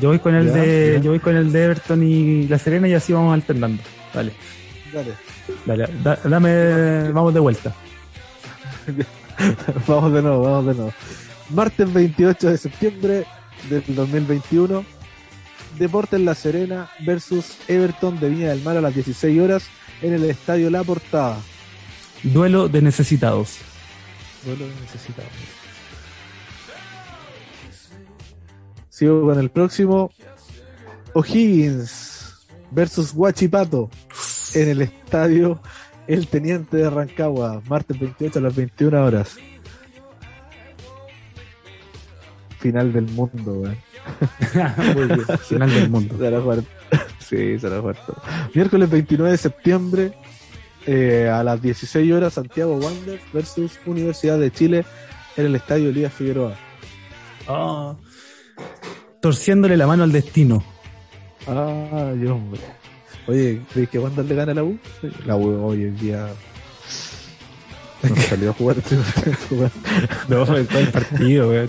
[0.00, 1.00] Yo voy con el Ya, de, ya.
[1.02, 3.82] yo voy con el de Everton y La Serena y así vamos alternando.
[4.12, 4.32] Dale,
[4.92, 5.12] Dale.
[5.64, 7.72] dale, da- dame, vamos de vuelta.
[9.86, 10.92] vamos de nuevo, vamos de nuevo.
[11.50, 13.24] Martes 28 de septiembre
[13.70, 14.84] del 2021.
[15.78, 19.64] Deportes La Serena versus Everton de Viña del Mar a las 16 horas
[20.02, 21.36] en el Estadio La Portada.
[22.22, 23.58] Duelo de necesitados.
[24.44, 25.30] Duelo que necesitamos.
[28.94, 30.12] Sigo con el próximo.
[31.14, 33.90] O'Higgins versus Huachipato
[34.54, 35.60] en el estadio
[36.06, 39.36] El Teniente de Rancagua, martes 28 a las 21 horas.
[42.60, 43.76] Final del mundo, weón.
[44.94, 46.16] Muy bien, Final del mundo.
[46.16, 46.64] Se jugar-
[47.18, 47.68] Sí, se.
[48.54, 50.12] Miércoles 29 de septiembre
[50.86, 54.84] eh, a las 16 horas Santiago Wanderers versus Universidad de Chile
[55.36, 56.54] en el estadio Elías Figueroa.
[57.48, 57.96] Ah.
[59.20, 60.62] Torciéndole la mano al destino.
[61.46, 62.60] Ah, Dios, hombre.
[63.26, 64.78] Oye, ¿crees que Wander le gana a la U?
[65.26, 66.28] La U hoy en día
[68.02, 68.76] no salió a jugar.
[70.28, 71.68] No, todo el partido, weón.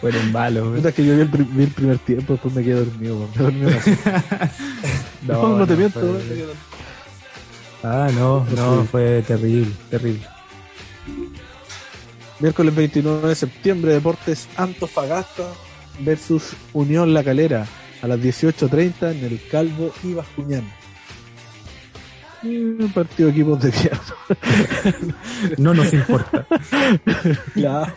[0.00, 2.84] Fueron malos, es que yo vi el, pri- vi el primer tiempo, después me quedé
[2.84, 3.16] dormido.
[3.16, 3.30] weón.
[3.34, 4.52] Me dormí una
[5.26, 6.50] No, no, te miento, fue- weón.
[7.82, 10.26] Ah, no, no, fue terrible, terrible.
[12.38, 15.44] Miércoles 29 de septiembre, Deportes Antofagasta
[16.00, 17.66] versus Unión La Calera
[18.02, 20.64] a las 18.30 en el Calvo y Bascuñán.
[22.42, 25.14] Un partido de equipos de mierda.
[25.58, 26.46] No nos importa.
[27.54, 27.92] Claro.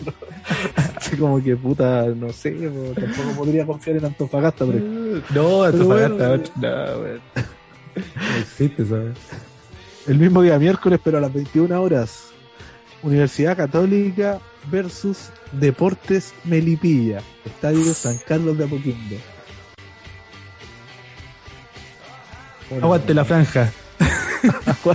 [0.96, 4.80] Así como que puta, no sé, po, tampoco podría confiar en Antofagasta, pero
[5.36, 6.44] No, Antofagasta, bueno.
[6.56, 7.22] no, weón.
[7.96, 9.18] No existe, ¿sabes?
[10.08, 12.30] el mismo día miércoles, pero a las 21 horas,
[13.04, 19.16] Universidad Católica versus Deportes Melipilla, Estadio San Carlos de Apoquindo.
[22.82, 23.72] Aguante la franja.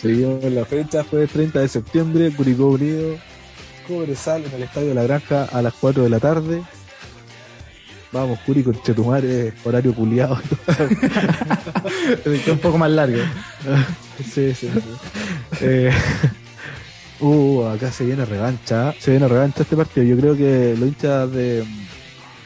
[0.00, 3.16] Seguimos en la fecha, fue 30 de septiembre, Curicó Unido,
[3.86, 6.62] Cobresal en el Estadio La Granja a las 4 de la tarde.
[8.16, 10.40] Vamos, Curi con Chetumare, horario culiado.
[12.50, 13.18] Un poco más largo.
[14.18, 14.80] sí, sí, sí.
[15.60, 15.90] Eh,
[17.20, 18.94] uh, acá se viene revancha.
[18.98, 20.06] Se viene revancha este partido.
[20.06, 21.58] Yo creo que los hinchas de,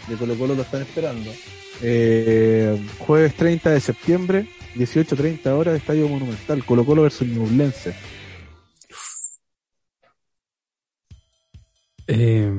[0.09, 1.31] de Colo Colo lo están esperando.
[1.83, 6.65] Eh, jueves 30 de septiembre, 18.30 horas, Estadio Monumental.
[6.65, 7.95] Colo Colo versus Ñublense.
[12.09, 12.51] Eh,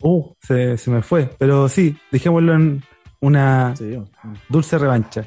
[0.00, 1.30] uh, se, se me fue.
[1.38, 2.82] Pero sí, dejémoslo en
[3.20, 3.98] una Sí,
[4.48, 5.26] dulce revancha.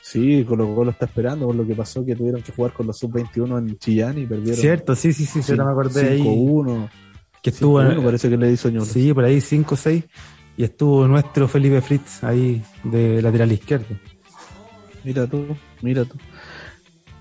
[0.00, 2.98] sí, Colo Colo está esperando por lo que pasó que tuvieron que jugar con los
[2.98, 4.60] sub-21 en Chillán y perdieron.
[4.60, 6.20] Cierto, sí, sí, sí, sí, ahora me acordé ahí.
[6.20, 6.90] 5-1.
[7.42, 8.84] Que estuvo 5-1 parece que le hizo.
[8.84, 10.04] Sí, por ahí 5 o 6.
[10.56, 13.86] Y estuvo nuestro Felipe Fritz ahí de lateral izquierdo.
[15.02, 15.46] Mira tú,
[15.82, 16.16] mira tú.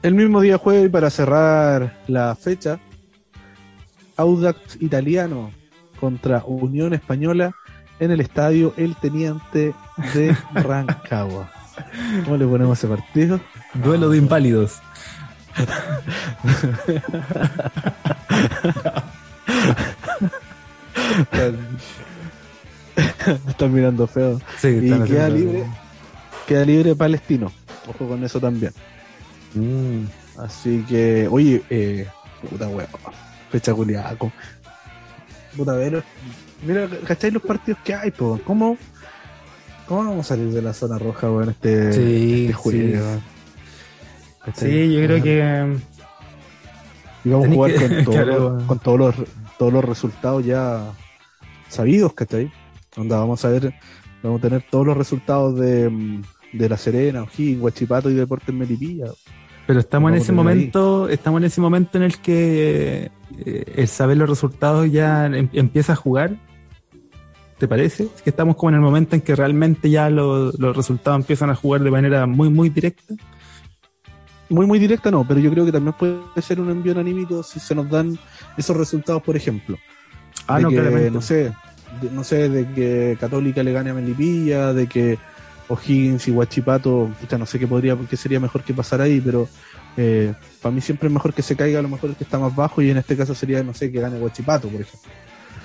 [0.02, 2.80] El mismo día jueves, para cerrar la fecha,
[4.18, 5.52] Audax Italiano
[6.08, 7.56] contra Unión Española
[8.02, 9.74] en el estadio El Teniente
[10.14, 11.50] de Rancagua.
[12.26, 13.40] ¿Cómo le ponemos ese partido?
[13.74, 14.82] Duelo de inválidos.
[23.48, 24.40] están mirando feo.
[24.60, 25.64] Sí, y están queda haciendo- libre,
[26.48, 27.52] queda libre Palestino.
[27.88, 28.72] Ojo con eso también.
[29.56, 30.06] Mm.
[30.40, 32.08] Así que, oye, eh,
[32.50, 32.88] puta weón,
[33.52, 34.16] fecha culiada.
[35.58, 36.04] Puta, ver,
[36.66, 38.40] mira, ¿cachai los partidos que hay, po?
[38.44, 38.78] ¿Cómo,
[39.88, 43.20] ¿Cómo vamos a salir de la zona roja, weón, este, Sí, este juego?
[44.56, 44.94] sí.
[44.94, 45.78] yo creo que
[47.26, 48.50] Y vamos a jugar que- con, claro.
[48.58, 49.16] los- con todos los,
[49.58, 50.92] todos los resultados ya
[51.70, 52.52] sabidos, ¿cachai?
[52.98, 53.74] Onda, vamos a ver,
[54.22, 56.22] vamos a tener todos los resultados de,
[56.52, 59.06] de La Serena, O'Higgins, Huachipato y Deportes Melipilla.
[59.66, 60.36] Pero estamos en ese ahí.
[60.36, 63.12] momento, estamos en ese momento en el que
[63.46, 66.36] eh, el saber los resultados ya em- empieza a jugar.
[67.58, 68.04] ¿Te parece?
[68.16, 71.50] Es que estamos como en el momento en que realmente ya lo- los resultados empiezan
[71.50, 73.14] a jugar de manera muy, muy directa.
[74.50, 77.60] Muy, muy directa no, pero yo creo que también puede ser un envío anímico si
[77.60, 78.18] se nos dan
[78.58, 79.78] esos resultados, por ejemplo.
[80.48, 81.12] Ah, de no, que, claramente.
[81.12, 81.36] no sé,
[82.02, 85.18] de, no sé, de que Católica le gane a Melipilla, de que
[85.70, 89.48] O'Higgins y Huachipato, pucha, no sé qué podría, qué sería mejor que pasar ahí, pero
[89.98, 92.38] eh, para mí siempre es mejor que se caiga a lo mejor el que está
[92.40, 95.10] más bajo y en este caso sería, no sé, que gane Huachipato, por ejemplo.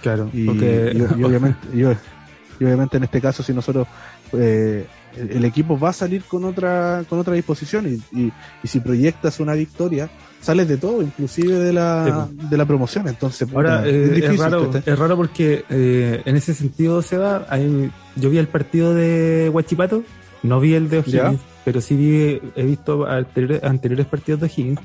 [0.02, 1.80] Claro, Y, porque y- y obviamente, y,
[2.60, 3.86] y obviamente en este caso si nosotros
[4.34, 4.86] eh,
[5.16, 8.32] el, el equipo va a salir con otra con otra disposición y, y-
[8.62, 10.10] y si proyectas una victoria
[10.40, 14.34] sales de todo inclusive de la de la promoción entonces puta, Ahora, eh, es difícil,
[14.34, 18.94] es, raro, es raro porque eh, en ese sentido, Seba, hay- yo vi el partido
[18.94, 20.02] de Huachipato,
[20.42, 24.80] no vi el de O'Higgins, pero sí vi, he visto anteriores, anteriores partidos de O'Higgins,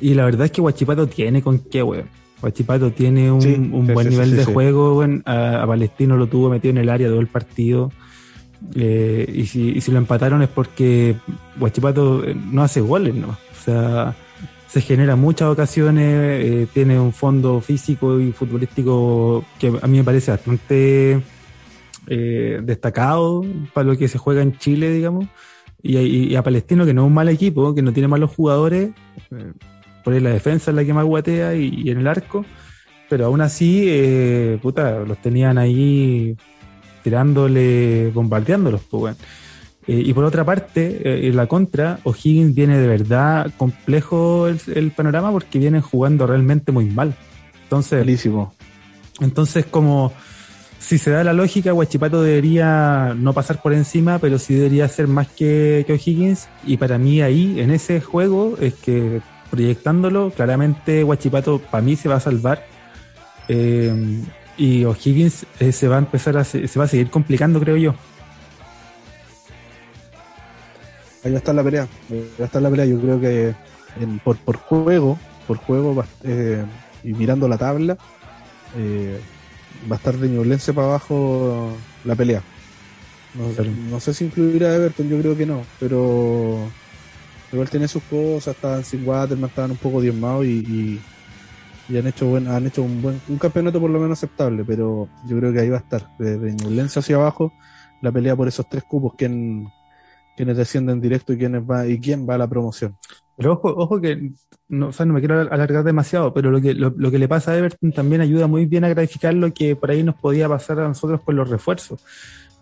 [0.00, 2.08] y la verdad es que Huachipato tiene con qué, weón.
[2.42, 5.04] Huachipato tiene un, Sí, un sí, buen sí, nivel de juego.
[5.24, 7.92] A, a Palestino lo tuvo metido en el área todo el partido.
[8.74, 11.16] Eh, y, si, y si lo empataron es porque
[11.60, 13.28] Huachipato eh, no hace goles, ¿no?
[13.28, 14.14] O sea,
[14.68, 16.04] se genera muchas ocasiones,
[16.44, 21.20] eh, tiene un fondo físico y futbolístico que a mí me parece bastante
[22.06, 25.26] destacado para lo que se juega en Chile, digamos.
[25.82, 28.90] Y, y- a Palestino, que no es un mal equipo, que no tiene malos jugadores,
[30.04, 32.44] por ahí la defensa es la que más guatea y, y en el arco,
[33.08, 36.36] pero aún así, eh, puta, los tenían ahí
[37.02, 39.16] tirándole, bombardeándolos, pues, weón.
[39.86, 44.60] Eh, y por otra parte, eh, en la contra, O'Higgins viene de verdad complejo el,
[44.74, 47.14] el panorama porque vienen jugando realmente muy mal.
[47.64, 48.54] Entonces, Malísimo.
[49.20, 50.12] entonces como
[50.82, 55.06] si se da la lógica, Huachipato debería no pasar por encima, pero sí debería ser
[55.06, 56.48] más que, que O'Higgins.
[56.66, 59.20] Y para mí ahí, en ese juego, es que
[59.50, 62.66] proyectándolo, claramente Huachipato para mí se va a salvar.
[63.48, 64.22] Eh,
[64.58, 67.76] y O'Higgins eh, se va a empezar a se, se va a seguir complicando, creo
[67.76, 67.94] yo.
[71.24, 73.54] ahí va a estar la pelea ahí va a estar la pelea yo creo que
[74.00, 76.64] en- por, por juego por juego eh,
[77.04, 77.96] y mirando la tabla
[78.76, 79.20] eh,
[79.90, 81.72] va a estar de Ñublense para abajo
[82.04, 82.42] la pelea
[83.34, 83.70] no, Claro.
[83.90, 86.68] no sé si incluirá a Everton yo creo que no pero
[87.52, 91.00] igual tiene sus cosas estaban sin Waterman estaban un poco diezmados y, y,
[91.92, 95.08] y han hecho buen, han hecho un buen un campeonato por lo menos aceptable pero
[95.26, 97.52] yo creo que ahí va a estar de, de Ñublense hacia abajo
[98.00, 99.68] la pelea por esos tres cupos quién
[100.36, 102.96] quiénes descienden directo y quiénes va y quién va a la promoción.
[103.36, 104.32] Pero ojo, ojo que
[104.68, 107.28] no, o sea, no me quiero alargar demasiado, pero lo que, lo, lo que le
[107.28, 110.48] pasa a Everton también ayuda muy bien a graficar lo que por ahí nos podía
[110.48, 112.04] pasar a nosotros con los refuerzos.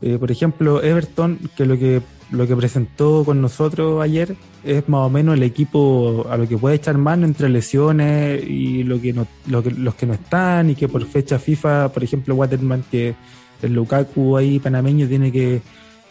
[0.03, 5.01] Eh, por ejemplo, Everton, que lo que lo que presentó con nosotros ayer es más
[5.01, 9.13] o menos el equipo a lo que puede echar mano entre lesiones y lo que
[9.13, 12.85] no, lo que, los que no están y que por fecha FIFA, por ejemplo, Waterman,
[12.91, 13.15] que
[13.63, 15.61] el Lukaku ahí panameño tiene que,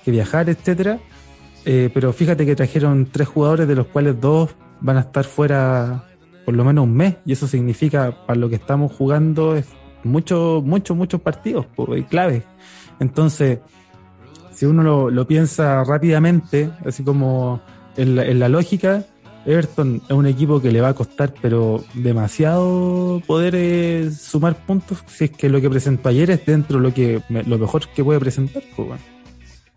[0.03, 0.99] que viajar, etcétera.
[1.65, 4.49] Eh, pero fíjate que trajeron tres jugadores de los cuales dos
[4.81, 6.05] van a estar fuera
[6.45, 9.67] por lo menos un mes y eso significa para lo que estamos jugando es
[10.03, 12.43] muchos, muchos, muchos partidos po, y claves.
[12.99, 13.59] Entonces,
[14.59, 17.61] si uno lo, lo piensa rápidamente, así como
[17.95, 19.05] en la, en la lógica,
[19.45, 25.01] Everton es un equipo que le va a costar, pero demasiado poder eh, sumar puntos
[25.07, 28.03] si es que lo que presentó ayer es dentro de lo que lo mejor que
[28.03, 28.61] puede presentar.
[28.75, 28.97] bueno.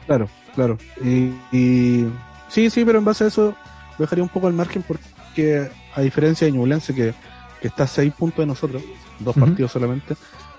[0.05, 0.79] Claro, claro.
[1.01, 2.09] Y, y-
[2.49, 3.55] sí, sí, pero en base a eso
[4.01, 7.15] dejaría un poco al margen porque a diferencia de Ñublense que,
[7.61, 8.83] que está a seis puntos de nosotros,
[9.21, 10.17] dos partidos solamente,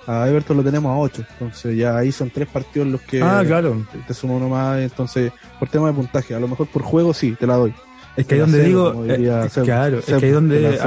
[0.07, 1.23] a Everton lo tenemos a ocho.
[1.33, 3.85] Entonces ya ahí son tres partidos los que Ah, claro.
[3.91, 4.79] te, te suma uno más.
[4.81, 7.73] Entonces, por tema de puntaje, a lo mejor por juego sí, te la doy.
[8.15, 10.77] Es que ahí donde digo, eh, claro, es que ahí donde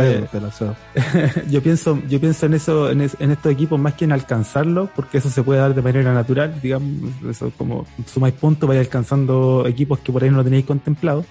[1.50, 4.88] yo pienso, yo pienso en eso, en, es- en estos equipos más que en alcanzarlo,
[4.94, 9.64] porque eso se puede dar de manera natural, digamos, eso como sumáis puntos, vais alcanzando
[9.66, 11.24] equipos que por ahí no lo tenéis contemplado.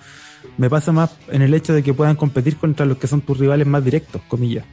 [0.58, 3.38] Me pasa más en el hecho de que puedan competir contra los que son tus
[3.38, 4.66] rivales más directos, comillas.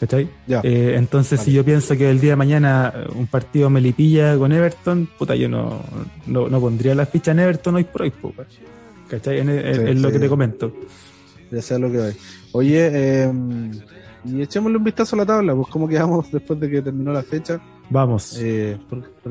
[0.00, 0.28] ¿Cachai?
[0.48, 4.52] Eh, entonces, si yo pienso que el día de mañana eh, un partido Melipilla con
[4.52, 5.80] Everton, puta, yo no,
[6.26, 8.12] no, pondría la ficha en Everton hoy por hoy,
[9.08, 9.38] ¿cachai?
[9.38, 10.72] Es, lo que te comento.
[11.50, 12.16] Ya sea lo que hay.
[12.52, 13.32] Oye, eh,
[14.24, 17.22] y echémosle un vistazo a la tabla, pues cómo quedamos después de que terminó la
[17.22, 17.60] fecha.
[17.90, 18.38] Vamos.
[18.40, 18.78] Eh,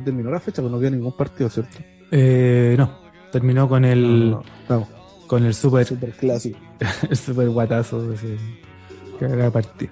[0.03, 1.79] terminó la fecha, pues no queda ningún partido, ¿cierto?
[2.11, 2.99] Eh, no,
[3.31, 4.35] terminó con el.
[5.27, 5.85] Con el super.
[5.85, 6.59] Super clásico.
[7.09, 8.37] el super guatazo ese.
[9.19, 9.91] Que partido.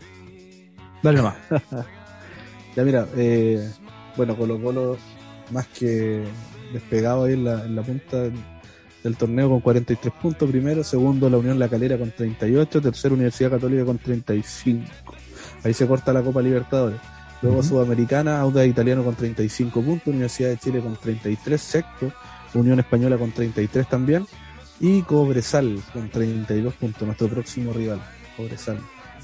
[1.04, 1.36] Dale nomás.
[2.76, 3.70] ya mira, eh,
[4.16, 4.98] bueno, Colo Colo
[5.52, 6.24] más que
[6.74, 8.30] despegado ahí en la, en la punta
[9.04, 13.52] del torneo con 43 puntos primero, segundo la Unión La Calera con 38, tercero Universidad
[13.52, 14.86] Católica con 35.
[15.64, 17.00] Ahí se corta la Copa Libertadores.
[17.42, 22.12] Luego Sudamericana, Auda Italiano con 35 puntos, Universidad de Chile con 33, sexto,
[22.54, 24.28] Unión Española con 33 también,
[24.80, 28.00] y Cobresal con 32 puntos, nuestro próximo rival,
[28.38, 28.78] Cobresal,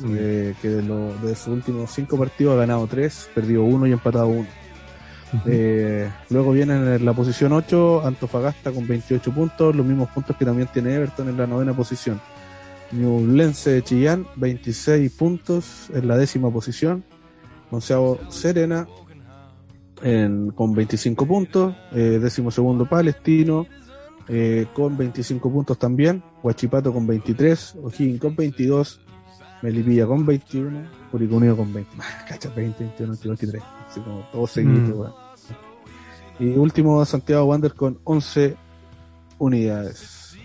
[0.09, 4.27] eh, que de, de sus últimos cinco partidos ha ganado 3, perdido 1 y empatado
[4.27, 4.47] 1.
[5.45, 10.45] Eh, luego viene en la posición 8 Antofagasta con 28 puntos, los mismos puntos que
[10.45, 12.21] también tiene Everton en la novena posición.
[12.91, 17.03] Ñublense de Chillán, 26 puntos en la décima posición.
[17.69, 18.87] Monseado Serena
[20.55, 21.75] con 25 puntos.
[21.91, 23.67] Eh, décimo segundo Palestino
[24.29, 26.23] eh, con 25 puntos también.
[26.41, 27.75] Huachipato con 23.
[27.83, 29.01] O'Higgins con 22.
[29.61, 30.81] Melipilla con 21.
[31.11, 31.91] Curicunio con 20.
[32.27, 33.63] Cacha, 20, 21, 23
[34.03, 35.15] como todo seguido,
[36.39, 36.43] mm.
[36.43, 38.55] Y último Santiago Wander con 11
[39.39, 40.35] unidades.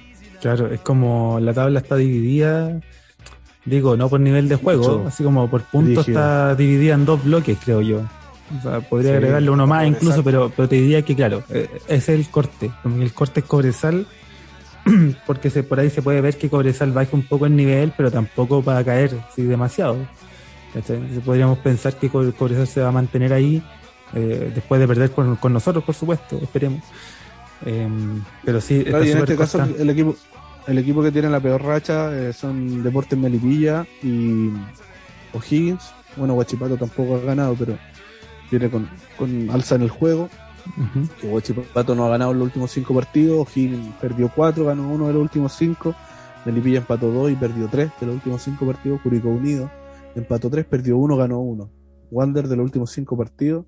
[0.40, 2.80] Claro, es como la tabla está dividida,
[3.64, 7.58] digo, no por nivel de juego, así como por puntos está dividida en dos bloques,
[7.62, 8.00] creo yo.
[8.90, 12.72] podría agregarle uno más incluso, pero, pero te diría que, claro, eh, es el corte.
[12.84, 14.06] El corte es Cobresal,
[15.26, 18.10] porque se, por ahí se puede ver que Cobresal baja un poco el nivel, pero
[18.10, 19.96] tampoco para caer sí, demasiado.
[21.24, 23.62] Podríamos pensar que Cobresal se va a mantener ahí
[24.14, 26.82] eh, después de perder con, nosotros, por supuesto, esperemos.
[27.64, 30.16] Em, pero sí, en este caso el equipo,
[30.66, 34.50] el equipo que tiene la peor racha eh, son Deportes Melipilla y
[35.32, 35.92] O'Higgins.
[36.16, 37.78] Bueno, Guachipato tampoco ha ganado, pero
[38.50, 38.88] viene con,
[39.50, 40.28] alza en el juego.
[41.20, 45.12] Que Guachipato no ha ganado los últimos cinco partidos, O'Higgins perdió cuatro, ganó uno de
[45.12, 45.94] los últimos cinco,
[46.44, 49.70] Melipilla empató dos y perdió tres de los últimos cinco partidos, Curicó Unido
[50.14, 51.70] empató 3, perdió 1, ganó 1.
[52.10, 53.66] Wander de los últimos 5 partidos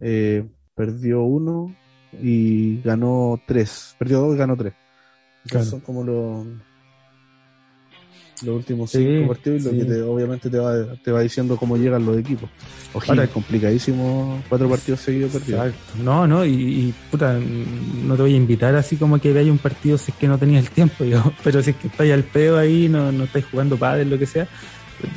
[0.00, 1.76] eh, perdió 1
[2.22, 3.96] y ganó 3.
[3.98, 4.74] Perdió 2 y ganó 3.
[5.64, 6.46] Son como los,
[8.42, 12.04] los últimos 5 partidos y lo que obviamente te va, te va diciendo cómo llegan
[12.04, 12.50] los equipos.
[12.92, 15.72] Ojito, es complicadísimo, 4 partidos seguidos perdidos.
[16.02, 19.98] No, no, y, puta, no te voy a invitar así como que veáis un partido
[19.98, 21.04] si es que no tenías el tiempo,
[21.44, 24.26] pero si es que estáis al pedo ahí, no, no estáis jugando padre, lo que
[24.26, 24.48] sea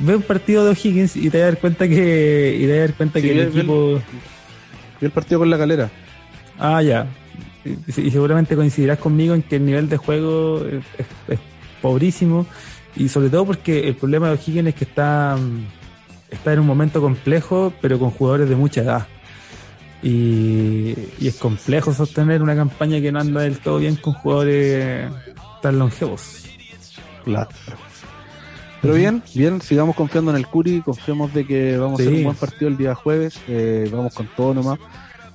[0.00, 2.78] ve un partido de O'Higgins y te vas a dar cuenta que y te vas
[2.78, 4.00] a dar cuenta que el equipo
[5.00, 5.90] vi el partido con la calera.
[6.58, 7.06] Ah ya.
[7.64, 10.84] Y, seguramente coincidirás conmigo en que el nivel de juego es,
[11.82, 12.46] pobrísimo
[12.96, 15.38] y sobre todo porque el problema de O'Higgins es que está
[16.30, 19.06] está en un momento complejo pero con jugadores de mucha edad.
[20.02, 25.10] Y, y es complejo sostener una campaña que no anda del todo bien con jugadores
[25.60, 26.44] tan longevos.
[27.24, 27.50] Claro.
[28.80, 32.24] Pero bien, bien, sigamos confiando en el Curi, confiamos de que vamos a hacer un
[32.24, 34.78] buen partido el día jueves, eh, vamos con todo nomás,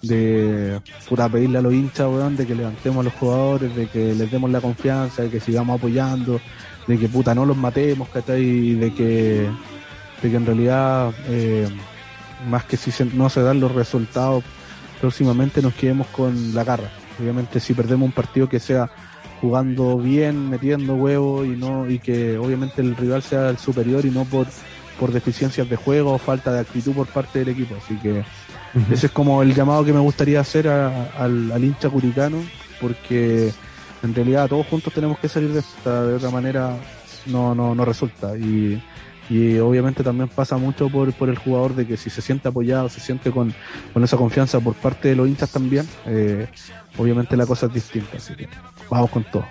[0.01, 4.15] de pura pedirle a los hinchas, weón, de que levantemos a los jugadores, de que
[4.15, 6.41] les demos la confianza, de que sigamos apoyando,
[6.87, 8.41] de que puta no los matemos, ¿cachai?
[8.41, 9.49] Y de que,
[10.21, 11.67] de que en realidad, eh,
[12.49, 14.43] más que si no se dan los resultados,
[15.01, 16.89] próximamente nos quedemos con la garra.
[17.19, 18.89] Obviamente si perdemos un partido que sea
[19.41, 24.11] jugando bien, metiendo huevos y no y que obviamente el rival sea el superior y
[24.11, 24.47] no por
[24.99, 27.75] por deficiencias de juego o falta de actitud por parte del equipo.
[27.75, 28.23] Así que
[28.91, 32.37] ese es como el llamado que me gustaría hacer al, al, hincha curicano,
[32.81, 33.53] porque
[34.05, 36.77] en realidad todos juntos tenemos que salir de esta, de otra manera
[37.25, 38.37] no, no, no resulta.
[38.37, 38.81] Y,
[39.29, 42.87] y obviamente también pasa mucho por, por el jugador de que si se siente apoyado,
[42.89, 43.53] se siente con,
[43.93, 46.47] con esa confianza por parte de los hinchas también, eh,
[46.97, 48.17] obviamente la cosa es distinta.
[48.17, 48.47] Así que
[48.89, 49.45] vamos con todo.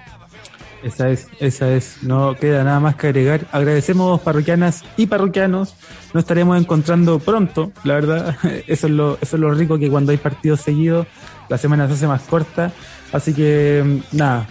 [0.84, 3.46] Esa es, esa es, no queda nada más que agregar.
[3.52, 5.74] Agradecemos parroquianas y parroquianos.
[6.12, 8.36] Nos estaremos encontrando pronto, la verdad.
[8.66, 11.06] Eso es lo, eso es lo rico que cuando hay partidos seguidos,
[11.48, 12.70] la semana se hace más corta.
[13.12, 14.46] Así que nada,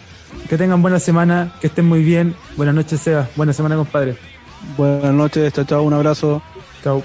[0.49, 2.35] que tengan buena semana, que estén muy bien.
[2.55, 3.27] Buenas noches, Seba.
[3.35, 4.15] Buena semana, compadre.
[4.77, 6.41] Buenas noches, chao, chao, un abrazo.
[6.83, 7.03] Chao.